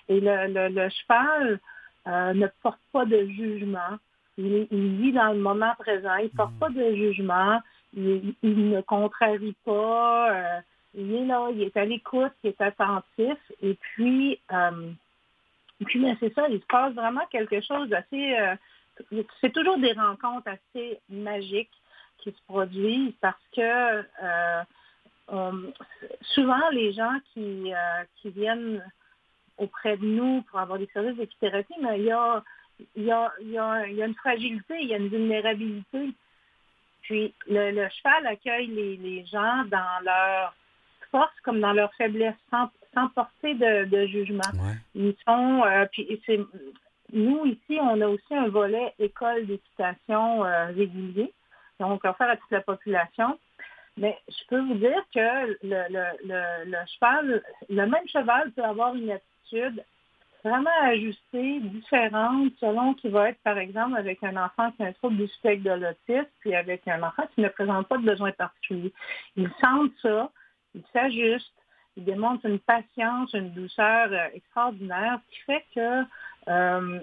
Et 0.10 0.20
le, 0.22 0.90
cheval 0.90 1.60
ne 2.06 2.48
porte 2.62 2.80
pas 2.94 3.06
de 3.06 3.26
jugement. 3.28 3.98
Il, 4.38 4.68
vit 4.72 5.12
dans 5.12 5.34
le 5.34 5.40
moment 5.40 5.74
présent. 5.80 6.16
Il 6.18 6.26
ne 6.26 6.38
porte 6.38 6.54
mm. 6.54 6.60
pas 6.60 6.70
de 6.70 6.96
jugement. 6.96 7.62
Il, 7.96 8.34
il 8.44 8.70
ne 8.70 8.82
contrarie 8.82 9.56
pas 9.66 10.62
il 10.94 11.14
est 11.14 11.26
là, 11.26 11.50
il 11.52 11.62
est 11.62 11.78
à 11.78 11.86
l'écoute, 11.86 12.34
il 12.44 12.50
est 12.50 12.62
attentif. 12.62 13.38
Et 13.62 13.76
puis, 13.76 14.40
euh, 14.52 14.92
puis 15.86 16.06
c'est 16.20 16.34
ça, 16.34 16.48
il 16.50 16.60
se 16.60 16.66
passe 16.66 16.94
vraiment 16.94 17.26
quelque 17.32 17.62
chose 17.62 17.90
d'assez... 17.90 18.36
Euh, 18.36 18.56
c'est 19.42 19.54
toujours 19.54 19.78
des 19.78 19.94
rencontres 19.94 20.48
assez 20.48 21.00
magiques 21.08 21.72
qui 22.18 22.32
se 22.32 22.42
produisent 22.48 23.14
parce 23.22 23.44
que 23.56 24.04
euh, 24.24 25.72
souvent 26.22 26.70
les 26.72 26.94
gens 26.94 27.16
qui, 27.32 27.72
qui 28.16 28.30
viennent 28.32 28.84
auprès 29.60 29.98
de 29.98 30.06
nous 30.06 30.42
pour 30.44 30.60
avoir 30.60 30.80
des 30.80 30.88
services 30.88 31.16
d'équithérapie, 31.16 31.76
mais 31.80 32.00
il 32.00 32.06
y 32.06 32.12
a, 32.12 32.44
il, 32.96 33.04
y 33.04 33.12
a, 33.12 33.32
il, 33.40 33.52
y 33.52 33.58
a, 33.60 33.88
y 33.88 34.02
a 34.02 34.06
une 34.08 34.16
fragilité, 34.16 34.80
il 34.82 34.88
y 34.88 34.96
a 34.96 34.98
une 34.98 35.10
vulnérabilité. 35.10 36.10
Puis 37.04 37.36
le, 37.48 37.88
cheval 37.90 38.26
accueille 38.26 38.68
les 38.68 39.26
gens 39.28 39.64
dans 39.66 40.04
leur 40.04 40.56
force 41.12 41.34
comme 41.44 41.60
dans 41.60 41.74
leur 41.74 41.94
faiblesse, 41.96 42.36
sans, 42.52 42.70
porter 43.10 43.54
de, 43.54 44.08
jugement. 44.08 44.42
Ils 44.96 45.16
sont, 45.28 45.64
euh, 45.64 45.86
puis 45.92 46.20
c'est, 46.26 46.40
nous 47.14 47.46
ici, 47.46 47.78
on 47.80 48.02
a 48.02 48.08
aussi 48.08 48.36
un 48.36 48.50
volet 48.50 48.94
école 48.98 49.46
d'équitation 49.46 50.44
euh, 50.44 50.66
régulier, 50.68 51.32
donc 51.80 52.04
offert 52.06 52.30
à 52.30 52.38
toute 52.38 52.52
la 52.52 52.62
population. 52.62 53.38
Mais 53.98 54.18
je 54.28 54.48
peux 54.48 54.60
vous 54.60 54.76
dire 54.76 55.04
que 55.14 55.58
le, 55.64 56.86
cheval, 56.86 57.44
le 57.70 57.86
même 57.86 58.08
cheval 58.08 58.52
peut 58.52 58.64
avoir 58.64 58.96
une 58.96 59.12
attitude 59.12 59.84
vraiment 60.44 60.70
ajustée, 60.84 61.60
différente, 61.62 62.54
selon 62.60 62.94
qu'il 62.94 63.12
va 63.12 63.30
être, 63.30 63.40
par 63.44 63.58
exemple, 63.58 63.98
avec 63.98 64.24
un 64.24 64.38
enfant 64.38 64.72
qui 64.72 64.84
a 64.84 64.88
un 64.88 64.94
trouble 64.94 65.18
du 65.18 65.28
spectre 65.28 65.64
de 65.64 65.72
l'autisme, 65.72 66.30
puis 66.40 66.56
avec 66.56 66.88
un 66.88 67.02
enfant 67.04 67.24
qui 67.34 67.42
ne 67.42 67.50
présente 67.50 67.88
pas 67.88 67.98
de 67.98 68.04
besoin 68.04 68.32
particulier. 68.32 68.94
Ils 69.36 69.50
sentent 69.60 69.92
ça, 70.02 70.30
ils 70.78 70.84
s'ajustent, 70.94 71.54
ils 71.98 72.06
démontrent 72.06 72.46
une 72.46 72.60
patience, 72.60 73.34
une 73.34 73.52
douceur 73.52 74.10
euh, 74.12 74.28
extraordinaire, 74.34 75.20
ce 75.26 75.36
qui 75.36 75.42
fait 75.42 75.66
que 75.74 76.04
euh, 76.48 77.00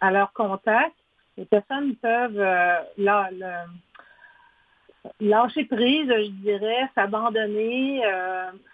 à, 0.00 0.10
leur 0.10 0.32
contact, 0.32 0.94
les 1.36 1.46
personnes 1.46 1.96
peuvent 1.96 2.38
euh, 2.38 2.80
lâcher 5.20 5.64
prise, 5.64 6.08
je 6.08 6.30
dirais, 6.42 6.90
s'abandonner, 6.94 8.02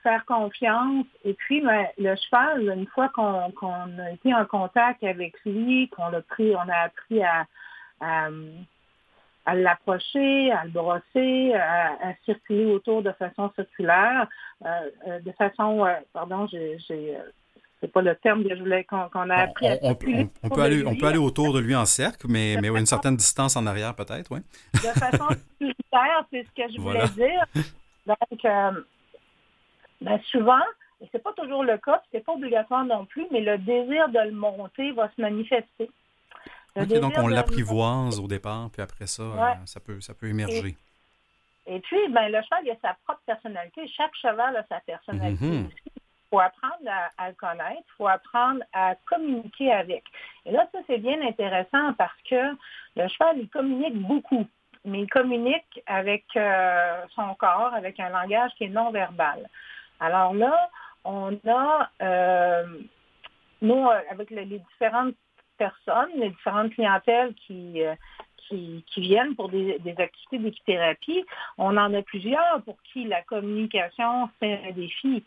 faire 0.03 0.25
confiance. 0.25 1.07
Et 1.25 1.35
puis, 1.35 1.61
ben, 1.61 1.87
le 1.99 2.17
cheval, 2.17 2.71
une 2.77 2.87
fois 2.87 3.11
qu'on 3.11 3.99
a 3.99 4.11
été 4.13 4.35
en 4.35 4.47
contact 4.47 5.05
avec 5.05 5.35
lui, 5.45 5.89
qu'on 5.91 6.09
l'a 6.09 6.23
pris, 6.23 6.57
on 6.57 6.69
a 6.69 6.77
appris 6.87 7.23
à 7.23 7.47
l'approcher, 9.53 10.51
à 10.51 10.65
le 10.65 10.71
brosser, 10.71 11.55
à, 11.55 12.15
circuler 12.25 12.65
autour 12.65 13.03
de 13.03 13.13
façon 13.13 13.51
circulaire, 13.55 14.27
euh, 14.65 14.69
euh, 15.07 15.21
de 15.21 15.33
façon, 15.33 15.85
euh, 15.85 15.93
pardon, 16.15 16.47
j'ai, 16.47 16.79
c'est 16.89 17.93
pas 17.93 18.01
le 18.01 18.17
terme 18.17 18.43
que 18.43 18.57
je 18.57 18.61
voulais 18.61 18.85
qu'on, 18.85 19.29
a 19.29 19.35
appris. 19.35 19.67
On, 19.83 19.89
à 19.89 19.93
on, 20.43 20.49
peut 20.49 20.63
aller, 20.63 20.87
on 20.87 20.97
peut 20.97 21.07
aller 21.07 21.19
autour 21.19 21.53
de 21.53 21.61
lui 21.61 21.75
en 21.75 21.85
cercle, 21.85 22.27
mais, 22.31 22.57
mais 22.63 22.69
une 22.69 22.87
certaine 22.87 23.17
distance 23.17 23.57
en 23.57 23.67
arrière 23.67 23.95
peut-être, 23.95 24.31
oui. 24.31 24.41
de 24.73 24.99
façon 24.99 25.29
circulaire, 25.59 26.25
c'est 26.31 26.45
ce 26.45 26.63
que 26.63 26.73
je 26.73 26.81
voulais 26.81 27.09
dire. 27.09 27.45
Donc, 28.07 28.41
ben 30.01 30.21
souvent, 30.31 30.63
et 31.03 31.09
c'est 31.13 31.23
pas 31.23 31.33
toujours 31.35 31.65
le 31.65 31.77
cas, 31.79 32.03
c'est 32.13 32.25
pas 32.25 32.33
obligatoire 32.33 32.85
non 32.85 33.05
plus, 33.05 33.27
mais 33.31 33.41
le 33.41 33.59
désir 33.59 34.09
de 34.09 34.21
le 34.21 34.33
monter 34.33 34.93
va 34.93 35.11
se 35.15 35.21
manifester. 35.21 35.91
Donc 36.77 37.15
on 37.19 37.29
l'apprivoise 37.29 38.19
au 38.19 38.27
départ, 38.27 38.71
puis 38.73 38.83
après 38.83 39.07
ça, 39.07 39.23
euh, 39.23 39.55
ça, 39.65 39.81
peut, 39.81 40.01
ça 40.01 40.15
peut 40.15 40.29
émerger. 40.29 40.77
Et, 41.67 41.81
puis, 41.81 42.09
ben, 42.11 42.29
le 42.29 42.43
cheval, 42.43 42.61
il 42.65 42.71
a 42.71 42.77
sa 42.83 42.97
propre 43.05 43.23
personnalité. 43.25 43.89
Chaque 43.89 44.15
cheval 44.17 44.57
a 44.57 44.65
sa 44.69 44.81
personnalité 44.81 45.45
mm-hmm. 45.45 45.71
Il 45.97 46.37
faut 46.37 46.41
apprendre 46.41 46.91
à, 47.17 47.29
le 47.29 47.35
connaître, 47.35 47.83
il 47.87 47.93
faut 47.97 48.09
apprendre 48.09 48.61
à 48.73 48.97
communiquer 49.07 49.73
avec. 49.73 50.03
Et 50.45 50.51
là, 50.51 50.67
ça, 50.73 50.79
c'est 50.89 50.99
bien 50.99 51.21
intéressant 51.23 51.93
parce 51.95 52.21
que 52.29 52.57
le 52.97 53.09
cheval, 53.09 53.39
il 53.39 53.49
communique 53.49 53.97
beaucoup, 53.97 54.45
mais 54.85 55.03
il 55.03 55.09
communique 55.09 55.81
avec 55.87 56.25
euh, 56.37 57.03
son 57.15 57.35
corps, 57.37 57.73
avec 57.73 58.01
un 58.01 58.09
langage 58.09 58.51
qui 58.59 58.65
est 58.65 58.69
non 58.69 58.91
verbal. 58.91 59.49
Alors 60.01 60.35
là, 60.35 60.71
on 61.05 61.39
a, 61.47 61.91
euh, 62.03 62.67
nous, 63.63 63.89
avec 64.11 64.31
les, 64.31 64.45
différentes 64.45 65.15
personnes, 65.57 66.11
les 66.17 66.31
différentes 66.31 66.73
clientèles 66.73 67.35
qui, 67.35 67.83
euh, 67.83 67.95
qui, 68.49 68.85
viennent 68.97 69.35
pour 69.35 69.49
des, 69.49 69.79
activités 69.99 70.39
d'équithérapie, 70.39 71.25
on 71.59 71.77
en 71.77 71.93
a 71.95 72.03
plusieurs 72.03 72.63
pour 72.65 72.77
qui 72.83 73.05
la 73.05 73.23
communication, 73.23 74.29
c'est 74.41 74.61
un 74.69 74.73
défi 74.73 75.25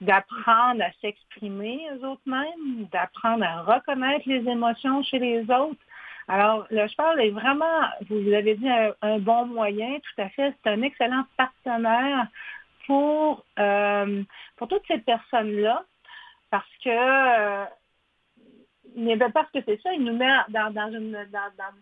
d'apprendre 0.00 0.82
à 0.82 0.90
s'exprimer 1.00 1.80
eux 1.92 2.06
autres 2.06 2.20
mêmes, 2.26 2.86
d'apprendre 2.92 3.44
à 3.44 3.62
reconnaître 3.62 4.28
les 4.28 4.48
émotions 4.48 5.02
chez 5.02 5.18
les 5.18 5.42
autres. 5.42 5.80
Alors, 6.26 6.66
le 6.70 6.86
cheval 6.88 7.20
est 7.20 7.30
vraiment, 7.30 7.80
vous 8.08 8.32
avez 8.32 8.54
dit, 8.54 8.68
un 8.68 9.18
bon 9.18 9.46
moyen, 9.46 9.98
tout 9.98 10.22
à 10.22 10.28
fait. 10.30 10.54
C'est 10.62 10.70
un 10.70 10.82
excellent 10.82 11.24
partenaire 11.36 12.26
pour, 12.86 13.44
euh, 13.58 14.22
pour 14.56 14.68
toutes 14.68 14.86
ces 14.88 14.98
personnes-là, 14.98 15.84
parce 16.50 16.68
que 16.82 16.88
euh, 16.88 17.64
parce 19.32 19.50
que 19.50 19.58
c'est 19.66 19.80
ça, 19.82 19.92
il 19.92 20.04
nous 20.04 20.16
met 20.16 20.30
dans, 20.50 20.70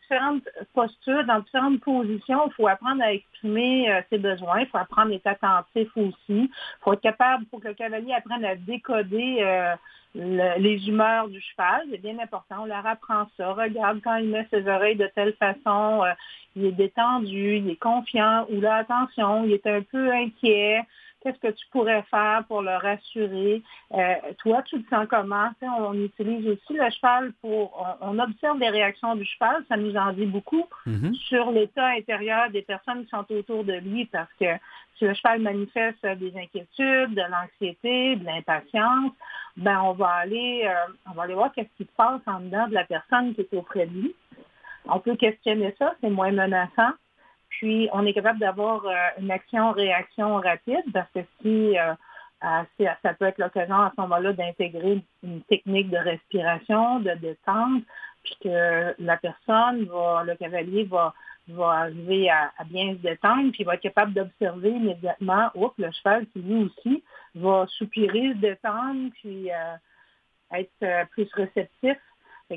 différentes 0.00 0.48
postures, 0.74 1.24
dans 1.24 1.40
différentes 1.40 1.80
positions. 1.80 2.46
Il 2.46 2.52
faut 2.54 2.68
apprendre 2.68 3.02
à 3.02 3.12
exprimer 3.12 3.90
euh, 3.90 4.00
ses 4.10 4.18
besoins, 4.18 4.60
il 4.60 4.66
faut 4.66 4.78
apprendre 4.78 5.12
à 5.12 5.14
être 5.14 5.26
attentif 5.26 5.88
aussi. 5.96 6.16
Il 6.28 6.50
faut 6.80 6.94
être 6.94 7.00
capable, 7.00 7.44
pour 7.46 7.60
que 7.60 7.68
le 7.68 7.74
cavalier 7.74 8.14
apprenne 8.14 8.44
à 8.44 8.56
décoder 8.56 9.44
les 10.14 10.88
humeurs 10.88 11.28
du 11.28 11.40
cheval. 11.40 11.82
C'est 11.90 12.02
bien 12.02 12.18
important. 12.18 12.62
On 12.62 12.66
leur 12.66 12.86
apprend 12.86 13.26
ça. 13.36 13.52
Regarde 13.52 14.00
quand 14.02 14.16
il 14.16 14.28
met 14.28 14.46
ses 14.50 14.66
oreilles 14.68 14.96
de 14.96 15.10
telle 15.14 15.34
façon, 15.34 16.02
il 16.56 16.66
est 16.66 16.72
détendu, 16.72 17.56
il 17.56 17.70
est 17.70 17.76
confiant, 17.76 18.46
ou 18.50 18.60
là, 18.60 18.76
attention, 18.76 19.44
il 19.44 19.52
est 19.52 19.66
un 19.66 19.82
peu 19.82 20.12
inquiet. 20.12 20.82
Qu'est-ce 21.22 21.38
que 21.38 21.52
tu 21.52 21.66
pourrais 21.70 22.02
faire 22.10 22.44
pour 22.48 22.62
le 22.62 22.74
rassurer? 22.76 23.62
Euh, 23.94 24.14
toi, 24.38 24.62
tu 24.62 24.78
le 24.78 24.84
sens 24.90 25.06
comment? 25.08 25.50
on, 25.62 25.94
utilise 25.94 26.46
aussi 26.48 26.72
le 26.74 26.90
cheval 26.90 27.32
pour... 27.40 27.86
On, 28.00 28.18
observe 28.18 28.58
les 28.58 28.70
réactions 28.70 29.14
du 29.14 29.24
cheval, 29.24 29.64
ça 29.68 29.76
nous 29.76 29.94
en 29.96 30.12
dit 30.12 30.26
beaucoup 30.26 30.66
mm-hmm. 30.86 31.14
sur 31.14 31.50
l'état 31.50 31.86
intérieur 31.88 32.50
des 32.50 32.62
personnes 32.62 33.04
qui 33.04 33.10
sont 33.10 33.24
autour 33.30 33.64
de 33.64 33.74
lui 33.74 34.06
parce 34.06 34.32
que 34.40 34.46
si 34.98 35.04
le 35.04 35.14
cheval 35.14 35.40
manifeste 35.40 36.04
des 36.04 36.32
inquiétudes, 36.36 37.14
de 37.14 37.22
l'anxiété, 37.30 38.16
de 38.16 38.24
l'impatience, 38.24 39.12
ben 39.56 39.80
on 39.82 39.92
va 39.92 40.08
aller, 40.08 40.64
euh, 40.64 40.92
on 41.10 41.14
va 41.14 41.24
aller 41.24 41.34
voir 41.34 41.52
qu'est-ce 41.52 41.76
qui 41.76 41.84
se 41.84 41.96
passe 41.96 42.20
en 42.26 42.40
dedans 42.40 42.68
de 42.68 42.74
la 42.74 42.84
personne 42.84 43.34
qui 43.34 43.42
est 43.42 43.54
auprès 43.54 43.86
de 43.86 43.92
lui. 43.92 44.14
On 44.86 44.98
peut 44.98 45.16
questionner 45.16 45.74
ça, 45.78 45.94
c'est 46.00 46.10
moins 46.10 46.32
menaçant. 46.32 46.92
Puis, 47.58 47.88
on 47.92 48.06
est 48.06 48.14
capable 48.14 48.38
d'avoir 48.38 48.84
euh, 48.86 48.94
une 49.18 49.30
action-réaction 49.30 50.36
rapide 50.36 50.84
parce 50.92 51.10
que 51.12 51.20
si, 51.40 51.78
euh, 51.78 51.94
ça 53.02 53.14
peut 53.14 53.26
être 53.26 53.38
l'occasion 53.38 53.76
à 53.76 53.92
ce 53.94 54.00
moment-là 54.00 54.32
d'intégrer 54.32 55.02
une 55.22 55.42
technique 55.42 55.90
de 55.90 55.98
respiration, 55.98 57.00
de 57.00 57.12
détente, 57.12 57.84
puis 58.24 58.36
que 58.42 58.94
la 58.98 59.16
personne, 59.16 59.80
le 59.80 60.34
cavalier 60.36 60.84
va, 60.84 61.14
arriver 61.58 62.30
à, 62.30 62.50
bien 62.64 62.92
se 62.92 62.98
détendre, 62.98 63.52
puis 63.52 63.64
va 63.64 63.74
être 63.74 63.80
capable 63.80 64.14
d'observer 64.14 64.70
immédiatement, 64.70 65.50
oups, 65.54 65.76
le 65.78 65.90
cheval 65.92 66.26
qui 66.28 66.40
lui 66.40 66.64
aussi 66.64 67.04
va 67.34 67.66
soupirer, 67.68 68.32
se 68.32 68.38
détendre, 68.38 69.10
puis 69.20 69.50
euh, 69.52 70.58
être 70.58 71.08
plus 71.10 71.28
réceptif. 71.34 71.98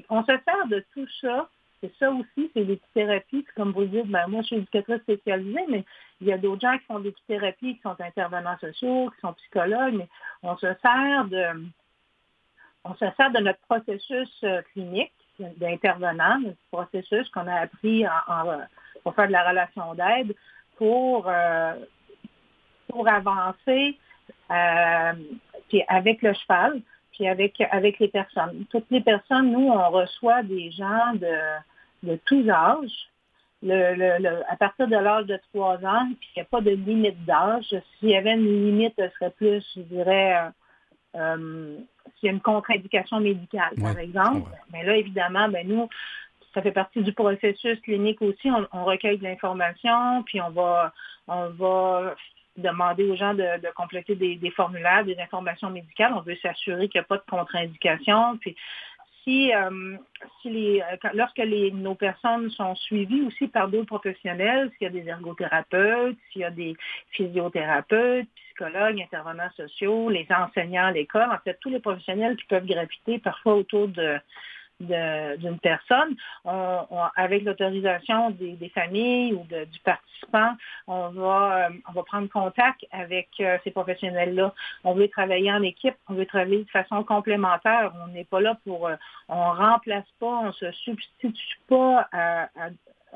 on 0.10 0.24
se 0.24 0.32
sert 0.46 0.68
de 0.68 0.84
tout 0.94 1.08
ça 1.22 1.50
ça 2.00 2.12
aussi, 2.12 2.50
c'est 2.54 2.64
l'équithérapie. 2.64 3.46
Comme 3.56 3.72
vous 3.72 3.86
dites, 3.86 4.08
ben, 4.08 4.28
moi, 4.28 4.42
je 4.42 4.48
suis 4.48 4.56
éducatrice 4.58 5.02
spécialisée, 5.02 5.66
mais 5.70 5.86
il 6.22 6.28
y 6.28 6.34
a 6.34 6.38
d'autres 6.38 6.62
gens 6.62 6.78
qui 6.78 6.86
font 6.86 7.00
de 7.00 7.06
l'équithérapie, 7.06 7.76
qui 7.76 7.82
sont 7.82 7.96
intervenants 8.00 8.58
sociaux, 8.60 9.12
qui 9.16 9.22
sont 9.22 9.34
psychologues, 9.34 9.96
mais 9.96 10.08
on 10.44 10.56
se 10.58 10.68
sert 10.82 11.26
de, 11.26 11.66
on 12.84 12.94
se 12.94 13.06
sert 13.18 13.32
de 13.32 13.40
notre 13.40 13.60
processus 13.68 14.30
euh, 14.44 14.62
clinique 14.74 15.12
d'intervenant, 15.40 16.40
notre 16.40 16.58
processus 16.72 17.30
qu'on 17.30 17.48
a 17.48 17.56
appris 17.56 18.06
pour 19.04 19.16
faire 19.16 19.28
de 19.28 19.34
la 19.34 19.50
relation 19.50 19.94
d'aide, 19.94 20.34
pour, 20.78 21.28
euh, 21.28 21.74
pour 22.88 23.08
avancer 23.08 23.98
euh, 24.52 25.14
puis 25.68 25.84
avec 25.88 26.22
le 26.22 26.34
cheval, 26.34 26.82
puis 27.12 27.28
avec, 27.28 27.60
avec 27.72 28.00
les 28.00 28.08
personnes. 28.08 28.66
Toutes 28.70 28.90
les 28.92 29.02
personnes, 29.02 29.52
nous, 29.52 29.68
on 29.68 29.90
reçoit 29.90 30.44
des 30.44 30.72
gens 30.72 31.14
de, 31.16 31.36
de 32.06 32.20
tous 32.26 32.50
âges. 32.50 33.10
Le, 33.64 34.44
à 34.48 34.56
partir 34.58 34.88
de 34.88 34.96
l'âge 34.96 35.26
de 35.26 35.40
3 35.54 35.84
ans, 35.86 36.08
puis 36.20 36.30
il 36.36 36.40
n'y 36.40 36.42
a 36.44 36.46
pas 36.46 36.62
de 36.62 36.72
limite 36.72 37.26
d'âge. 37.26 37.76
S'il 37.98 38.10
y 38.10 38.16
avait 38.16 38.34
une 38.34 38.46
limite, 38.46 38.94
ce 38.98 39.10
serait 39.16 39.32
plus, 39.32 39.66
je 39.76 39.82
dirais, 39.82 40.36
euh, 40.36 40.50
euh, 41.16 41.78
s'il 42.16 42.28
y 42.28 42.30
a 42.30 42.34
une 42.34 42.42
contre-indication 42.42 43.20
médicale, 43.20 43.74
par 43.82 43.98
exemple. 43.98 44.52
Mais 44.72 44.84
là, 44.84 44.96
évidemment, 44.96 45.50
ben, 45.50 45.68
nous, 45.68 45.90
ça 46.54 46.62
fait 46.62 46.72
partie 46.72 47.02
du 47.02 47.14
processus 47.14 47.80
clinique 47.82 48.22
aussi. 48.22 48.50
On, 48.72 48.86
recueille 48.86 49.18
de 49.18 49.24
l'information, 49.24 50.24
puis 50.24 50.40
on 50.42 50.52
va, 50.52 50.94
on 51.28 51.50
va 51.50 52.16
demander 52.58 53.04
aux 53.04 53.16
gens 53.16 53.34
de, 53.34 53.74
compléter 53.76 54.16
des, 54.16 54.52
formulaires, 54.52 55.04
des 55.04 55.20
informations 55.20 55.70
médicales. 55.70 56.14
On 56.16 56.22
veut 56.22 56.38
s'assurer 56.42 56.88
qu'il 56.88 57.00
n'y 57.00 57.06
a 57.06 57.08
pas 57.08 57.18
de 57.18 57.24
contre-indication. 57.30 58.38
Puis 58.38 58.56
si, 59.26 59.52
euh, 59.54 59.98
les, 60.46 60.82
euh, 60.82 61.10
lorsque 61.14 61.40
les, 61.40 61.72
nos 61.72 61.96
personnes 61.96 62.50
sont 62.52 62.76
suivies 62.76 63.24
aussi 63.24 63.48
par 63.48 63.68
d'autres 63.68 63.88
professionnels, 63.88 64.72
s'il 64.78 64.86
y 64.86 64.88
a 64.88 64.94
des 64.94 65.10
ergothérapeutes, 65.10 66.18
s'il 66.32 66.42
y 66.42 66.46
a 66.46 66.52
des 66.52 66.78
physiothérapeutes, 67.10 68.28
psychologues, 68.36 69.02
intervenants 69.02 69.52
sociaux, 69.58 70.10
les 70.10 70.28
enseignants 70.30 70.86
à 70.86 70.92
l'école, 70.92 71.30
en 71.32 71.40
fait, 71.44 71.58
tous 71.60 71.70
les 71.70 71.80
professionnels 71.80 72.38
qui 72.38 72.46
peuvent 72.46 72.66
graviter 72.66 73.20
parfois 73.20 73.56
autour 73.56 73.88
de, 73.88 74.18
d'une 74.80 75.60
personne, 75.60 76.16
avec 77.16 77.44
l'autorisation 77.44 78.32
des, 78.32 78.72
familles 78.74 79.34
ou 79.34 79.44
du 79.44 79.80
participant, 79.80 80.56
on 80.88 81.10
va, 81.10 81.68
euh, 81.68 81.70
on 81.90 81.94
va 81.94 82.04
prendre 82.04 82.30
contact 82.30 82.86
avec 82.92 83.30
euh, 83.40 83.58
ces 83.64 83.72
professionnels-là. 83.72 84.54
On 84.84 84.94
veut 84.94 85.08
travailler 85.08 85.52
en 85.52 85.62
équipe, 85.62 85.96
on 86.10 86.14
veut 86.14 86.26
travailler 86.26 86.64
de 86.64 86.70
façon 86.70 87.04
complémentaire. 87.04 87.94
On 88.04 88.08
n'est 88.12 88.26
pas 88.26 88.42
là 88.42 88.58
pour, 88.66 88.88
euh, 88.88 88.96
on 89.30 89.52
remplace 89.54 90.06
pas, 90.20 90.42
on 90.44 90.52
se 90.52 90.72
substitue 90.72 91.60
pas 91.68 92.10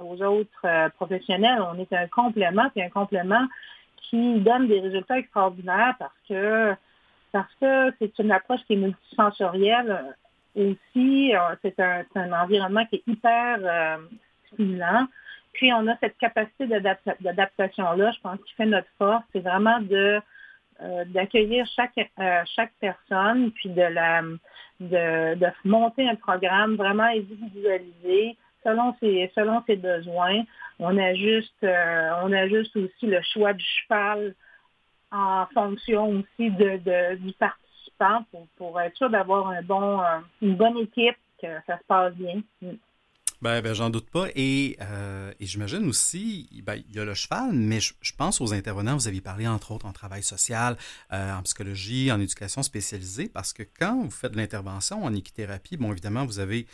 aux 0.01 0.22
autres 0.22 0.89
professionnels. 0.95 1.62
On 1.62 1.78
est 1.80 1.91
un 1.93 2.07
complément, 2.07 2.70
puis 2.70 2.84
un 2.84 2.89
complément 2.89 3.45
qui 3.97 4.39
donne 4.39 4.68
des 4.68 4.80
résultats 4.80 5.18
extraordinaires 5.18 5.95
parce 5.99 6.14
que 6.28 6.76
parce 7.32 7.53
que 7.62 7.93
c'est 7.99 8.18
une 8.18 8.32
approche 8.32 8.62
qui 8.66 8.74
est 8.74 8.78
multisensorielle 8.78 10.16
aussi, 10.56 11.36
euh, 11.36 11.56
c'est 11.62 11.80
un, 11.80 12.32
environnement 12.34 12.86
qui 12.86 12.97
est 12.97 13.04
hyper 13.08 13.60
euh, 13.62 13.97
stimulant. 14.47 15.08
Puis 15.54 15.74
on 15.74 15.88
a 15.88 15.97
cette 15.97 16.18
capacité 16.18 16.68
d'adaptation-là, 16.68 18.12
je 18.12 18.22
pense, 18.22 18.39
qui 18.45 18.54
fait 18.54 18.66
notre 18.66 18.88
force. 18.97 19.24
C'est 19.34 19.41
vraiment 19.41 19.80
de 19.82 20.22
euh, 20.82 21.06
d'accueillir 21.06 21.66
chaque 21.76 22.00
chaque 22.56 22.72
personne, 22.80 23.52
puis 23.52 23.70
de 23.70 23.82
la 23.82 24.22
de, 24.80 25.36
de, 25.36 25.47
monter 25.66 26.08
un 26.08 26.16
programme 26.16 26.76
vraiment 26.76 27.04
individualisé 27.04 28.38
selon 28.64 28.95
ses 29.00 29.32
selon 29.36 29.62
ses 29.68 29.76
besoins. 29.76 30.43
On 30.78 30.97
ajuste 30.97 31.66
on 31.66 32.32
ajuste 32.32 32.76
aussi 32.78 33.08
le 33.08 33.22
choix 33.34 33.54
du 33.54 33.66
cheval 33.66 34.36
en 35.12 35.47
fonction 35.54 36.10
aussi 36.10 36.52
de, 36.52 36.78
de 36.78 37.16
du 37.16 37.34
parti 37.34 37.68
pour, 38.58 38.80
être 38.82 38.95
sûr 38.95 39.10
d'avoir 39.10 39.50
euh, 39.50 40.20
une 40.41 40.56
bonne 40.56 40.78
équipe, 40.78 41.18
que 41.41 41.47
ça 41.68 41.78
se 41.78 41.84
passe 41.88 42.14
bien. 42.16 42.41
Mm. 42.62 42.76
Ben, 43.41 43.62
ben 43.62 43.74
j'en 43.74 43.89
doute 43.89 44.10
pas. 44.10 44.28
Et, 44.36 44.78
euh, 44.82 45.32
j'imagine 45.39 45.88
aussi, 45.88 46.50
ben, 46.64 46.76
il 46.76 46.95
y 46.95 47.00
a 47.00 47.06
le 47.06 47.14
cheval, 47.14 47.54
mais 47.54 47.80
je, 47.80 47.93
pense 48.18 48.41
aux 48.41 48.54
intervenants, 48.54 48.95
vous 48.95 49.08
aviez 49.08 49.22
parlé 49.22 49.47
entre 49.47 49.72
autres 49.72 49.86
en 49.86 49.93
travail 49.93 50.24
social, 50.24 50.76
euh, 51.14 51.34
en 51.34 51.41
psychologie, 51.43 52.12
en 52.12 52.20
éducation 52.20 52.64
spécialisée, 52.64 53.30
parce 53.30 53.54
que 53.54 53.64
quand 53.64 54.04
vous 54.04 54.12
faites 54.12 54.36
l'intervention 54.36 55.04
en 55.04 55.14
équithérapie, 55.14 55.78
bon, 55.78 55.91
évidemment, 55.93 56.26
vous 56.26 56.39
avez, 56.39 56.68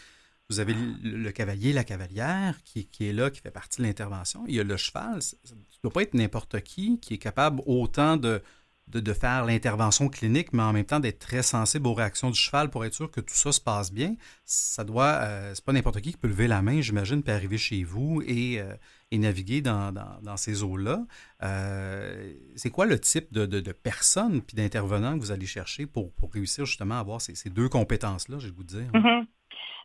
vous 0.49 0.59
avez 0.59 0.73
le, 1.03 1.31
cavalier, 1.31 1.71
la 1.71 1.83
cavalière 1.83 2.55
qui, 2.63 2.87
qui, 2.87 3.09
est 3.09 3.13
là, 3.13 3.29
qui 3.29 3.41
fait 3.41 3.51
partie 3.51 3.83
de 3.83 3.87
l'intervention. 3.87 4.43
Il 4.47 4.55
y 4.55 4.59
a 4.59 4.63
le 4.63 4.77
cheval. 4.77 5.21
Ça 5.21 5.37
ne 5.51 5.59
doit 5.83 5.93
pas 5.93 6.01
être 6.01 6.15
n'importe 6.15 6.61
qui 6.61 6.99
qui 6.99 7.13
est 7.13 7.19
capable 7.19 7.61
autant 7.67 8.17
de 8.17 8.41
de, 8.87 9.13
faire 9.13 9.45
l'intervention 9.45 10.09
clinique, 10.09 10.53
mais 10.53 10.63
en 10.63 10.71
même 10.71 10.85
temps 10.85 10.99
d'être 10.99 11.19
très 11.19 11.43
sensible 11.43 11.87
aux 11.87 11.93
réactions 11.93 12.29
du 12.29 12.37
cheval 12.37 12.69
pour 12.69 12.85
être 12.85 12.93
sûr 12.93 13.09
que 13.09 13.19
tout 13.19 13.33
ça 13.33 13.51
se 13.51 13.59
passe 13.59 13.91
bien. 13.91 14.15
Ça 14.43 14.83
doit, 14.83 15.19
euh, 15.23 15.51
c'est 15.55 15.63
pas 15.63 15.73
n'importe 15.73 16.01
qui 16.01 16.11
qui 16.11 16.17
peut 16.17 16.27
lever 16.27 16.47
la 16.47 16.61
main, 16.61 16.81
j'imagine, 16.81 17.23
puis 17.23 17.33
arriver 17.33 17.57
chez 17.57 17.83
vous 17.83 18.21
et, 18.25 18.59
euh, 18.59 18.75
naviguer 19.11 19.61
dans, 19.61 19.93
ces 20.35 20.61
eaux-là. 20.61 21.05
Euh, 21.41 22.33
c'est 22.57 22.69
quoi 22.69 22.85
le 22.85 22.99
type 22.99 23.31
de, 23.31 23.45
de, 23.45 23.71
personnes 23.71 24.41
puis 24.41 24.57
d'intervenants 24.57 25.15
que 25.15 25.21
vous 25.21 25.31
allez 25.31 25.45
chercher 25.45 25.85
pour, 25.85 26.11
réussir 26.33 26.65
justement 26.65 26.95
à 26.95 26.99
avoir 26.99 27.21
ces, 27.21 27.49
deux 27.49 27.69
compétences-là, 27.69 28.39
je 28.39 28.47
vais 28.47 28.53
vous 28.53 28.65
dire? 28.65 28.91
Mm-hmm. 28.93 29.25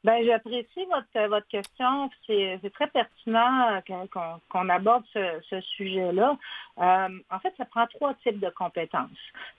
Ben, 0.02 0.24
j'apprécie 0.24 0.86
votre, 0.86 1.28
votre 1.28 1.48
question. 1.48 2.10
C'est 2.26 2.72
très 2.72 2.86
pertinent 2.86 3.80
qu'on 4.50 4.68
aborde 4.70 5.04
ce, 5.12 5.60
sujet-là. 5.76 6.38
Euh, 6.78 7.18
en 7.30 7.38
fait, 7.40 7.52
ça 7.58 7.66
prend 7.66 7.86
trois 7.86 8.14
types 8.14 8.40
de 8.40 8.48
compétences. 8.50 9.10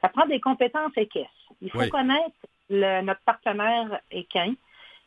Ça 0.02 0.10
prend 0.10 0.26
des 0.26 0.40
compétences 0.40 0.98
équestres. 0.98 1.30
Il 1.62 1.70
faut 1.70 1.88
connaître 1.90 2.36
notre 2.70 3.22
partenaire 3.22 4.00
équin. 4.10 4.54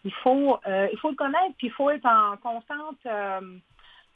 Il 0.04 0.12
faut, 0.12 0.58
euh, 0.66 0.88
il 0.92 0.98
faut 0.98 1.10
le 1.10 1.16
connaître, 1.16 1.54
puis 1.56 1.68
il 1.68 1.72
faut 1.72 1.90
être 1.90 2.06
en 2.06 2.36
constante 2.36 2.98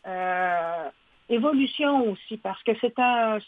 euh, 0.06 0.90
évolution 1.28 2.10
aussi, 2.10 2.36
parce 2.38 2.62
que 2.62 2.72
c'est 2.80 2.98
un 2.98 3.38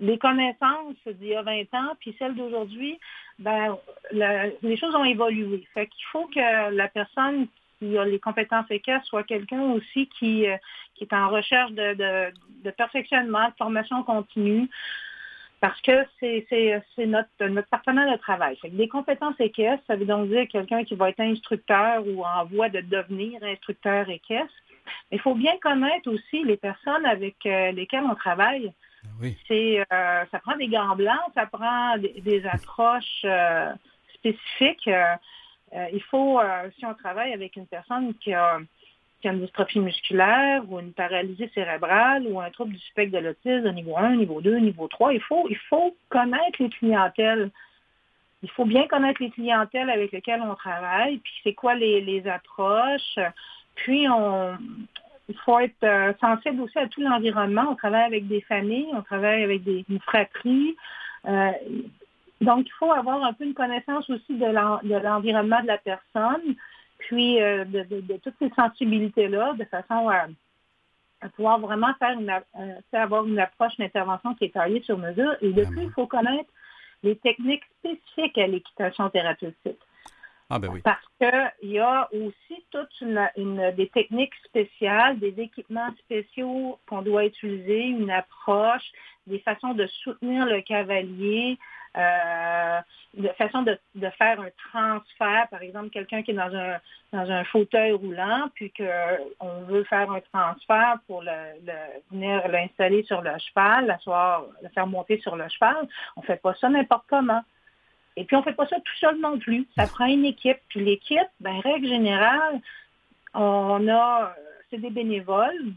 les 0.00 0.18
connaissances 0.18 0.96
d'il 1.06 1.28
y 1.28 1.34
a 1.34 1.42
20 1.42 1.62
ans, 1.74 1.96
puis 1.98 2.14
celles 2.18 2.34
d'aujourd'hui, 2.34 2.98
ben, 3.38 3.76
les 4.12 4.76
choses 4.76 4.94
ont 4.94 5.04
évolué. 5.04 5.66
Fait 5.74 5.86
qu'il 5.86 6.04
faut 6.12 6.26
que 6.26 6.70
la 6.70 6.88
personne 6.88 7.46
qui 7.78 7.96
a 7.96 8.04
les 8.04 8.18
compétences 8.18 8.70
équestres 8.70 9.06
soit 9.06 9.24
quelqu'un 9.24 9.62
aussi 9.72 10.08
qui, 10.18 10.46
euh, 10.46 10.56
qui 10.94 11.04
est 11.04 11.12
en 11.14 11.30
recherche 11.30 11.72
de, 11.72 11.94
de, 12.64 12.70
perfectionnement, 12.70 13.48
de 13.48 13.54
formation 13.56 14.02
continue, 14.02 14.68
parce 15.60 15.80
que 15.82 16.06
c'est 16.20 17.06
notre, 17.06 17.28
notre 17.46 17.68
partenaire 17.68 18.10
de 18.12 18.18
travail. 18.18 18.56
Fait 18.56 18.70
que 18.70 18.76
des 18.76 18.88
compétences 18.88 19.38
équestres, 19.40 19.84
ça 19.86 19.96
veut 19.96 20.06
donc 20.06 20.28
dire 20.28 20.46
quelqu'un 20.48 20.84
qui 20.84 20.94
va 20.94 21.10
être 21.10 21.20
instructeur 21.20 22.06
ou 22.06 22.24
en 22.24 22.44
voie 22.46 22.68
de 22.68 22.80
devenir 22.80 23.42
instructeur 23.42 24.08
équestre. 24.08 24.54
Il 25.10 25.20
faut 25.20 25.34
bien 25.34 25.56
connaître 25.60 26.10
aussi 26.10 26.44
les 26.44 26.56
personnes 26.56 27.04
avec 27.06 27.36
euh, 27.46 27.72
lesquelles 27.72 28.04
on 28.04 28.14
travaille. 28.14 28.72
C'est, 29.48 29.80
euh, 29.80 30.24
ça 30.30 30.38
prend 30.40 30.56
des 30.56 30.68
gants 30.68 30.94
blancs, 30.94 31.32
ça 31.34 31.46
prend 31.46 31.96
des, 31.98 32.46
approches 32.46 33.22
euh, 33.24 33.72
spécifiques. 34.14 34.90
il 35.92 36.02
faut, 36.10 36.38
si 36.78 36.84
on 36.84 36.94
travaille 36.94 37.32
avec 37.32 37.56
une 37.56 37.66
personne 37.66 38.14
qui 38.14 38.34
a, 38.34 38.58
une 39.24 39.40
dystrophie 39.40 39.80
musculaire 39.80 40.62
ou 40.68 40.80
une 40.80 40.92
paralysie 40.92 41.50
cérébrale 41.54 42.26
ou 42.26 42.40
un 42.40 42.50
trouble 42.50 42.72
du 42.72 42.78
spectre 42.78 43.18
de 43.18 43.24
l'autisme 43.24 43.62
de 43.62 43.70
niveau 43.70 43.96
1, 43.96 44.16
niveau 44.16 44.40
2, 44.40 44.58
niveau 44.58 44.88
3, 44.88 45.14
il 45.14 45.20
faut, 45.20 45.46
il 45.48 45.58
faut 45.68 45.96
connaître 46.10 46.62
les 46.62 46.70
clientèles. 46.70 47.50
Il 48.42 48.50
faut 48.50 48.64
bien 48.64 48.86
connaître 48.86 49.22
les 49.22 49.30
clientèles 49.30 49.90
avec 49.90 50.12
lesquelles 50.12 50.42
on 50.42 50.54
travaille, 50.54 51.18
puis 51.18 51.32
c'est 51.42 51.54
quoi 51.54 51.74
les, 51.74 52.00
les 52.00 52.26
approches. 52.26 53.18
Puis, 53.84 54.06
on, 54.08 54.56
il 55.30 55.36
faut 55.44 55.58
être 55.60 55.84
euh, 55.84 56.12
sensible 56.20 56.60
aussi 56.62 56.78
à 56.78 56.88
tout 56.88 57.00
l'environnement. 57.00 57.66
On 57.70 57.76
travaille 57.76 58.04
avec 58.04 58.26
des 58.26 58.40
familles, 58.42 58.88
on 58.92 59.02
travaille 59.02 59.44
avec 59.44 59.62
des, 59.62 59.84
fratries. 60.00 60.76
Euh, 61.26 61.52
donc, 62.40 62.66
il 62.66 62.72
faut 62.78 62.92
avoir 62.92 63.22
un 63.22 63.32
peu 63.32 63.44
une 63.44 63.54
connaissance 63.54 64.08
aussi 64.10 64.36
de 64.36 64.46
l'environnement 64.46 65.62
de 65.62 65.68
la 65.68 65.78
personne, 65.78 66.56
puis 66.98 67.40
euh, 67.40 67.64
de, 67.64 68.16
toutes 68.22 68.34
ces 68.40 68.50
sensibilités-là, 68.50 69.54
de 69.54 69.64
façon 69.64 70.08
à, 70.08 70.26
pouvoir 71.36 71.60
vraiment 71.60 71.92
faire 71.98 72.18
une, 72.18 72.32
avoir 72.92 73.26
une 73.26 73.38
approche 73.38 73.76
d'intervention 73.78 74.34
qui 74.34 74.46
est 74.46 74.54
taillée 74.54 74.82
sur 74.82 74.98
mesure. 74.98 75.36
Et 75.42 75.52
depuis, 75.52 75.82
il 75.82 75.90
faut 75.90 76.06
connaître 76.06 76.50
les 77.02 77.16
techniques 77.16 77.64
spécifiques 77.78 78.38
à 78.38 78.46
l'équitation 78.46 79.10
thérapeutique. 79.10 79.78
Ah, 80.50 80.58
ben 80.58 80.68
oui. 80.72 80.80
Parce 80.82 81.04
qu'il 81.20 81.70
y 81.70 81.78
a 81.78 82.08
aussi 82.12 82.64
toutes 82.72 83.00
une, 83.00 83.72
des 83.76 83.88
techniques 83.88 84.34
spéciales, 84.44 85.18
des 85.20 85.34
équipements 85.38 85.94
spéciaux 86.00 86.78
qu'on 86.88 87.02
doit 87.02 87.24
utiliser, 87.24 87.82
une 87.84 88.10
approche, 88.10 88.82
des 89.28 89.38
façons 89.38 89.74
de 89.74 89.86
soutenir 89.86 90.46
le 90.46 90.60
cavalier, 90.62 91.56
euh, 91.96 92.80
de 93.14 93.28
façon 93.30 93.62
de, 93.62 93.78
faire 94.18 94.40
un 94.40 94.50
transfert, 94.72 95.48
par 95.50 95.62
exemple, 95.62 95.90
quelqu'un 95.90 96.22
qui 96.22 96.32
est 96.32 96.34
dans 96.34 96.54
un, 96.54 96.78
dans 97.12 97.30
un 97.30 97.44
fauteuil 97.44 97.92
roulant, 97.92 98.48
puis 98.54 98.72
qu'on 98.72 99.62
veut 99.68 99.84
faire 99.84 100.10
un 100.10 100.20
transfert 100.20 100.98
pour 101.06 101.22
le, 101.22 101.30
venir 102.10 102.46
l'installer 102.48 103.04
sur 103.04 103.22
le 103.22 103.30
cheval, 103.38 103.86
l'asseoir, 103.86 104.46
le 104.62 104.68
faire 104.70 104.86
monter 104.86 105.20
sur 105.20 105.36
le 105.36 105.48
cheval, 105.48 105.88
on 106.16 106.22
ne 106.22 106.26
fait 106.26 106.40
pas 106.40 106.54
ça 106.54 106.68
n'importe 106.68 107.04
comment. 107.08 107.42
Et 108.16 108.24
puis, 108.24 108.36
on 108.36 108.40
ne 108.40 108.44
fait 108.44 108.52
pas 108.52 108.66
ça 108.66 108.76
tout 108.76 108.96
seul 108.98 109.18
non 109.18 109.38
plus. 109.38 109.66
Ça 109.76 109.86
prend 109.86 110.06
une 110.06 110.24
équipe. 110.24 110.58
Puis 110.68 110.84
l'équipe, 110.84 111.28
ben, 111.40 111.58
règle 111.60 111.88
générale, 111.88 112.60
on 113.34 113.88
a, 113.88 114.34
c'est 114.70 114.78
des 114.78 114.90
bénévoles 114.90 115.72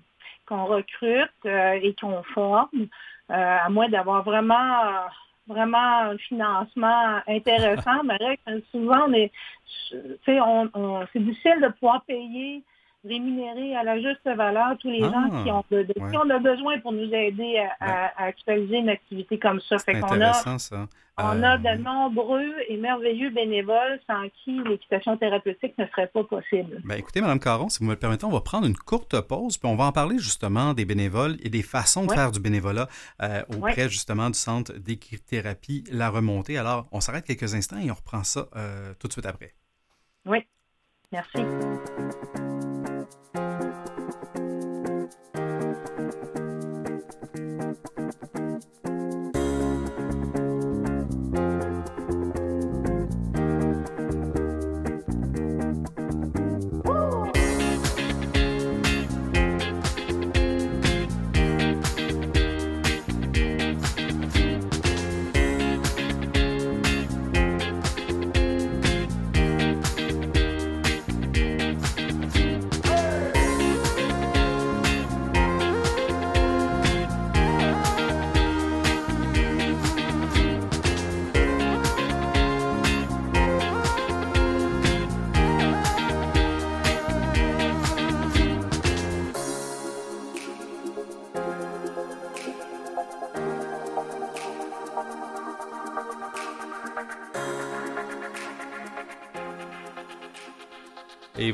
qu'on 0.46 0.66
recrute 0.66 1.30
euh, 1.46 1.80
et 1.82 1.96
qu'on 2.00 2.24
forme, 2.24 2.88
euh, 3.30 3.58
à 3.66 3.70
moins 3.70 3.90
d'avoir 3.90 4.24
vraiment 4.24 5.08
vraiment 5.48 6.00
un 6.12 6.18
financement 6.18 7.20
intéressant, 7.28 8.04
mais 8.06 8.40
souvent, 8.72 9.08
on 9.08 9.14
est, 9.14 9.32
on, 10.40 11.06
c'est 11.12 11.20
difficile 11.20 11.60
de 11.62 11.68
pouvoir 11.68 12.04
payer 12.04 12.64
rémunérer 13.04 13.76
à 13.76 13.84
la 13.84 14.00
juste 14.00 14.26
valeur 14.26 14.78
tous 14.80 14.90
les 14.90 15.02
gens 15.02 15.44
qui 15.44 15.50
ah, 15.50 15.56
ont, 15.56 15.64
de, 15.72 15.84
qui 15.84 16.18
ont 16.18 16.40
besoin 16.40 16.80
pour 16.80 16.92
nous 16.92 17.14
aider 17.14 17.66
à, 17.80 18.24
actualiser 18.24 18.78
une 18.78 18.90
activité 18.90 19.38
comme 19.38 19.60
ça. 19.62 19.78
C'est 19.78 19.96
intéressant, 19.96 20.58
ça. 20.58 20.88
On 21.18 21.44
a 21.44 21.58
de 21.60 21.68
euh, 21.68 21.78
nombreux 21.78 22.56
et 22.68 22.76
merveilleux 22.76 23.30
bénévoles 23.30 24.00
sans 24.08 24.28
qui 24.44 24.60
l'équitation 24.64 25.16
thérapeutique 25.16 25.78
ne 25.78 25.86
serait 25.88 26.08
pas 26.08 26.24
possible. 26.24 26.82
Ben, 26.86 26.98
écoutez, 26.98 27.22
Mme 27.22 27.40
Caron, 27.40 27.70
si 27.70 27.80
vous 27.80 27.86
me 27.86 27.92
le 27.92 28.00
permettez, 28.00 28.26
on 28.26 28.32
va 28.32 28.42
prendre 28.42 28.66
une 28.66 28.76
courte 28.76 29.22
pause, 29.22 29.58
puis 29.58 29.70
on 29.70 29.76
va 29.76 29.86
en 29.86 29.92
parler 29.92 30.18
justement 30.18 30.74
des 30.74 30.86
bénévoles 30.86 31.38
et 31.44 31.50
des 31.50 31.62
façons 31.62 32.08
de 32.08 32.12
faire 32.12 32.32
du 32.32 32.40
bénévolat 32.40 32.88
euh, 33.22 33.44
auprès 33.56 33.90
justement 33.90 34.30
du 34.30 34.40
centre 34.40 34.74
d'équithérapie 34.74 35.84
La 35.92 36.10
Remontée. 36.10 36.58
Alors, 36.58 36.88
on 36.92 37.00
s'arrête 37.00 37.26
quelques 37.26 37.54
instants 37.54 37.78
et 37.78 37.92
on 37.92 37.96
reprend 37.96 38.24
ça 38.24 38.48
euh, 38.56 38.94
tout 39.00 39.08
de 39.08 39.14
suite 39.14 39.28
après. 39.28 39.54
Oui, 40.26 40.40
merci. 41.12 41.44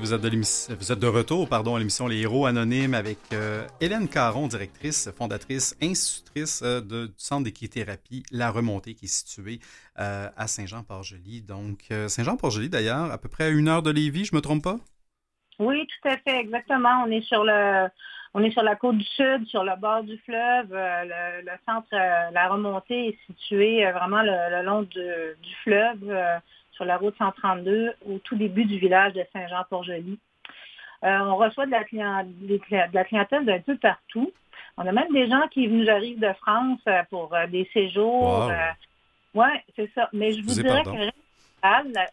Vous 0.10 0.92
êtes 0.92 1.00
de, 1.00 1.08
retour 1.08 1.48
pardon, 1.48 1.76
à 1.76 1.80
l'émission 1.80 2.08
Les 2.08 2.22
Héros 2.22 2.48
Anonymes 2.48 2.96
avec 2.96 3.20
euh, 3.32 3.68
Hélène 3.80 4.08
Caron, 4.08 4.48
directrice, 4.48 5.08
fondatrice, 5.16 5.78
institutrice 5.84 6.64
euh, 6.64 6.82
du 6.82 7.14
Centre 7.16 7.44
d'équithérapie 7.44 8.24
La 8.32 8.50
Remontée 8.50 8.96
qui 8.96 9.06
est 9.06 9.08
situé 9.08 9.60
euh, 10.00 10.28
à 10.36 10.48
Saint-Jean-Port-Joli. 10.48 11.44
Donc, 11.44 11.90
Saint-Jean-Port-Joli, 12.08 12.70
d'ailleurs, 12.70 13.12
à 13.12 13.20
peu 13.20 13.30
près 13.30 13.44
à 13.44 13.50
une 13.50 13.68
heure 13.68 13.84
de 13.84 13.92
Lévis, 13.92 14.26
je 14.26 14.36
me 14.36 14.42
trompe 14.42 14.64
pas? 14.64 14.78
Oui, 15.60 15.86
tout 15.86 16.10
à 16.10 16.18
fait, 16.18 16.40
exactement. 16.40 17.04
On 17.06 17.12
est 17.12 17.22
sur 17.22 17.44
le 17.44 17.88
on 18.34 18.44
est 18.44 18.52
sur 18.52 18.64
la 18.64 18.76
côte 18.76 18.98
du 18.98 19.06
sud, 19.06 19.46
sur 19.48 19.64
le 19.64 19.76
bord 19.80 20.04
du 20.04 20.18
fleuve. 20.20 20.70
Le, 20.72 21.52
centre 21.68 21.88
La 21.92 22.48
Remontée 22.48 23.10
est 23.10 23.18
situé 23.28 23.92
vraiment 23.92 24.22
le, 24.24 24.64
long 24.64 24.82
du 24.84 25.56
fleuve 25.64 26.40
sur 26.80 26.86
la 26.86 26.96
route 26.96 27.16
132 27.18 27.92
au 28.10 28.20
tout 28.20 28.38
début 28.38 28.64
du 28.64 28.80
village 28.80 29.12
de 29.12 29.22
Saint-Jean-Port-Joli. 29.34 30.18
Euh, 31.04 31.20
on 31.20 31.36
reçoit 31.36 31.66
de 31.66 31.72
la, 31.72 31.84
clientèle, 31.84 32.32
de 32.40 32.96
la 32.96 33.04
clientèle 33.04 33.44
d'un 33.44 33.60
peu 33.60 33.76
partout. 33.76 34.32
On 34.78 34.88
a 34.88 34.92
même 34.94 35.12
des 35.12 35.28
gens 35.30 35.46
qui 35.52 35.68
nous 35.68 35.90
arrivent 35.90 36.22
de 36.22 36.32
France 36.42 36.80
pour 37.10 37.36
des 37.52 37.70
séjours. 37.74 38.50
oui, 39.34 39.48
c'est 39.76 39.92
ça. 39.94 40.08
Mais 40.14 40.32
je 40.32 40.42
vous, 40.42 40.54
dirais 40.54 40.84
que 40.84 41.12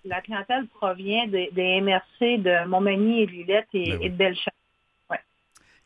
la, 0.05 0.21
clientèle 0.21 0.67
provient 0.67 1.29
des, 1.29 1.81
MRC 1.81 2.39
de 2.39 2.67
Montmagny 2.67 3.23
et 3.23 3.27
Lillette 3.27 3.69
et, 3.73 3.91
ben 3.91 4.03
et 4.03 4.09
de 4.09 4.17
Bellechasse. 4.17 4.56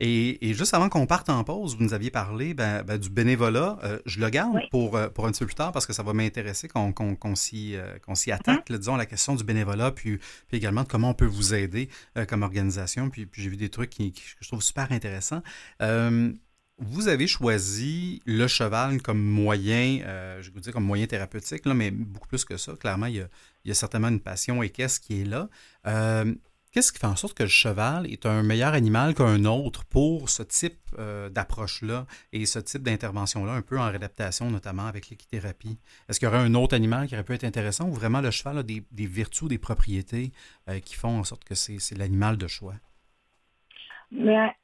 Et, 0.03 0.55
juste 0.55 0.73
avant 0.73 0.89
qu'on 0.89 1.07
parte 1.07 1.29
en 1.29 1.45
pause, 1.45 1.77
vous 1.77 1.85
nous 1.85 1.93
aviez 1.93 2.11
parlé 2.11 2.55
ben, 2.55 2.83
ben, 2.83 2.97
du 2.97 3.11
bénévolat. 3.11 3.79
Euh, 3.85 3.99
je 4.07 4.19
le 4.19 4.31
garde 4.31 4.59
pour, 4.71 4.97
euh, 4.97 5.09
pour 5.09 5.27
un 5.27 5.31
petit 5.31 5.41
peu 5.41 5.47
plus 5.47 5.55
tard 5.55 5.73
parce 5.73 5.87
que 5.87 5.93
ça 5.93 6.03
va 6.03 6.15
m'intéresser 6.15 6.69
qu'on 6.69 7.35
s'y 7.35 7.77
euh, 7.77 7.97
attaque, 8.33 8.71
mm-hmm. 8.71 8.79
disons, 8.79 8.95
à 8.95 8.99
la 8.99 9.07
question 9.07 9.35
du 9.35 9.45
bénévolat, 9.45 9.93
puis, 9.93 10.17
puis, 10.17 10.57
également 10.57 10.85
de 10.85 10.89
comment 10.89 11.11
on 11.11 11.15
peut 11.15 11.27
vous 11.27 11.53
aider 11.53 11.91
comme 12.29 12.43
organisation. 12.43 13.11
Puis, 13.11 13.27
puis 13.27 13.43
j'ai 13.43 13.51
vu 13.51 13.57
des 13.57 13.69
trucs 13.69 13.91
qui, 13.91 14.13
que 14.13 14.21
je 14.41 14.49
trouve 14.49 14.63
super 14.63 14.91
intéressants. 14.91 15.43
vous 16.79 17.09
avez 17.09 17.27
choisi 17.27 18.23
le 18.25 18.47
cheval 18.47 19.03
comme 19.03 19.23
moyen, 19.23 19.99
je 20.41 20.47
vais 20.47 20.55
vous 20.55 20.61
dire 20.61 20.73
comme 20.73 20.85
moyen 20.85 21.07
thérapeutique, 21.07 21.67
là, 21.67 21.75
mais 21.75 21.91
beaucoup 21.91 22.29
plus 22.29 22.47
que 22.47 22.57
ça. 22.57 22.73
Clairement, 22.81 23.07
il 23.07 23.17
y 23.17 23.21
a, 23.21 23.29
il 23.65 23.69
y 23.69 23.71
a 23.71 23.75
certainement 23.75 24.09
une 24.09 24.21
passion 24.21 24.63
équestre 24.63 25.07
qui 25.07 25.21
est 25.21 25.25
là. 25.25 25.49
Qu'est-ce 26.73 26.93
qui 26.93 27.01
fait 27.01 27.07
en 27.09 27.17
sorte 27.17 27.37
que 27.37 27.43
le 27.43 27.49
cheval 27.49 28.07
est 28.07 28.27
un 28.27 28.45
meilleur 28.45 28.75
animal 28.75 29.15
qu'un 29.15 29.45
autre 29.45 29.85
pour 29.87 30.29
ce 30.29 30.45
type 30.45 30.79
euh, 31.01 31.29
d'approche-là 31.29 32.07
et 32.33 32.47
ce 32.47 32.61
type 32.61 32.83
d'intervention-là, 32.83 33.55
un 33.55 33.63
peu 33.63 33.77
en 33.77 33.89
réadaptation 33.89 34.51
notamment 34.51 34.87
avec 34.87 35.11
l'équithérapie? 35.11 35.81
Est-ce 36.09 36.21
qu'il 36.21 36.29
y 36.29 36.31
aurait 36.31 36.39
un 36.39 36.55
autre 36.55 36.77
animal 36.77 37.09
qui 37.09 37.15
aurait 37.15 37.25
pu 37.25 37.33
être 37.33 37.43
intéressant 37.43 37.89
ou 37.89 37.93
vraiment 37.93 38.21
le 38.21 38.31
cheval 38.31 38.59
a 38.59 38.63
des, 38.63 38.85
vertus, 38.93 39.49
des 39.49 39.59
propriétés 39.59 40.31
euh, 40.69 40.79
qui 40.79 40.95
font 40.95 41.19
en 41.19 41.25
sorte 41.25 41.43
que 41.43 41.57
c'est 41.57 41.99
l'animal 41.99 42.37
de 42.37 42.47
choix? 42.47 42.75
Mais, 44.13 44.55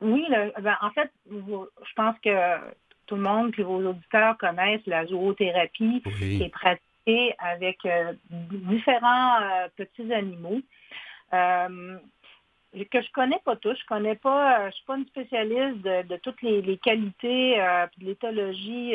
oui, 0.00 0.24
ben, 0.60 0.76
en 0.80 0.90
fait, 0.90 1.12
je 1.30 1.92
pense 1.94 2.16
que 2.24 2.58
tout 3.06 3.14
le 3.14 3.22
monde, 3.22 3.52
que 3.52 3.62
vos 3.62 3.88
auditeurs 3.88 4.36
connaissent 4.38 4.86
la 4.86 5.06
zoothérapie 5.06 6.02
qui 6.02 6.42
est 6.42 6.48
pratiquée 6.48 7.34
avec 7.38 7.78
euh, 7.86 8.14
différents 8.30 9.38
petits 9.76 10.12
animaux. 10.12 10.60
Euh, 11.32 11.98
que 12.90 13.00
je 13.00 13.10
connais 13.12 13.40
pas 13.44 13.56
tous. 13.56 13.76
Je 13.80 13.86
connais 13.86 14.16
pas, 14.16 14.60
euh, 14.60 14.70
je 14.70 14.76
suis 14.76 14.84
pas 14.84 14.96
une 14.96 15.06
spécialiste 15.06 15.82
de, 15.82 16.16
toutes 16.18 16.42
les, 16.42 16.78
qualités, 16.78 17.60
euh, 17.60 17.86
de 17.98 18.04
l'éthologie 18.04 18.94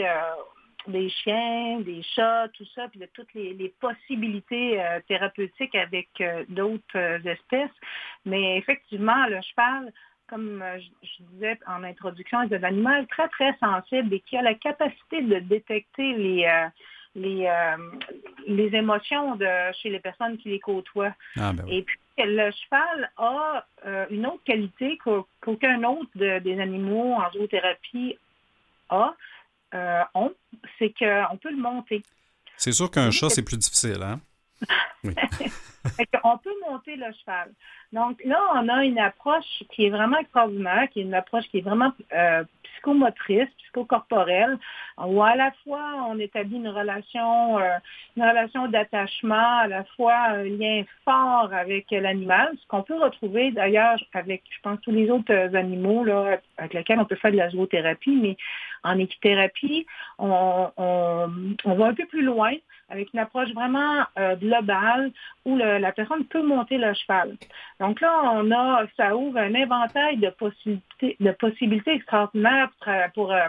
des 0.87 1.09
chiens, 1.09 1.79
des 1.81 2.01
chats, 2.01 2.47
tout 2.53 2.65
ça, 2.73 2.87
puis 2.87 2.99
de 2.99 3.07
toutes 3.13 3.33
les, 3.33 3.73
possibilités 3.79 4.83
thérapeutiques 5.07 5.75
avec 5.75 6.09
d'autres 6.49 7.27
espèces. 7.27 7.69
Mais 8.25 8.57
effectivement, 8.57 9.27
le 9.27 9.39
cheval, 9.41 9.93
comme 10.27 10.63
je, 10.79 11.23
disais 11.33 11.59
en 11.67 11.83
introduction, 11.83 12.41
est 12.41 12.53
un 12.53 12.63
animal 12.63 13.05
très, 13.07 13.27
très 13.29 13.55
sensible 13.59 14.13
et 14.13 14.19
qui 14.21 14.37
a 14.37 14.41
la 14.41 14.55
capacité 14.55 15.21
de 15.21 15.39
détecter 15.39 16.13
les 16.13 16.67
les, 17.13 17.47
les 18.47 18.75
émotions 18.75 19.35
de, 19.35 19.45
chez 19.81 19.89
les 19.89 19.99
personnes 19.99 20.37
qui 20.37 20.49
les 20.49 20.61
côtoient. 20.61 21.13
Ah, 21.37 21.51
ben 21.53 21.65
Et 21.67 21.83
puis, 21.83 21.99
le 22.25 22.51
cheval 22.51 23.11
a 23.17 23.65
euh, 23.85 24.05
une 24.09 24.25
autre 24.25 24.43
qualité 24.43 24.97
qu'aucun 24.97 25.83
autre 25.83 26.09
des 26.15 26.59
animaux 26.59 27.13
en 27.13 27.31
zoothérapie 27.31 28.17
a, 28.89 29.15
euh, 29.73 30.03
c'est 30.77 30.93
qu'on 30.97 31.37
peut 31.37 31.51
le 31.51 31.61
monter. 31.61 32.03
C'est 32.57 32.71
sûr 32.71 32.91
qu'un 32.91 33.11
chat, 33.11 33.29
c'est 33.29 33.43
plus 33.43 33.57
difficile, 33.57 34.03
hein? 34.03 34.19
On 36.23 36.37
peut 36.37 36.53
monter 36.69 36.95
le 36.95 37.07
cheval. 37.19 37.51
Donc 37.91 38.21
là, 38.23 38.39
on 38.53 38.69
a 38.69 38.85
une 38.85 38.99
approche 38.99 39.63
qui 39.71 39.85
est 39.85 39.89
vraiment 39.89 40.17
extraordinaire, 40.19 40.87
qui 40.91 40.99
est 40.99 41.03
une 41.03 41.13
approche 41.13 41.45
qui 41.49 41.57
est 41.57 41.61
vraiment 41.61 41.91
euh, 42.13 42.43
psychomotrice, 42.63 43.49
psychocorporelle, 43.57 44.57
où 44.97 45.21
à 45.23 45.35
la 45.35 45.51
fois 45.63 46.05
on 46.07 46.19
établit 46.19 46.57
une 46.57 46.69
relation, 46.69 47.59
euh, 47.59 47.77
une 48.15 48.23
relation 48.23 48.67
d'attachement, 48.67 49.59
à 49.59 49.67
la 49.67 49.83
fois 49.95 50.15
un 50.29 50.43
lien 50.43 50.83
fort 51.03 51.49
avec 51.51 51.87
l'animal, 51.89 52.51
ce 52.61 52.67
qu'on 52.67 52.83
peut 52.83 52.97
retrouver 52.97 53.51
d'ailleurs 53.51 53.97
avec, 54.13 54.43
je 54.49 54.61
pense, 54.61 54.79
tous 54.81 54.91
les 54.91 55.09
autres 55.09 55.55
animaux 55.55 56.03
là, 56.03 56.37
avec 56.57 56.73
lesquels 56.73 56.99
on 56.99 57.05
peut 57.05 57.15
faire 57.15 57.31
de 57.31 57.37
la 57.37 57.49
zoothérapie, 57.49 58.15
mais 58.21 58.37
en 58.83 58.97
équithérapie, 58.99 59.85
on, 60.17 60.69
on 60.77 61.75
va 61.75 61.85
un 61.87 61.93
peu 61.93 62.05
plus 62.05 62.23
loin 62.23 62.53
avec 62.91 63.13
une 63.13 63.19
approche 63.19 63.51
vraiment 63.53 64.03
euh, 64.19 64.35
globale 64.35 65.11
où 65.45 65.55
la 65.57 65.91
personne 65.93 66.25
peut 66.25 66.43
monter 66.43 66.77
le 66.77 66.93
cheval. 66.93 67.37
Donc 67.79 68.01
là, 68.01 68.31
on 68.33 68.51
a, 68.51 68.85
ça 68.97 69.15
ouvre 69.15 69.37
un 69.37 69.55
inventaire 69.55 70.15
de 70.17 70.29
possibilités, 71.31 71.91
extraordinaires 71.93 72.69
pour, 73.15 73.31
euh, 73.31 73.47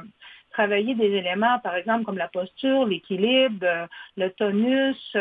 travailler 0.52 0.94
des 0.94 1.06
éléments, 1.06 1.58
par 1.60 1.74
exemple, 1.76 2.04
comme 2.04 2.18
la 2.18 2.28
posture, 2.28 2.84
l'équilibre, 2.84 3.64
euh, 3.66 3.86
le 4.18 4.28
tonus, 4.30 5.16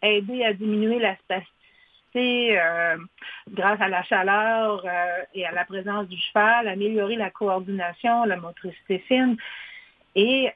aider 0.00 0.44
à 0.44 0.52
diminuer 0.54 0.98
la 0.98 1.16
spasticité 1.16 2.58
grâce 3.50 3.80
à 3.80 3.88
la 3.88 4.02
chaleur 4.02 4.84
et 5.34 5.46
à 5.46 5.52
la 5.52 5.64
présence 5.64 6.08
du 6.08 6.16
cheval, 6.16 6.66
améliorer 6.66 7.14
la 7.16 7.30
coordination, 7.30 8.24
la 8.24 8.36
motricité 8.36 8.98
fine. 9.06 9.36
Et 10.16 10.50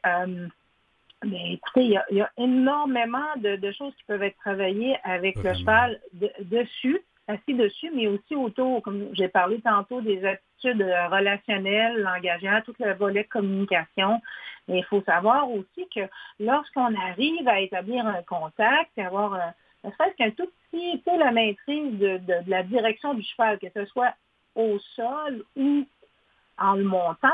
mais 1.24 1.54
écoutez, 1.54 1.84
il 1.84 2.16
y, 2.16 2.20
a, 2.20 2.30
énormément 2.36 3.36
de, 3.36 3.72
choses 3.72 3.94
qui 3.96 4.04
peuvent 4.04 4.22
être 4.22 4.36
travaillées 4.38 4.96
avec 5.04 5.36
le 5.42 5.54
cheval 5.54 6.00
dessus, 6.40 7.00
assis 7.28 7.54
dessus, 7.54 7.90
mais 7.94 8.06
aussi 8.06 8.34
autour, 8.34 8.82
comme 8.82 9.08
j'ai 9.12 9.28
parlé 9.28 9.60
tantôt, 9.60 10.00
des 10.00 10.24
attitudes 10.24 10.82
relationnelles, 10.82 12.00
langagières, 12.02 12.62
tout 12.64 12.74
le 12.78 12.94
volet 12.94 13.24
communication. 13.24 14.20
Mais 14.68 14.78
il 14.78 14.84
faut 14.84 15.02
savoir 15.02 15.50
aussi 15.50 15.88
que 15.94 16.00
lorsqu'on 16.38 16.94
arrive 16.94 17.48
à 17.48 17.60
établir 17.60 18.06
un 18.06 18.22
contact, 18.22 18.98
avoir 18.98 19.54
ne 19.84 19.90
serait-ce 19.90 20.16
qu'un 20.16 20.30
tout 20.30 20.48
petit 20.70 21.02
peu 21.04 21.16
la 21.18 21.30
maîtrise 21.30 21.98
de, 21.98 22.18
de 22.18 22.50
la 22.50 22.62
direction 22.62 23.14
du 23.14 23.22
cheval, 23.22 23.58
que 23.58 23.66
ce 23.74 23.84
soit 23.86 24.14
au 24.54 24.78
sol 24.96 25.44
ou 25.56 25.84
en 26.58 26.74
le 26.74 26.84
montant, 26.84 27.28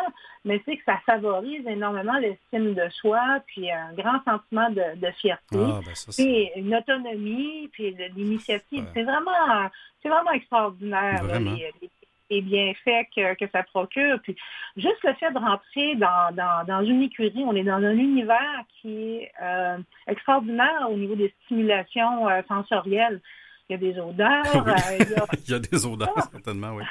mais 0.45 0.63
c'est 0.65 0.77
que 0.77 0.85
ça 0.85 0.99
favorise 1.05 1.67
énormément 1.67 2.17
l'estime 2.19 2.75
de 2.75 2.89
soi, 2.91 3.21
puis 3.47 3.71
un 3.71 3.93
grand 3.93 4.23
sentiment 4.25 4.71
de, 4.71 5.11
fierté, 5.21 5.59
ah, 5.59 5.81
ben 5.85 5.95
puis 6.17 6.51
une 6.57 6.75
autonomie, 6.75 7.69
puis 7.73 7.95
l'initiative. 8.17 8.87
C'est 8.95 9.03
vraiment, 9.03 9.69
c'est 10.03 10.09
vraiment 10.09 10.33
extraordinaire 10.33 11.23
les, 12.31 12.43
bienfaits 12.43 13.09
que, 13.15 13.49
ça 13.53 13.65
procure. 13.65 14.21
Puis 14.23 14.37
juste 14.77 15.03
le 15.03 15.13
fait 15.15 15.33
de 15.33 15.39
rentrer 15.39 15.97
dans, 15.97 16.85
une 16.85 17.03
écurie, 17.03 17.43
on 17.45 17.55
est 17.57 17.65
dans 17.65 17.75
un 17.75 17.97
univers 17.97 18.65
qui 18.81 19.17
est 19.17 19.33
euh, 19.43 19.79
extraordinaire 20.07 20.89
au 20.89 20.97
niveau 20.97 21.17
des 21.17 21.35
stimulations 21.45 22.29
euh, 22.29 22.41
sensorielles. 22.49 23.21
Il 23.69 23.73
y 23.73 23.75
a 23.75 23.79
des 23.79 23.99
odeurs. 24.01 24.45
Euh, 24.55 24.99
il, 25.47 25.51
y 25.51 25.55
a... 25.55 25.59
des 25.59 25.87
odeurs, 25.87 26.29
certainement, 26.33 26.73
oui. 26.75 26.85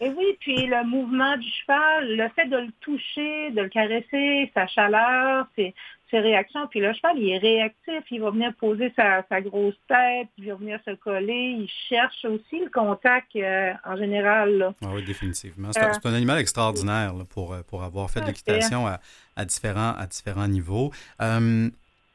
Et 0.00 0.10
oui, 0.10 0.36
puis 0.38 0.66
le 0.66 0.84
mouvement 0.84 1.36
du 1.36 1.48
cheval, 1.48 2.16
le 2.16 2.28
fait 2.28 2.46
de 2.46 2.56
le 2.56 2.72
toucher, 2.80 3.50
de 3.50 3.62
le 3.62 3.68
caresser, 3.68 4.50
sa 4.54 4.68
chaleur, 4.68 5.46
ses, 5.56 5.74
réactions. 6.12 6.66
Puis 6.68 6.80
le 6.80 6.92
cheval, 6.94 7.18
il 7.18 7.30
est 7.30 7.38
réactif, 7.38 8.04
il 8.10 8.20
va 8.20 8.30
venir 8.30 8.54
poser 8.54 8.92
sa, 8.96 9.22
grosse 9.40 9.78
tête, 9.88 10.28
il 10.38 10.46
va 10.46 10.54
venir 10.54 10.80
se 10.86 10.92
coller, 10.92 11.56
il 11.58 11.68
cherche 11.88 12.24
aussi 12.24 12.60
le 12.60 12.70
contact 12.70 13.34
euh, 13.36 13.72
en 13.84 13.96
général. 13.96 14.72
Ah 14.82 14.88
oui, 14.94 15.04
définitivement. 15.04 15.70
C'est 15.72 15.80
un, 15.82 16.14
animal 16.14 16.38
extraordinaire 16.38 17.12
pour, 17.28 17.52
euh, 17.52 17.62
pour 17.62 17.82
avoir 17.82 18.08
fait 18.08 18.20
de 18.20 18.26
l'équitation 18.26 18.86
à, 18.86 19.44
différents, 19.44 19.94
à 19.98 20.06
différents 20.06 20.48
niveaux. 20.48 20.92
Euh, 21.20 21.68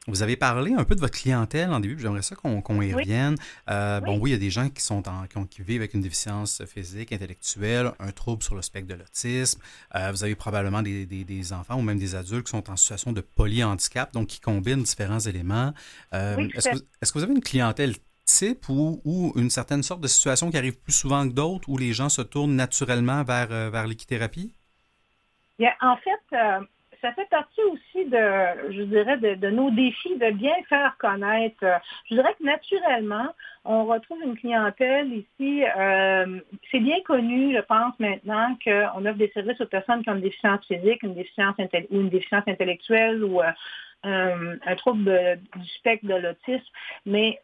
vous 0.06 0.22
avez 0.22 0.36
parlé 0.36 0.74
un 0.74 0.84
peu 0.84 0.94
de 0.94 1.00
votre 1.00 1.18
clientèle 1.18 1.70
en 1.70 1.80
début, 1.80 1.98
j'aimerais 1.98 2.22
ça 2.22 2.36
qu'on 2.36 2.82
y 2.82 2.92
revienne. 2.92 3.36
Euh, 3.70 4.00
bon, 4.00 4.18
oui, 4.18 4.30
il 4.30 4.32
y 4.34 4.36
a 4.36 4.38
des 4.38 4.50
gens 4.50 4.68
qui, 4.68 4.82
sont 4.82 5.02
qui, 5.50 5.62
vivent 5.62 5.80
avec 5.80 5.94
une 5.94 6.02
déficience 6.02 6.62
physique, 6.66 7.12
intellectuelle, 7.12 7.92
un 7.98 8.12
trouble 8.12 8.42
sur 8.42 8.54
le 8.54 8.62
spectre 8.62 8.88
de 8.88 8.94
l'autisme. 8.94 9.60
Euh, 9.94 10.10
vous 10.10 10.22
avez 10.22 10.34
probablement 10.34 10.82
des, 10.82 11.52
enfants 11.52 11.78
ou 11.78 11.82
même 11.82 11.98
des 11.98 12.14
adultes 12.14 12.44
qui 12.46 12.50
sont 12.50 12.70
en 12.70 12.76
situation 12.76 13.12
de 13.12 13.20
polyhandicap, 13.20 14.12
donc 14.12 14.28
qui 14.28 14.40
combinent 14.40 14.82
différents 14.82 15.20
éléments. 15.20 15.72
Euh, 16.12 16.48
est-ce, 16.54 17.12
que, 17.12 17.18
vous 17.18 17.24
avez 17.24 17.34
une 17.34 17.42
clientèle 17.42 17.94
type 18.26 18.68
ou, 18.68 19.00
ou, 19.04 19.32
une 19.36 19.50
certaine 19.50 19.82
sorte 19.82 20.00
de 20.00 20.08
situation 20.08 20.50
qui 20.50 20.58
arrive 20.58 20.78
plus 20.78 20.92
souvent 20.92 21.26
que 21.26 21.32
d'autres 21.32 21.68
où 21.68 21.78
les 21.78 21.92
gens 21.92 22.08
se 22.08 22.22
tournent 22.22 22.56
naturellement 22.56 23.22
vers, 23.24 23.70
vers 23.70 23.86
l'équithérapie? 23.86 24.52
En 25.80 25.96
fait, 25.96 26.36
ça 27.04 27.12
fait 27.12 27.28
partie 27.28 27.60
aussi 27.64 28.06
de, 28.06 28.72
je 28.72 28.82
dirais, 28.84 29.18
de, 29.18 29.50
nos 29.50 29.70
défis 29.70 30.16
de 30.16 30.30
bien 30.30 30.54
faire 30.70 30.96
connaître. 30.96 31.62
Je 32.08 32.14
dirais 32.14 32.34
que 32.38 32.44
naturellement, 32.44 33.28
on 33.66 33.84
retrouve 33.84 34.22
une 34.22 34.38
clientèle 34.38 35.12
ici. 35.12 35.64
Euh, 35.76 36.40
c'est 36.70 36.80
bien 36.80 36.96
connu, 37.04 37.54
je 37.54 37.60
pense 37.60 37.92
maintenant, 37.98 38.56
qu'on 38.64 39.04
offre 39.04 39.18
des 39.18 39.30
services 39.34 39.60
aux 39.60 39.66
personnes 39.66 40.02
qui 40.02 40.08
ont 40.08 40.14
une 40.14 40.22
déficience 40.22 40.66
physique, 40.66 41.02
une 41.02 41.14
déficience 41.14 41.56
ou 41.90 42.00
une 42.00 42.08
déficience 42.08 42.44
intellectuelle 42.46 43.22
ou 43.22 43.42
euh, 43.42 44.56
un 44.64 44.76
trouble 44.76 45.38
du 45.56 45.68
spectre 45.76 46.06
de 46.06 46.14
l'autisme. 46.14 46.72
Mais 47.04 47.38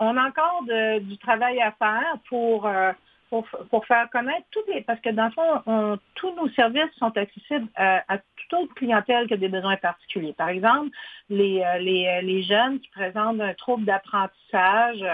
on 0.00 0.16
a 0.16 0.28
encore 0.28 0.62
du 1.00 1.18
travail 1.18 1.60
à 1.60 1.72
faire 1.72 2.16
pour 2.30 2.66
euh, 2.66 2.92
pour, 3.28 3.86
faire 3.86 4.08
connaître 4.10 4.46
tous 4.50 4.62
les, 4.72 4.82
parce 4.82 5.00
que 5.00 5.10
dans 5.10 5.26
le 5.26 5.30
fond, 5.32 5.98
tous 6.14 6.34
nos 6.34 6.48
services 6.50 6.92
sont 6.98 7.16
accessibles 7.16 7.68
à, 7.76 8.18
toute 8.18 8.52
autre 8.54 8.74
clientèle 8.74 9.26
qui 9.26 9.34
a 9.34 9.36
des 9.36 9.48
besoins 9.48 9.76
particuliers. 9.76 10.32
Par 10.32 10.48
exemple, 10.48 10.90
les, 11.28 11.62
euh, 11.62 11.78
les, 11.78 12.20
les 12.22 12.42
jeunes 12.42 12.80
qui 12.80 12.88
présentent 12.90 13.40
un 13.40 13.54
trouble 13.54 13.84
d'apprentissage, 13.84 15.04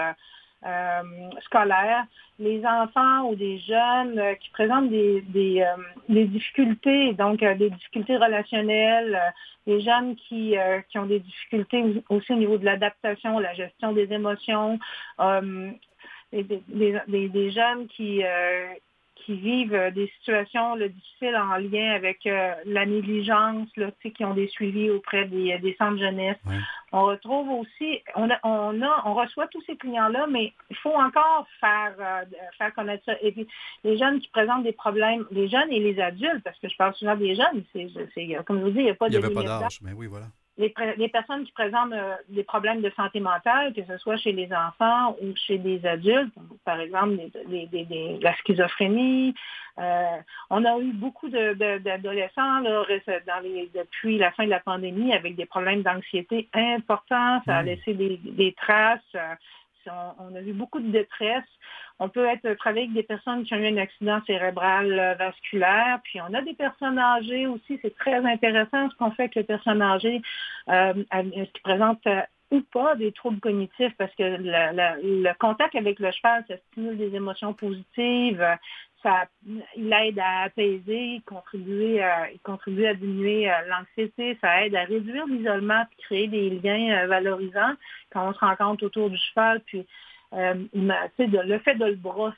euh, 0.65 1.03
scolaires, 1.43 2.07
les 2.39 2.65
enfants 2.65 3.29
ou 3.29 3.35
des 3.35 3.59
jeunes 3.59 4.17
euh, 4.17 4.33
qui 4.33 4.49
présentent 4.49 4.89
des, 4.89 5.21
des, 5.21 5.61
euh, 5.61 6.25
difficultés, 6.25 7.13
donc 7.13 7.41
des 7.41 7.69
difficultés 7.69 8.17
relationnelles, 8.17 9.21
des 9.67 9.81
jeunes 9.81 10.15
qui, 10.15 10.55
qui 10.89 10.97
ont 10.97 11.05
des 11.05 11.19
difficultés 11.19 12.01
aussi 12.09 12.33
au 12.33 12.37
niveau 12.37 12.57
de 12.57 12.65
l'adaptation, 12.65 13.37
la 13.37 13.53
gestion 13.53 13.91
des 13.93 14.11
émotions, 14.11 14.79
des, 16.31 16.61
des, 17.29 17.51
jeunes 17.51 17.87
qui, 17.87 18.23
qui 19.25 19.35
vivent 19.35 19.73
euh, 19.73 19.91
des 19.91 20.07
situations 20.19 20.75
difficiles 20.75 21.35
en 21.35 21.57
lien 21.57 21.93
avec 21.93 22.25
euh, 22.27 22.53
la 22.65 22.85
négligence, 22.85 23.67
là, 23.75 23.89
qui 24.01 24.23
ont 24.23 24.33
des 24.33 24.47
suivis 24.47 24.89
auprès 24.89 25.25
des, 25.25 25.53
euh, 25.53 25.59
des 25.59 25.75
centres 25.77 25.97
jeunesse. 25.97 26.37
On 26.91 27.05
retrouve 27.05 27.49
aussi, 27.49 28.01
on, 28.15 28.29
a, 28.29 28.37
on, 28.43 28.81
a, 28.81 29.03
on 29.05 29.15
reçoit 29.15 29.47
tous 29.47 29.61
ces 29.65 29.75
clients-là, 29.75 30.27
mais 30.29 30.53
il 30.69 30.75
faut 30.77 30.93
encore 30.93 31.47
faire, 31.59 31.95
faire 32.57 32.73
connaître 32.73 33.03
ça. 33.05 33.13
Et 33.21 33.31
puis, 33.31 33.47
les 33.83 33.97
jeunes 33.97 34.19
qui 34.19 34.29
présentent 34.29 34.63
des 34.63 34.71
problèmes, 34.71 35.25
les 35.31 35.49
jeunes 35.49 35.71
et 35.71 35.79
les 35.79 35.99
adultes, 35.99 36.43
parce 36.43 36.57
que 36.59 36.69
je 36.69 36.77
parle 36.77 36.93
souvent 36.93 37.15
des 37.15 37.35
jeunes, 37.35 37.63
c'est, 37.73 38.35
comme 38.45 38.59
je 38.59 38.63
vous 38.65 38.71
dis, 38.71 38.79
il 38.79 38.85
n'y 38.85 38.91
a 38.91 38.95
pas 38.95 39.09
de. 39.09 39.15
Il 39.15 39.19
n'y 39.19 39.25
avait 39.25 39.33
pas 39.33 39.43
d'âge, 39.43 39.79
mais 39.81 39.91
oui, 39.93 40.07
voilà 40.07 40.27
les, 40.57 41.09
personnes 41.09 41.43
qui 41.43 41.51
présentent 41.51 41.91
euh, 41.91 42.15
des 42.29 42.43
problèmes 42.43 42.81
de 42.81 42.89
santé 42.95 43.19
mentale, 43.19 43.73
que 43.73 43.83
ce 43.85 43.97
soit 43.97 44.17
chez 44.17 44.31
les 44.31 44.49
enfants 44.53 45.15
ou 45.21 45.35
chez 45.35 45.57
des 45.57 45.85
adultes, 45.85 46.33
par 46.63 46.79
exemple 46.79 47.17
la 48.21 48.35
schizophrénie. 48.37 49.33
Euh, 49.77 50.17
on 50.49 50.63
a 50.63 50.79
eu 50.79 50.93
beaucoup 50.93 51.27
d'adolescents 51.29 52.61
depuis 53.73 54.17
la 54.17 54.31
fin 54.31 54.45
de 54.45 54.49
la 54.49 54.61
pandémie 54.61 55.13
avec 55.13 55.35
des 55.35 55.45
problèmes 55.45 55.81
d'anxiété 55.81 56.47
importants. 56.53 57.41
Ça 57.45 57.57
a 57.57 57.63
laissé 57.63 57.93
des, 57.93 58.53
traces. 58.53 59.01
On, 60.19 60.35
a 60.35 60.41
vu 60.41 60.53
beaucoup 60.53 60.79
de 60.79 60.89
détresse. 60.89 61.43
On 61.99 62.09
peut 62.09 62.25
être 62.25 62.53
travailler 62.55 62.83
avec 62.83 62.93
des 62.93 63.03
personnes 63.03 63.43
qui 63.43 63.53
ont 63.53 63.57
eu 63.57 63.67
un 63.67 63.77
accident 63.77 64.19
cérébral 64.25 64.99
euh, 64.99 65.13
vasculaire, 65.15 65.99
puis 66.03 66.19
on 66.21 66.33
a 66.33 66.41
des 66.41 66.53
personnes 66.53 66.99
âgées 66.99 67.47
aussi. 67.47 67.79
C'est 67.81 67.95
très 67.95 68.17
intéressant 68.25 68.89
ce 68.89 68.95
qu'on 68.97 69.11
fait 69.11 69.23
avec 69.23 69.35
les 69.35 69.43
personnes 69.43 69.81
âgées 69.81 70.21
euh, 70.69 70.93
qui 70.93 71.61
présentent 71.63 72.05
euh, 72.07 72.21
ou 72.51 72.61
pas 72.61 72.95
des 72.95 73.11
troubles 73.11 73.39
cognitifs 73.39 73.93
parce 73.97 74.13
que 74.15 74.23
le 74.23 75.33
contact 75.39 75.75
avec 75.75 75.99
le 75.99 76.11
cheval, 76.11 76.43
ça 76.47 76.55
stimule 76.71 76.97
des 76.97 77.15
émotions 77.15 77.53
positives, 77.53 78.45
ça, 79.05 79.25
il 79.75 79.93
aide 79.93 80.17
à 80.19 80.43
apaiser, 80.43 81.21
contribuer 81.27 82.01
à, 82.01 82.27
contribue 82.43 82.87
à 82.87 82.95
diminuer 82.95 83.51
l'anxiété, 83.67 84.37
ça 84.41 84.65
aide 84.65 84.75
à 84.75 84.83
réduire 84.83 85.27
l'isolement, 85.27 85.85
puis 85.91 85.97
créer 86.05 86.27
des 86.27 86.49
liens 86.49 87.05
valorisants. 87.05 87.75
Quand 88.11 88.27
on 88.27 88.33
se 88.33 88.39
rencontre 88.39 88.83
autour 88.85 89.11
du 89.11 89.17
cheval, 89.17 89.61
puis 89.61 89.85
euh, 90.33 90.53
le 90.73 91.59
fait 91.59 91.75
de 91.75 91.85
le 91.85 91.95
brosser, 91.95 92.33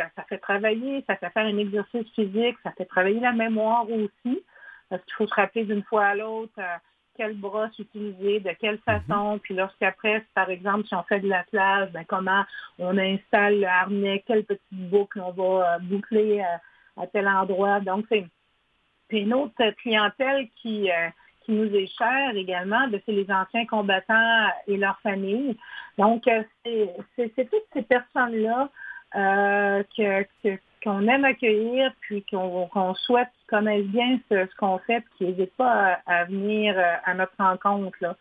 euh, 0.00 0.04
ça 0.16 0.24
fait 0.28 0.38
travailler, 0.38 1.02
ça 1.06 1.16
fait 1.16 1.30
faire 1.30 1.46
un 1.46 1.56
exercice 1.56 2.06
physique, 2.14 2.56
ça 2.62 2.72
fait 2.72 2.84
travailler 2.84 3.20
la 3.20 3.32
mémoire 3.32 3.86
aussi, 3.90 4.42
parce 4.90 5.02
qu'il 5.04 5.14
faut 5.14 5.26
se 5.26 5.34
rappeler 5.34 5.64
d'une 5.64 5.82
fois 5.84 6.06
à 6.06 6.14
l'autre 6.14 6.52
euh, 6.58 6.76
quelle 7.16 7.36
brosse 7.36 7.78
utiliser, 7.78 8.40
de 8.40 8.50
quelle 8.60 8.80
mhm. 8.86 9.02
façon, 9.06 9.38
puis 9.42 9.54
lorsqu'après, 9.54 10.24
par 10.34 10.50
exemple, 10.50 10.86
si 10.86 10.94
on 10.94 11.02
fait 11.04 11.20
de 11.20 11.28
l'attelage, 11.28 11.90
ben, 11.92 12.04
comment 12.06 12.44
on 12.78 12.96
installe 12.96 13.60
le 13.60 13.66
harnais, 13.66 14.24
quelle 14.26 14.44
petite 14.44 14.62
boucle 14.72 15.20
on 15.20 15.32
va 15.32 15.78
boucler 15.80 16.42
à 16.96 17.06
tel 17.06 17.28
endroit. 17.28 17.80
Donc, 17.80 18.06
c'est 18.10 18.26
une 19.10 19.34
autre 19.34 19.70
clientèle 19.82 20.48
qui, 20.56 20.88
qui 21.44 21.52
nous 21.52 21.74
est 21.74 21.86
cher 21.86 22.34
également, 22.34 22.88
ben, 22.88 23.00
c'est 23.04 23.12
les 23.12 23.30
anciens 23.30 23.66
combattants 23.66 24.48
et 24.66 24.76
leurs 24.76 25.00
familles. 25.00 25.56
Donc, 25.98 26.26
euh, 26.28 26.42
c'est 27.16 27.50
toutes 27.50 27.66
ces 27.72 27.82
personnes-là 27.82 28.70
euh, 29.16 29.82
qu'on 30.82 31.06
aime 31.08 31.24
accueillir, 31.24 31.92
puis 32.00 32.24
qu'on 32.30 32.94
souhaite 32.94 33.28
qu'ils 33.38 33.48
connaissent 33.48 33.86
bien 33.86 34.18
ce, 34.30 34.46
qu'on 34.56 34.78
fait, 34.78 35.00
puis 35.00 35.10
qu'ils 35.18 35.26
n'hésitent 35.28 35.56
pas 35.56 35.98
à, 36.06 36.24
venir 36.24 36.74
euh, 36.76 36.94
à 37.04 37.14
notre 37.14 37.34
rencontre. 37.38 37.96
Là. 38.00 38.16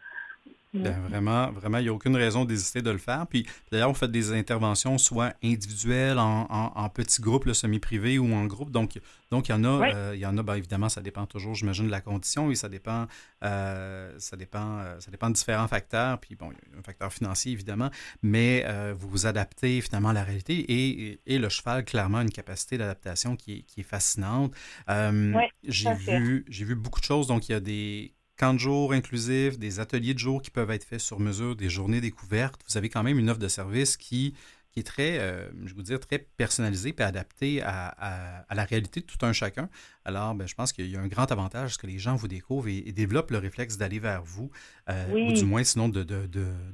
Ben, 0.73 0.95
vraiment, 1.09 1.51
vraiment, 1.51 1.79
il 1.79 1.83
n'y 1.83 1.89
a 1.89 1.93
aucune 1.93 2.15
raison 2.15 2.45
d'hésiter 2.45 2.83
de 2.83 2.91
le 2.91 2.99
faire. 2.99 3.25
Puis 3.27 3.45
d'ailleurs, 3.71 3.89
on 3.89 3.95
fait 3.95 4.11
des 4.11 4.33
interventions 4.33 4.99
soit 4.99 5.33
individuelles, 5.43 6.19
en, 6.19 6.89
petits 6.89 7.21
groupes, 7.21 7.51
semi-privés 7.51 8.19
ou 8.19 8.33
en 8.33 8.45
groupe. 8.45 8.69
Donc, 8.69 8.99
donc 9.31 9.47
il 9.47 9.51
y 9.51 9.55
en 9.55 9.63
a, 9.63 9.93
euh, 9.93 10.11
il 10.15 10.19
y 10.19 10.25
en 10.25 10.37
a 10.37 10.43
ben, 10.43 10.55
évidemment, 10.55 10.89
ça 10.89 11.01
dépend 11.01 11.25
toujours, 11.25 11.55
j'imagine, 11.55 11.87
de 11.87 11.91
la 11.91 12.01
condition 12.01 12.51
et 12.51 12.55
ça 12.55 12.69
dépend, 12.69 13.07
euh, 13.43 14.13
ça 14.19 14.37
dépend, 14.37 14.79
euh, 14.79 14.99
ça 14.99 15.09
dépend 15.09 15.29
de 15.29 15.35
différents 15.35 15.67
facteurs. 15.67 16.19
Puis 16.19 16.35
bon, 16.35 16.51
il 16.51 16.71
y 16.71 16.75
a 16.75 16.79
un 16.79 16.83
facteur 16.83 17.11
financier, 17.11 17.51
évidemment, 17.51 17.89
mais 18.21 18.65
vous 18.93 19.09
vous 19.09 19.25
adaptez 19.25 19.81
finalement 19.81 20.09
à 20.09 20.13
la 20.13 20.23
réalité 20.23 20.59
et, 20.59 21.19
et, 21.25 21.39
le 21.39 21.49
cheval, 21.49 21.83
clairement, 21.83 22.19
a 22.19 22.21
une 22.21 22.31
capacité 22.31 22.77
d'adaptation 22.77 23.35
qui 23.35 23.53
est, 23.53 23.61
qui 23.63 23.79
est 23.79 23.83
fascinante. 23.83 24.53
j'ai 24.87 25.93
vu, 25.93 26.45
j'ai 26.47 26.65
vu 26.65 26.75
beaucoup 26.75 26.99
de 26.99 27.05
choses. 27.05 27.27
Donc, 27.27 27.49
il 27.49 27.53
y 27.53 27.55
a 27.55 27.59
des 27.59 28.13
camps 28.39 28.53
de 28.53 28.59
jour 28.59 28.93
inclusifs, 28.93 29.59
des 29.59 29.81
ateliers 29.81 30.13
de 30.13 30.19
jour 30.19 30.41
qui 30.41 30.49
peuvent 30.49 30.71
être 30.71 30.85
faits 30.85 31.01
sur 31.01 31.19
mesure, 31.19 31.55
des 31.57 31.69
journées 31.69 31.99
découvertes. 31.99 32.61
Vous 32.69 32.77
avez 32.77 32.89
quand 32.89 33.03
même 33.03 33.19
une 33.19 33.29
offre 33.29 33.39
de 33.39 33.49
service 33.49 33.97
qui, 33.97 34.33
qui 34.71 34.79
est 34.79 34.83
très, 34.83 35.19
euh, 35.19 35.49
je 35.65 35.73
vous 35.73 35.81
dire, 35.81 35.99
très 35.99 36.19
personnalisée 36.19 36.95
et 36.97 37.01
adaptée 37.01 37.61
à, 37.61 38.45
la 38.49 38.63
réalité 38.63 39.01
de 39.01 39.05
tout 39.05 39.25
un 39.25 39.33
chacun. 39.33 39.67
Alors, 40.05 40.33
ben, 40.35 40.47
je 40.47 40.55
pense 40.55 40.71
qu'il 40.71 40.89
y 40.89 40.95
a 40.95 41.01
un 41.01 41.07
grand 41.07 41.29
avantage 41.33 41.77
que 41.77 41.85
les 41.85 41.99
gens 41.99 42.15
vous 42.15 42.29
découvrent 42.29 42.69
et, 42.69 42.93
développent 42.93 43.31
le 43.31 43.39
réflexe 43.39 43.77
d'aller 43.77 43.99
vers 43.99 44.23
vous, 44.23 44.49
euh, 44.89 45.29
ou 45.29 45.33
du 45.33 45.43
moins 45.43 45.65
sinon 45.65 45.89
de, 45.89 46.05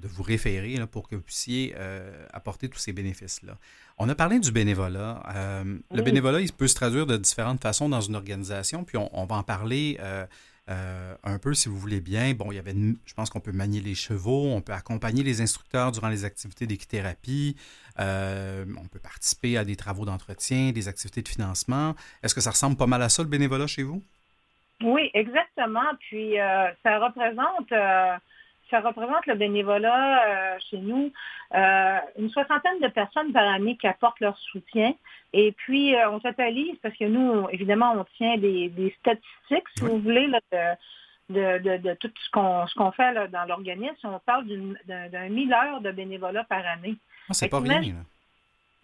vous 0.03 0.23
référer 0.23 0.75
pour 0.85 1.09
que 1.09 1.15
vous 1.15 1.23
puissiez 1.23 1.73
euh, 1.77 2.27
apporter 2.31 2.69
tous 2.69 2.79
ces 2.79 2.93
bénéfices-là. 2.93 3.57
On 3.97 4.07
a 4.07 4.13
parlé 4.13 4.39
du 4.39 4.51
bénévolat. 4.51 5.23
Le 5.91 6.01
bénévolat, 6.03 6.41
il 6.41 6.53
peut 6.53 6.67
se 6.67 6.75
traduire 6.75 7.07
de 7.07 7.17
différentes 7.17 7.61
façons 7.61 7.89
dans 7.89 8.01
une 8.01 8.15
organisation, 8.15 8.83
puis 8.83 8.97
on, 8.97 9.09
on 9.19 9.25
va 9.25 9.37
en 9.37 9.43
parler 9.43 9.97
euh, 10.69 11.15
un 11.23 11.37
peu, 11.37 11.53
si 11.53 11.69
vous 11.69 11.77
voulez 11.77 12.01
bien. 12.01 12.33
Bon, 12.33 12.51
il 12.51 12.55
y 12.55 12.59
avait, 12.59 12.73
je 12.73 13.13
pense 13.13 13.29
qu'on 13.29 13.39
peut 13.39 13.51
manier 13.51 13.81
les 13.81 13.95
chevaux, 13.95 14.47
on 14.47 14.61
peut 14.61 14.73
accompagner 14.73 15.23
les 15.23 15.41
instructeurs 15.41 15.91
durant 15.91 16.09
les 16.09 16.25
activités 16.25 16.65
d'équithérapie, 16.65 17.55
euh, 17.99 18.65
on 18.77 18.87
peut 18.87 18.99
participer 18.99 19.57
à 19.57 19.65
des 19.65 19.75
travaux 19.75 20.05
d'entretien, 20.05 20.71
des 20.71 20.87
activités 20.87 21.21
de 21.21 21.29
financement. 21.29 21.95
Est-ce 22.23 22.33
que 22.33 22.41
ça 22.41 22.51
ressemble 22.51 22.77
pas 22.77 22.87
mal 22.87 23.01
à 23.01 23.09
ça, 23.09 23.21
le 23.21 23.29
bénévolat 23.29 23.67
chez 23.67 23.83
vous? 23.83 24.01
Oui, 24.83 25.09
exactement. 25.13 25.89
Puis, 25.99 26.39
euh, 26.39 26.71
ça 26.83 26.99
représente 26.99 27.71
ça 28.69 28.79
représente 28.81 29.25
le 29.25 29.35
bénévolat 29.35 30.23
euh, 30.27 30.57
chez 30.69 30.77
nous, 30.77 31.11
euh, 31.53 31.97
une 32.17 32.29
soixantaine 32.29 32.79
de 32.81 32.87
personnes 32.87 33.31
par 33.31 33.47
année 33.47 33.77
qui 33.77 33.87
apportent 33.87 34.19
leur 34.19 34.37
soutien. 34.37 34.93
Et 35.33 35.51
puis, 35.51 35.95
euh, 35.95 36.09
on 36.09 36.19
totalise, 36.19 36.75
parce 36.81 36.95
que 36.97 37.05
nous, 37.05 37.47
évidemment, 37.51 37.93
on 37.95 38.05
tient 38.17 38.37
des, 38.37 38.95
statistiques, 38.99 39.67
si 39.75 39.83
vous 39.83 39.99
voulez, 39.99 40.27
de, 41.29 41.93
tout 41.95 42.11
ce 42.23 42.29
qu'on 42.31 42.67
ce 42.67 42.75
qu'on 42.75 42.91
fait 42.91 43.13
dans 43.29 43.45
l'organisme. 43.45 43.95
On 44.03 44.19
parle 44.19 44.45
d'un 44.87 45.29
mille 45.29 45.53
heures 45.53 45.81
de 45.81 45.91
bénévolat 45.91 46.43
par 46.45 46.65
année. 46.65 46.95
Ah, 47.29 47.33
c'est 47.33 47.49
pas 47.49 47.59
rien. 47.59 47.81
Là 47.81 47.87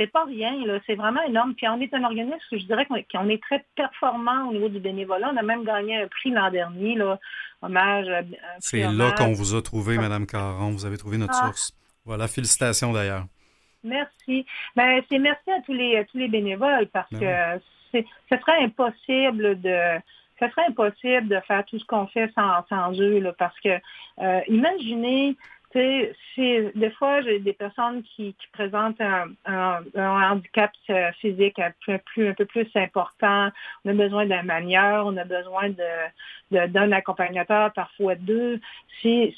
c'est 0.02 0.12
pas 0.12 0.26
rien, 0.26 0.54
c'est 0.86 0.96
vraiment 0.96 1.22
énorme. 1.24 1.54
Puis 1.54 1.68
on 1.68 1.80
est 1.80 1.94
un 1.94 2.04
organisme, 2.04 2.40
je 2.52 2.66
dirais 2.66 2.86
qu'on 2.86 3.30
est 3.30 3.42
très 3.42 3.64
performant 3.76 4.50
au 4.50 4.54
niveau 4.54 4.70
du 4.70 4.80
bénévolat. 4.80 5.32
On 5.34 5.38
a 5.38 5.44
même 5.44 5.64
gagné 5.64 5.98
un 5.98 6.08
prix 6.08 6.32
l'an 6.32 6.50
dernier, 6.50 6.96
là, 6.96 7.20
hommage. 7.62 8.08
C'est 8.60 8.88
là 8.92 9.12
qu'on 9.12 9.34
vous 9.34 9.56
a 9.56 9.62
trouvé, 9.62 9.98
Madame 9.98 10.26
Caron. 10.26 10.72
Vous 10.72 10.86
avez 10.86 10.98
trouvé 10.98 11.18
notre 11.18 11.36
ah. 11.38 11.46
source. 11.48 11.74
Voilà, 12.06 12.28
félicitations 12.28 12.92
d'ailleurs. 12.92 13.26
Merci. 13.84 14.46
Ben, 14.76 15.02
c'est 15.10 15.20
merci 15.20 15.52
à 15.52 15.62
tous 15.62 15.74
les 15.74 16.06
tous 16.12 16.18
les 16.18 16.28
bénévoles 16.28 16.88
parce 16.88 17.12
ben 17.12 17.60
que 17.92 18.02
ce 18.30 18.38
serait 18.38 18.64
impossible 18.64 19.60
de 19.62 20.00
ce 20.40 20.50
serait 20.50 20.66
impossible 20.68 21.28
de 21.28 21.40
faire 21.48 21.64
tout 21.66 21.78
ce 21.78 21.86
qu'on 21.86 22.08
fait 22.08 22.32
sans, 22.34 22.66
sans 22.68 23.00
eux, 23.00 23.24
parce 23.38 23.60
que 23.60 23.70
euh, 24.20 24.42
imaginez 24.48 25.36
des 25.74 26.92
fois, 26.98 27.22
j'ai 27.22 27.40
des 27.40 27.54
personnes 27.54 28.04
qui, 28.04 28.36
présentent 28.52 29.02
un, 29.02 29.34
handicap 29.96 30.72
euh, 30.90 31.12
physique 31.20 31.60
un 31.60 31.72
peu, 31.86 31.98
plus, 32.00 32.30
un 32.30 32.34
peu 32.34 32.46
plus 32.46 32.70
important. 32.76 33.50
On 33.86 33.90
a 33.90 33.94
besoin 33.94 34.26
d'un 34.26 34.44
manieur, 34.44 35.06
on 35.06 35.16
a 35.18 35.24
besoin 35.24 35.70
de, 35.70 36.68
d'un 36.68 36.92
accompagnateur, 36.92 37.72
parfois 37.74 38.16
deux. 38.16 38.60
C'est, 39.02 39.34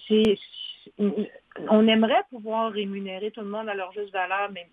on 1.69 1.87
aimerait 1.87 2.23
pouvoir 2.29 2.71
rémunérer 2.71 3.31
tout 3.31 3.41
le 3.41 3.47
monde 3.47 3.69
à 3.69 3.75
leur 3.75 3.91
juste 3.93 4.11
valeur, 4.11 4.49
mais 4.51 4.67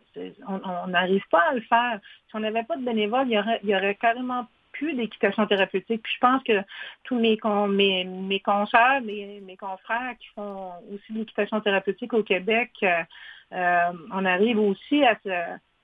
on 0.48 0.86
n'arrive 0.88 1.26
pas 1.30 1.50
à 1.50 1.54
le 1.54 1.60
faire. 1.60 2.00
Si 2.28 2.36
on 2.36 2.40
n'avait 2.40 2.64
pas 2.64 2.76
de 2.76 2.84
bénévoles, 2.84 3.26
il 3.28 3.34
y 3.34 3.38
aurait, 3.38 3.60
il 3.62 3.68
y 3.68 3.76
aurait 3.76 3.94
carrément 3.96 4.46
d'équitation 4.94 5.46
thérapeutique. 5.46 6.02
Puis 6.02 6.12
je 6.14 6.18
pense 6.20 6.42
que 6.42 6.60
tous 7.04 7.18
mes, 7.18 7.38
mes, 7.68 8.04
mes 8.04 8.40
consoeurs, 8.40 9.00
mes, 9.02 9.40
mes 9.40 9.56
confrères 9.56 10.14
qui 10.18 10.28
font 10.34 10.72
aussi 10.92 11.12
de 11.12 11.18
l'équitation 11.18 11.60
thérapeutique 11.60 12.12
au 12.12 12.22
Québec, 12.22 12.70
euh, 12.82 13.02
euh, 13.52 13.92
on 14.12 14.24
arrive 14.24 14.58
aussi 14.58 15.04
à 15.04 15.18
se, 15.24 15.30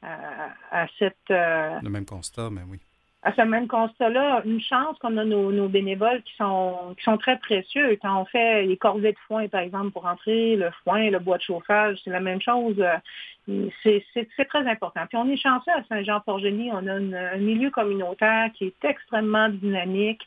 à, 0.03 0.87
cette... 0.99 1.17
le 1.29 1.89
même 1.89 2.07
constat, 2.07 2.51
mais 2.51 2.63
oui 2.69 2.79
à 3.27 3.33
ce 3.35 3.43
même 3.43 3.67
constat-là, 3.67 4.43
une 4.45 4.61
chance 4.61 4.97
qu'on 5.01 5.17
a 5.17 5.25
nos, 5.25 5.69
bénévoles 5.69 6.23
qui 6.23 6.33
sont, 6.37 6.95
qui 6.97 7.03
sont 7.03 7.19
très 7.19 7.37
précieux. 7.39 7.99
Quand 8.01 8.23
on 8.23 8.25
fait 8.25 8.63
les 8.63 8.77
corvées 8.77 9.11
de 9.11 9.19
foin, 9.27 9.49
par 9.49 9.63
exemple, 9.63 9.91
pour 9.91 10.07
entrer, 10.07 10.55
le 10.55 10.71
foin, 10.85 11.11
le 11.11 11.19
bois 11.19 11.37
de 11.37 11.43
chauffage, 11.43 11.99
c'est 12.05 12.11
la 12.11 12.21
même 12.21 12.41
chose. 12.41 12.81
C'est 13.83 14.49
très 14.49 14.69
important. 14.69 15.01
Puis 15.09 15.19
on 15.19 15.29
est 15.29 15.37
chanceux 15.37 15.73
à 15.73 15.83
Saint-Jean-Port-Génie. 15.89 16.71
On 16.73 16.87
a 16.87 16.93
un 17.35 17.39
milieu 17.39 17.71
communautaire 17.71 18.51
qui 18.55 18.67
est 18.67 18.85
extrêmement 18.85 19.49
dynamique 19.49 20.23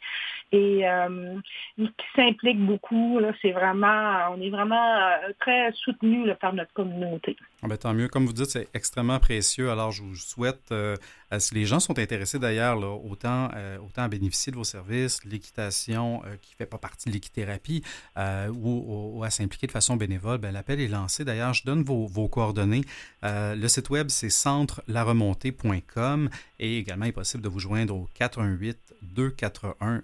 et 0.51 0.87
euh, 0.87 1.39
qui 1.77 2.05
s'implique 2.15 2.59
beaucoup. 2.59 3.19
C'est 3.41 3.51
vraiment, 3.51 4.31
on 4.31 4.41
est 4.41 4.49
vraiment 4.49 4.95
euh, 4.95 5.31
très 5.39 5.71
soutenu 5.73 6.27
par 6.41 6.53
notre 6.53 6.73
communauté. 6.73 7.35
Ah 7.61 7.67
ben, 7.67 7.77
tant 7.77 7.93
mieux. 7.93 8.07
Comme 8.07 8.25
vous 8.25 8.33
dites, 8.33 8.49
c'est 8.49 8.67
extrêmement 8.73 9.19
précieux. 9.19 9.69
Alors, 9.69 9.91
je 9.91 10.01
vous 10.01 10.15
souhaite, 10.15 10.71
euh, 10.71 10.95
si 11.37 11.53
les 11.53 11.65
gens 11.65 11.79
sont 11.79 11.99
intéressés 11.99 12.39
d'ailleurs, 12.39 12.79
autant, 13.05 13.49
autant 13.85 14.03
à 14.03 14.07
bénéficier 14.07 14.51
de 14.51 14.57
vos 14.57 14.63
services, 14.63 15.23
l'équitation 15.25 16.21
qui 16.41 16.53
ne 16.53 16.57
fait 16.57 16.65
pas 16.65 16.77
partie 16.77 17.09
de 17.09 17.13
l'équithérapie 17.13 17.83
ou, 18.17 19.21
à 19.23 19.29
s'impliquer 19.29 19.67
de 19.67 19.71
façon 19.71 19.95
bénévole, 19.95 20.39
ben, 20.39 20.51
l'appel 20.51 20.79
est 20.79 20.87
lancé. 20.87 21.25
D'ailleurs, 21.25 21.53
je 21.53 21.65
donne 21.65 21.83
vos, 21.83 22.29
coordonnées. 22.29 22.81
le 23.21 23.67
site 23.67 23.89
web, 23.89 24.07
c'est 24.09 24.29
centre-laremontée.com 24.29 26.29
et 26.59 26.77
également, 26.77 27.05
il 27.05 27.09
est 27.09 27.11
possible 27.11 27.43
de 27.43 27.49
vous 27.49 27.59
joindre 27.59 27.95
au 27.95 28.07
418 28.15 28.89
241 29.01 30.03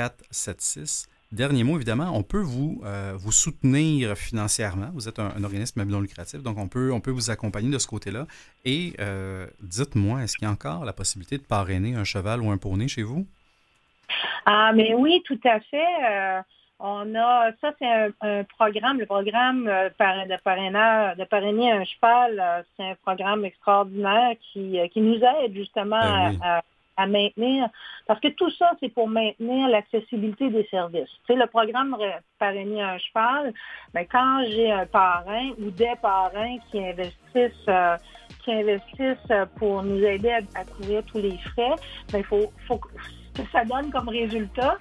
8476. 0.00 1.08
Dernier 1.32 1.62
mot, 1.62 1.76
évidemment, 1.76 2.10
on 2.12 2.24
peut 2.24 2.40
vous, 2.40 2.82
euh, 2.84 3.12
vous 3.14 3.30
soutenir 3.30 4.16
financièrement. 4.16 4.88
Vous 4.94 5.08
êtes 5.08 5.20
un, 5.20 5.44
organisme 5.44 5.84
non 5.84 6.00
lucratif, 6.00 6.42
donc 6.42 6.58
on 6.58 6.66
peut, 6.66 6.92
on 6.92 7.00
peut 7.00 7.12
vous 7.12 7.30
accompagner 7.30 7.70
de 7.70 7.78
ce 7.78 7.86
côté-là. 7.86 8.26
Et 8.64 8.94
euh, 8.98 9.46
dites-moi, 9.60 10.22
est-ce 10.22 10.36
qu'il 10.36 10.46
y 10.46 10.48
a 10.48 10.52
encore 10.52 10.84
la 10.84 10.92
possibilité 10.92 11.38
de 11.38 11.44
parrainer 11.44 11.94
un 11.94 12.02
cheval 12.02 12.40
ou 12.42 12.50
un 12.50 12.56
poney 12.56 12.88
chez 12.88 13.04
vous? 13.04 13.26
Ah, 14.44 14.72
mais 14.74 14.92
oui, 14.94 15.22
tout 15.24 15.38
à 15.44 15.60
fait. 15.60 15.94
Euh, 16.10 16.40
on 16.80 17.14
a, 17.14 17.52
ça 17.60 17.74
c'est 17.78 17.86
un, 17.86 18.42
programme, 18.58 18.98
le 18.98 19.06
programme 19.06 19.66
de, 19.66 20.42
parrainage, 20.42 21.16
de 21.16 21.24
parrainer 21.24 21.70
un 21.70 21.84
cheval, 21.84 22.64
c'est 22.76 22.84
un 22.84 22.94
programme 23.04 23.44
extraordinaire 23.44 24.34
qui, 24.40 24.78
qui 24.90 25.00
nous 25.00 25.20
aide 25.22 25.54
justement 25.54 26.00
ben 26.00 26.38
à 26.42 26.56
à 26.56 26.62
maintenir, 27.06 27.68
parce 28.06 28.20
que 28.20 28.28
tout 28.28 28.50
ça, 28.50 28.72
c'est 28.80 28.88
pour 28.88 29.08
maintenir 29.08 29.68
l'accessibilité 29.68 30.50
des 30.50 30.66
services. 30.70 31.08
Tu 31.26 31.32
sais, 31.32 31.34
le 31.34 31.46
programme 31.46 31.96
Parrainer 32.38 32.82
un 32.82 32.98
cheval, 32.98 33.52
mais 33.94 34.02
ben, 34.02 34.06
quand 34.10 34.44
j'ai 34.48 34.70
un 34.70 34.86
parrain 34.86 35.50
ou 35.58 35.70
des 35.70 35.92
parrains 36.00 36.56
qui 36.70 36.78
investissent, 36.78 37.68
euh, 37.68 37.96
qui 38.44 38.52
investissent 38.52 39.32
pour 39.56 39.82
nous 39.82 40.02
aider 40.02 40.30
à, 40.54 40.64
couvrir 40.64 41.02
tous 41.04 41.18
les 41.18 41.36
frais, 41.38 41.74
il 42.08 42.12
ben, 42.12 42.24
faut, 42.24 42.52
faut 42.66 42.78
que 42.78 42.88
ça 43.52 43.64
donne 43.64 43.90
comme 43.90 44.08
résultat, 44.08 44.78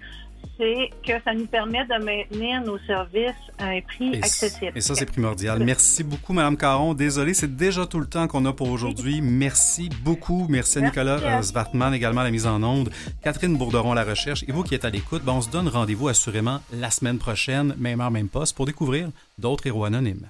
c'est 0.59 0.89
que 1.05 1.13
ça 1.23 1.33
nous 1.33 1.45
permet 1.45 1.85
de 1.85 2.03
maintenir 2.03 2.61
nos 2.61 2.77
services 2.79 3.31
à 3.57 3.67
un 3.67 3.81
prix 3.81 4.17
accessible. 4.17 4.73
Et 4.75 4.81
ça, 4.81 4.93
c'est 4.93 5.05
primordial. 5.05 5.63
Merci 5.63 6.03
beaucoup, 6.03 6.33
Mme 6.33 6.57
Caron. 6.57 6.93
Désolé, 6.93 7.33
c'est 7.33 7.55
déjà 7.55 7.85
tout 7.85 7.99
le 7.99 8.05
temps 8.05 8.27
qu'on 8.27 8.45
a 8.45 8.51
pour 8.51 8.69
aujourd'hui. 8.69 9.21
Merci 9.21 9.89
beaucoup. 10.03 10.47
Merci 10.49 10.79
à 10.79 10.81
Nicolas 10.81 11.19
euh, 11.19 11.41
Zwartman 11.41 11.93
également 11.93 12.21
à 12.21 12.25
la 12.25 12.31
mise 12.31 12.45
en 12.45 12.61
onde. 12.61 12.89
Catherine 13.23 13.55
Bourderon 13.57 13.93
à 13.93 13.95
la 13.95 14.03
recherche. 14.03 14.43
Et 14.47 14.51
vous 14.51 14.63
qui 14.63 14.75
êtes 14.75 14.85
à 14.85 14.89
l'écoute, 14.89 15.23
ben, 15.23 15.33
on 15.33 15.41
se 15.41 15.49
donne 15.49 15.69
rendez-vous 15.69 16.09
assurément 16.09 16.59
la 16.73 16.91
semaine 16.91 17.19
prochaine, 17.19 17.73
même 17.77 18.01
heure, 18.01 18.11
même 18.11 18.27
poste, 18.27 18.55
pour 18.55 18.65
découvrir 18.65 19.09
d'autres 19.37 19.65
héros 19.67 19.85
anonymes. 19.85 20.29